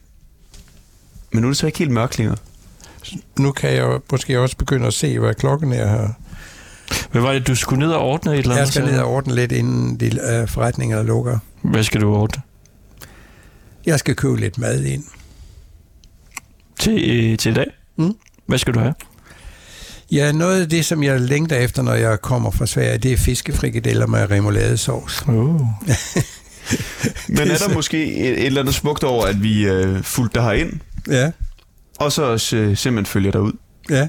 Men 1.32 1.42
nu 1.42 1.48
er 1.48 1.52
det 1.52 1.58
så 1.58 1.66
ikke 1.66 1.80
helt 1.80 1.92
mørkt 1.92 2.18
længere. 2.18 2.38
Nu 3.40 3.52
kan 3.52 3.70
jeg 3.74 3.80
jo 3.84 4.02
måske 4.12 4.40
også 4.40 4.58
begynde 4.58 4.88
at 4.88 4.94
se, 4.94 5.20
hvad 5.20 5.34
klokken 5.34 5.74
er 5.74 5.88
her. 5.90 6.08
Hvad 7.12 7.22
var 7.22 7.34
det, 7.34 7.48
du 7.48 7.56
skulle 7.56 7.80
ned 7.80 7.94
og 7.94 8.02
ordne 8.02 8.32
et 8.34 8.38
eller 8.40 8.52
andet? 8.52 8.60
Jeg 8.60 8.68
skal 8.68 8.86
ned 8.86 9.00
og 9.00 9.08
ordne 9.12 9.36
lidt, 9.36 9.52
inden 9.52 10.00
de 10.00 10.06
uh, 10.42 10.50
forretninger 10.50 11.04
lukker. 11.04 11.40
Hvad 11.72 11.84
skal 11.84 12.02
du 12.02 12.16
ordne? 12.16 12.42
Jeg 13.86 14.00
skal 14.00 14.16
købe 14.16 14.40
lidt 14.40 14.58
mad 14.58 14.84
ind. 14.84 15.04
Til, 16.80 17.10
øh, 17.10 17.38
til 17.38 17.52
i 17.52 17.56
dag? 17.56 17.66
Mm. 17.96 18.14
Hvad 18.46 18.58
skal 18.58 18.74
du 18.74 18.80
have? 18.80 18.94
Ja, 20.12 20.32
noget 20.32 20.62
af 20.62 20.70
det, 20.70 20.86
som 20.86 21.04
jeg 21.04 21.22
længter 21.22 21.56
efter, 21.56 21.82
når 21.82 21.94
jeg 21.94 22.22
kommer 22.22 22.52
fra 22.52 22.66
Sverige, 22.66 22.98
det 22.98 23.14
er 23.14 23.18
fiskefrikadeller 23.18 24.08
med 24.08 24.32
remouladesauce. 24.32 25.26
Uh. 25.30 25.62
Men 27.28 27.38
er 27.40 27.58
der 27.68 27.74
måske 27.74 28.16
et, 28.16 28.32
et 28.32 28.46
eller 28.46 28.62
andet 28.62 28.76
smukt 28.76 29.04
over, 29.04 29.26
at 29.26 29.44
vi 29.44 29.66
øh, 29.68 30.04
fulgte 30.04 30.40
dig 30.40 30.44
herind, 30.44 30.74
Ja, 31.08 31.32
og 32.00 32.12
så 32.12 32.24
også 32.24 32.56
øh, 32.58 32.78
simpelthen 32.78 33.06
følger 33.06 33.32
dig 33.32 33.42
ud? 33.42 33.54
ja, 33.90 34.08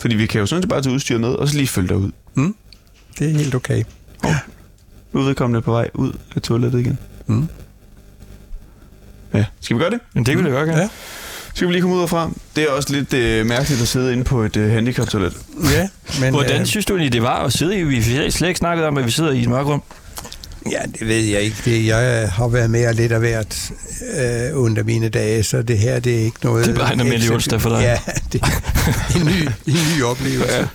Fordi 0.00 0.16
vi 0.16 0.26
kan 0.26 0.40
jo 0.40 0.46
sådan 0.46 0.62
set 0.62 0.68
bare 0.68 0.82
tage 0.82 0.94
udstyr 0.94 1.18
med, 1.18 1.28
og 1.28 1.48
så 1.48 1.56
lige 1.56 1.66
følge 1.68 1.88
dig 1.88 1.96
ud. 1.96 2.10
det 3.18 3.30
er 3.30 3.38
helt 3.38 3.54
okay. 3.54 3.82
Udvedkommende 5.12 5.62
på 5.62 5.72
vej 5.72 5.90
ud 5.94 6.12
af 6.36 6.42
toilettet 6.42 6.80
igen. 6.80 6.98
Mm. 7.26 7.48
Ja, 9.34 9.44
skal 9.60 9.76
vi 9.76 9.82
gøre 9.82 9.90
det? 9.90 10.00
Men 10.14 10.26
det 10.26 10.36
vil 10.36 10.44
jeg 10.44 10.52
godt 10.52 10.68
gerne. 10.68 10.82
Ja. 10.82 10.88
Skal 11.54 11.68
vi 11.68 11.72
lige 11.72 11.80
komme 11.82 11.96
ud 11.96 12.00
herfra? 12.00 12.30
Det 12.56 12.64
er 12.64 12.70
også 12.70 12.92
lidt 12.92 13.14
øh, 13.14 13.46
mærkeligt 13.46 13.82
at 13.82 13.88
sidde 13.88 14.12
inde 14.12 14.24
på 14.24 14.42
et 14.42 14.56
øh, 14.56 14.70
handicaptoilet. 14.70 15.36
Ja, 15.74 15.88
men, 16.20 16.34
Hvordan 16.34 16.60
øh, 16.60 16.66
synes 16.66 16.86
du 16.86 16.92
egentlig, 16.92 17.12
det 17.12 17.22
var 17.22 17.44
at 17.44 17.52
sidde 17.52 17.78
i? 17.78 17.82
Vi 17.82 17.94
har 18.00 18.30
slet 18.30 18.48
ikke 18.48 18.58
snakket 18.58 18.86
om, 18.86 18.98
at 18.98 19.06
vi 19.06 19.10
sidder 19.10 19.30
i 19.30 19.42
et 19.42 19.48
mørkrum. 19.48 19.82
Ja, 20.70 20.78
det 20.98 21.08
ved 21.08 21.24
jeg 21.24 21.40
ikke. 21.40 21.56
Det, 21.64 21.86
jeg 21.86 22.28
har 22.32 22.48
været 22.48 22.70
med 22.70 22.94
lidt 22.94 23.12
af 23.12 23.18
hvert 23.18 23.70
øh, 24.18 24.62
under 24.62 24.82
mine 24.82 25.08
dage, 25.08 25.42
så 25.42 25.62
det 25.62 25.78
her 25.78 26.00
det 26.00 26.14
er 26.14 26.24
ikke 26.24 26.38
noget... 26.42 26.66
Det 26.66 26.74
er 26.74 26.78
bare 26.78 26.92
en 26.92 27.00
almindelig 27.00 27.32
onsdag 27.32 27.60
for 27.60 27.70
dig. 27.70 27.80
Ja, 27.80 27.98
det 28.32 28.42
er 28.42 29.20
en 29.20 29.26
ny, 29.26 29.48
en 29.66 29.74
ny 29.96 30.02
oplevelse. 30.02 30.56
Ja. 30.56 30.66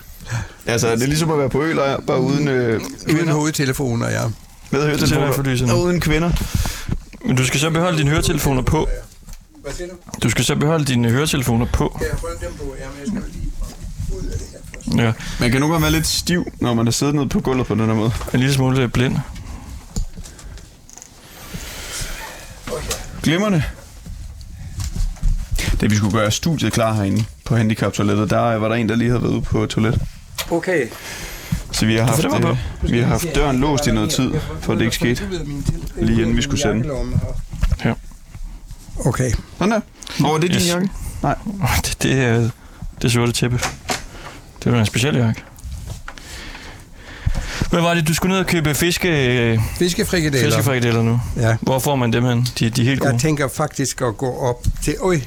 Altså, 0.66 0.90
det 0.90 1.02
er 1.02 1.06
ligesom 1.06 1.30
at 1.30 1.38
være 1.38 1.48
på 1.48 1.62
ølejr, 1.62 2.00
bare 2.06 2.20
uden 2.20 2.48
øh, 2.48 2.74
Uden 2.80 2.96
kvinder. 3.08 3.34
hovedtelefoner, 3.34 4.08
ja. 4.10 4.20
Med 4.70 4.80
Det 4.80 5.02
er 5.02 5.06
for 5.06 5.14
høretelefoner. 5.16 5.72
Og 5.74 5.80
uden 5.80 6.00
kvinder. 6.00 6.30
Men 7.26 7.36
du 7.36 7.44
skal 7.46 7.60
så 7.60 7.70
beholde 7.70 7.98
dine 7.98 8.10
høretelefoner 8.10 8.62
på. 8.62 8.88
Hvad 9.62 9.72
siger 9.72 9.88
du? 9.88 9.94
Du 10.22 10.30
skal 10.30 10.44
så 10.44 10.56
beholde 10.56 10.84
dine 10.84 11.10
høretelefoner 11.10 11.66
på. 11.72 11.96
Kan 11.98 12.06
jeg 12.06 12.48
dem 12.48 12.56
på? 12.58 12.74
Jamen, 12.80 12.96
jeg 13.00 13.06
skal 13.06 13.22
lige 13.32 13.52
ud 14.12 14.26
af 14.26 14.38
det 14.38 14.46
her 14.52 14.58
først. 14.84 14.96
Ja, 14.98 15.12
Man 15.40 15.50
kan 15.50 15.60
nogle 15.60 15.74
gange 15.74 15.82
være 15.82 15.92
lidt 15.92 16.06
stiv, 16.06 16.52
når 16.60 16.74
man 16.74 16.86
er 16.86 16.90
siddet 16.90 17.14
nede 17.14 17.28
på 17.28 17.40
gulvet 17.40 17.66
på 17.66 17.74
den 17.74 17.86
her 17.86 17.94
måde. 17.94 18.12
en 18.34 18.40
lille 18.40 18.54
smule 18.54 18.88
blind. 18.88 19.16
Glimrende. 23.22 23.62
Da 25.80 25.86
vi 25.86 25.96
skulle 25.96 26.12
gøre 26.18 26.30
studiet 26.30 26.72
klar 26.72 26.92
herinde 26.92 27.24
på 27.44 27.56
handicaptoilettet, 27.56 28.30
der 28.30 28.38
var 28.54 28.68
der 28.68 28.74
en, 28.74 28.88
der 28.88 28.96
lige 28.96 29.10
havde 29.10 29.22
været 29.22 29.32
ude 29.32 29.42
på 29.42 29.66
toilet. 29.66 30.00
Okay. 30.50 30.86
Så 31.72 31.86
vi 31.86 31.96
har 31.96 32.04
haft, 32.06 32.24
øh, 32.24 32.90
vi 32.92 32.98
har 32.98 33.06
haft 33.06 33.26
døren 33.34 33.60
låst 33.60 33.86
i 33.86 33.90
noget 33.92 34.10
tid, 34.10 34.30
for 34.60 34.72
at 34.72 34.78
det 34.78 34.84
ikke 34.84 34.94
skete. 34.96 35.22
Lige 35.96 36.20
inden 36.22 36.36
vi 36.36 36.42
skulle 36.42 36.60
sende. 36.60 36.88
Ja. 37.84 37.92
Okay. 39.06 39.30
Sådan 39.58 39.72
der. 39.72 39.80
Hvor 40.18 40.34
er 40.34 40.38
det 40.38 40.50
din 40.50 40.56
Yes. 40.56 40.68
jakke? 40.68 40.88
Nej. 41.22 41.34
Det, 41.84 41.96
det 42.02 42.12
er 42.20 42.50
det 43.02 43.12
sorte 43.12 43.32
tæppe. 43.32 43.60
Det 44.64 44.72
var 44.72 44.80
en 44.80 44.86
speciel 44.86 45.16
jakke. 45.16 45.42
Hvad 47.70 47.80
var 47.82 47.94
det, 47.94 48.08
du 48.08 48.14
skulle 48.14 48.32
ned 48.32 48.40
og 48.40 48.46
købe 48.46 48.74
fiske, 48.74 49.60
Fiskefrikadeller. 49.78 50.48
fiskefrikadeller 50.48 51.02
nu? 51.02 51.20
Ja. 51.36 51.56
Hvor 51.60 51.78
får 51.78 51.96
man 51.96 52.12
dem 52.12 52.24
hen? 52.24 52.46
De, 52.58 52.70
de 52.70 52.80
er 52.82 52.86
helt 52.86 53.00
gode. 53.00 53.12
Jeg 53.12 53.20
tænker 53.20 53.48
faktisk 53.48 54.00
at 54.00 54.16
gå 54.16 54.36
op 54.36 54.64
til... 54.82 54.94
Øj, 55.00 55.20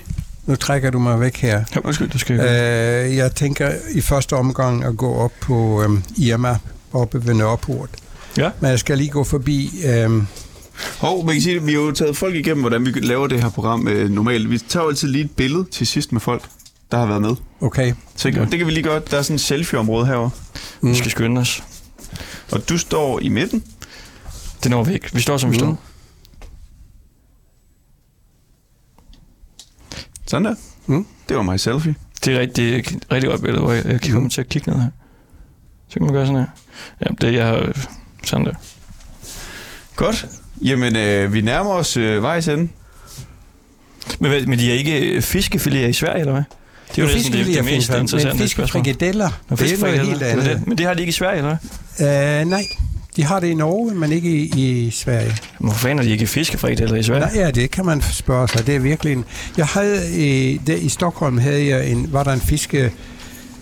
nu 0.48 0.56
trækker 0.56 0.90
du 0.92 1.00
mig 1.00 1.20
væk 1.20 1.38
her. 1.38 1.64
Ja, 1.76 1.80
undskyld, 1.84 2.10
du 2.10 2.18
skal 2.18 2.40
Øh, 2.40 3.16
jeg 3.16 3.36
tænker 3.36 3.72
i 3.92 4.02
første 4.02 4.34
omgang 4.34 4.84
at 4.84 4.98
gå 4.98 5.14
op 5.16 5.32
på 5.42 5.84
øhm, 5.84 6.04
Irma, 6.18 6.58
oppe 6.94 7.26
ved 7.28 7.34
Nørreport. 7.34 7.90
Ja. 8.38 8.50
Men 8.60 8.70
jeg 8.72 8.80
skal 8.80 8.98
lige 8.98 9.10
gå 9.10 9.24
forbi... 9.24 9.72
Øhm, 9.86 10.28
Hov, 11.00 11.26
man 11.26 11.36
kan 11.36 11.42
sige, 11.42 11.56
at 11.56 11.66
vi 11.68 11.74
har 11.74 11.80
jo 11.80 11.92
taget 11.92 12.18
folk 12.18 12.36
igennem, 12.36 12.62
hvordan 12.62 12.86
vi 12.86 12.92
laver 12.92 13.28
det 13.28 13.42
her 13.44 13.50
program 13.50 13.88
øh, 13.88 14.10
normalt. 14.10 14.50
Vi 14.50 14.58
tager 14.58 14.84
jo 14.84 14.90
altid 14.90 15.08
lige 15.08 15.24
et 15.24 15.32
billede 15.32 15.66
til 15.72 15.88
sidst 15.88 16.12
med 16.12 16.22
folk, 16.22 16.42
der 16.92 16.98
har 16.98 17.06
været 17.06 17.22
med. 17.22 17.36
okay. 17.62 17.94
Så 18.16 18.30
ja. 18.30 18.46
det 18.46 18.58
kan 18.58 18.68
vi 18.68 18.72
lige 18.72 18.84
godt. 18.84 19.12
Der 19.12 19.18
er 19.18 19.22
sådan 19.22 19.36
et 19.36 19.42
selfie-område 19.42 20.06
herovre. 20.06 20.30
Vi 20.82 20.96
skal 20.96 21.12
skynde 21.12 21.42
os. 21.42 21.64
Og 22.52 22.70
du 22.70 22.78
står 22.78 23.20
i 23.20 23.30
midten. 23.30 23.64
Det 24.64 24.72
når 24.72 24.84
vi 24.84 24.94
ikke. 24.94 25.10
Vi 25.14 25.22
står, 25.22 25.38
som 25.38 25.52
vi 25.52 25.56
Mm. 25.58 25.60
står. 25.60 25.80
Sådan 30.28 30.46
der. 30.46 30.56
Mm. 30.86 31.06
Det 31.30 31.38
var 31.38 31.44
mig 31.44 31.60
selfie. 31.60 31.96
Det 32.26 32.36
er 32.36 32.40
rigtig, 32.40 32.86
det 32.86 33.04
er 33.10 33.16
rigtig 33.16 33.30
godt 33.30 33.42
billede, 33.42 33.62
hvor 33.62 33.72
jeg, 33.72 33.86
jeg 33.86 34.02
kommer 34.12 34.30
til 34.30 34.42
at 34.42 34.50
kigge 34.50 34.72
ned 34.72 34.80
her. 34.82 34.90
Så 35.90 35.94
kan 35.94 36.04
man 36.04 36.14
gøre 36.14 36.26
sådan 36.26 36.40
her. 36.42 36.48
Ja, 37.02 37.06
det 37.22 37.36
er 37.40 37.46
jeg 37.54 37.74
sådan 38.24 38.46
der. 38.46 38.54
Godt. 39.96 40.26
Jamen, 40.62 40.96
øh, 40.96 41.34
vi 41.34 41.42
nærmer 41.42 41.72
os 41.72 41.98
øh, 41.98 42.24
vejs 42.24 42.48
ende. 42.48 42.70
Men, 44.20 44.50
men 44.50 44.60
de 44.60 44.70
er 44.72 44.74
ikke 44.74 45.18
fiskefiléer 45.18 45.76
i 45.88 45.94
Sverige, 45.94 46.20
eller 46.20 46.34
hvad? 46.34 46.44
Det 46.96 46.98
er 47.04 47.08
jo 47.08 47.14
næsten 47.14 47.34
det, 47.34 47.46
det 47.46 47.66
mest 47.66 47.74
interessante 47.90 48.38
Men 48.38 48.48
spørgsmål. 48.48 48.48
fiskefrikadeller, 48.48 49.30
Nå, 49.30 49.32
det 49.32 49.40
er 49.40 49.46
noget 49.50 49.60
fiskefrikadeller, 49.60 50.06
helt 50.10 50.20
det 50.20 50.28
er 50.28 50.32
andet. 50.32 50.46
det. 50.46 50.68
Men 50.68 50.78
det 50.78 50.86
har 50.86 50.94
de 50.94 51.00
ikke 51.00 51.10
i 51.10 51.14
Sverige, 51.14 51.38
eller 51.38 51.58
hvad? 51.98 52.42
Uh, 52.44 52.50
nej, 52.50 52.64
de 53.18 53.24
har 53.26 53.40
det 53.40 53.48
i 53.48 53.54
Norge, 53.54 53.96
men 53.96 54.12
ikke 54.12 54.30
i, 54.30 54.54
i 54.86 54.92
Sverige. 54.92 55.36
Hvorfor 55.60 55.80
fanden 55.80 55.98
har 55.98 56.04
de 56.06 56.12
ikke 56.12 56.28
fiskefrikadeller 56.28 56.96
i 56.96 57.04
Sverige? 57.04 57.20
Nej, 57.26 57.32
ja, 57.46 57.52
det 57.52 57.72
kan 57.72 57.86
man 57.86 58.02
spørge 58.12 58.48
sig. 58.48 58.68
Det 58.68 58.76
er 58.76 58.80
virkelig 58.80 59.14
en... 59.14 59.26
Jeg 59.58 59.66
havde 59.66 60.18
i, 60.18 60.62
der, 60.68 60.76
i 60.76 60.90
Stockholm 60.90 61.38
havde 61.38 61.68
jeg 61.68 61.90
en, 61.90 62.08
var 62.14 62.24
der 62.24 62.34
en 62.34 62.42
fiske 62.42 62.92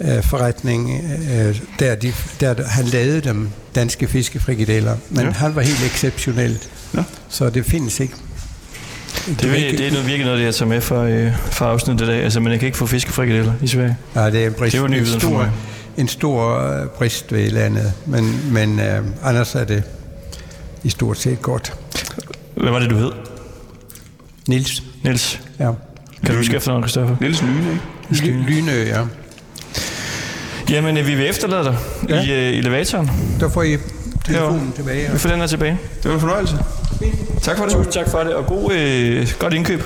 øh, 0.01 0.23
forretning, 0.23 1.03
øh, 1.35 1.59
der, 1.79 1.95
de, 1.95 2.13
der 2.39 2.55
han 2.67 2.85
lavede 2.85 3.21
dem, 3.21 3.49
danske 3.75 4.07
fiskefrikadeller, 4.07 4.97
men 5.09 5.19
Ja. 5.19 5.25
ja. 5.25 5.31
han 5.31 5.55
var 5.55 5.61
helt 5.61 5.85
exceptionel. 5.85 6.57
Nå. 6.93 7.03
Så 7.29 7.49
det 7.49 7.65
findes 7.65 7.99
ikke. 7.99 8.13
Det, 9.27 9.43
er, 9.43 9.53
vir- 9.53 9.77
det 9.77 9.87
er 9.87 9.91
noget, 9.91 10.07
virkelig 10.07 10.25
noget, 10.25 10.39
det 10.39 10.45
jeg 10.45 10.55
tager 10.55 10.69
med 10.69 10.81
fra, 10.81 11.07
øh, 11.07 11.31
fra 11.51 11.65
afsnittet 11.71 12.05
i 12.05 12.09
dag. 12.09 12.23
Altså, 12.23 12.39
man 12.39 12.59
kan 12.59 12.65
ikke 12.65 12.77
få 12.77 12.85
fiskefrikadeller 12.85 13.53
i 13.61 13.67
Sverige. 13.67 13.97
Ja, 14.15 14.29
det 14.31 14.43
er 14.43 14.47
en, 14.47 14.53
brist, 14.53 14.73
Det 14.73 14.81
var 14.81 14.87
ny 14.87 14.93
en 14.95 14.99
viden 15.05 15.19
for 15.21 15.27
stor, 15.27 15.37
mig. 15.37 15.51
En 15.97 16.07
stor 16.07 16.59
øh, 16.59 16.87
brist 16.87 17.31
ved 17.33 17.49
landet, 17.49 17.93
men, 18.05 18.53
men 18.53 18.79
øh, 18.79 19.03
annars 19.23 19.55
er 19.55 19.63
det 19.63 19.83
i 20.83 20.89
stort 20.89 21.17
set 21.17 21.41
godt. 21.41 21.73
Hvad 22.55 22.71
var 22.71 22.79
det, 22.79 22.89
du 22.89 22.95
hed? 22.95 23.11
Nils, 24.47 24.83
Niels. 25.03 25.39
ja. 25.59 25.71
Kan 26.23 26.31
du 26.31 26.37
huske 26.37 26.55
efternavnet, 26.55 26.89
Christoffer? 26.89 27.15
Niels 27.21 27.41
Lyne, 27.41 27.79
ikke? 28.11 28.27
Ly- 28.27 28.49
Lynø, 28.49 28.83
ja. 28.87 29.01
Jamen, 30.69 30.97
øh, 30.97 31.07
vi 31.07 31.15
vil 31.15 31.29
efterlade 31.29 31.63
dig 31.63 31.77
Ja. 32.09 32.21
i 32.23 32.31
øh, 32.31 32.57
elevatoren. 32.57 33.11
Der 33.39 33.49
får 33.49 33.63
I 33.63 33.77
telefonen 34.25 34.71
tilbage. 34.75 35.11
Vi 35.11 35.17
får 35.17 35.29
den 35.29 35.39
her 35.39 35.47
tilbage. 35.47 35.77
Det 36.03 36.05
var 36.09 36.13
en 36.13 36.19
fornøjelse. 36.19 36.57
Tak 37.41 37.57
for 37.57 37.63
det. 37.65 37.73
Tusind 37.73 37.93
tak 37.93 38.09
for 38.09 38.19
det, 38.19 38.33
og 38.35 38.45
god, 38.45 38.71
øh, 38.73 39.27
godt 39.39 39.53
indkøb. 39.53 39.81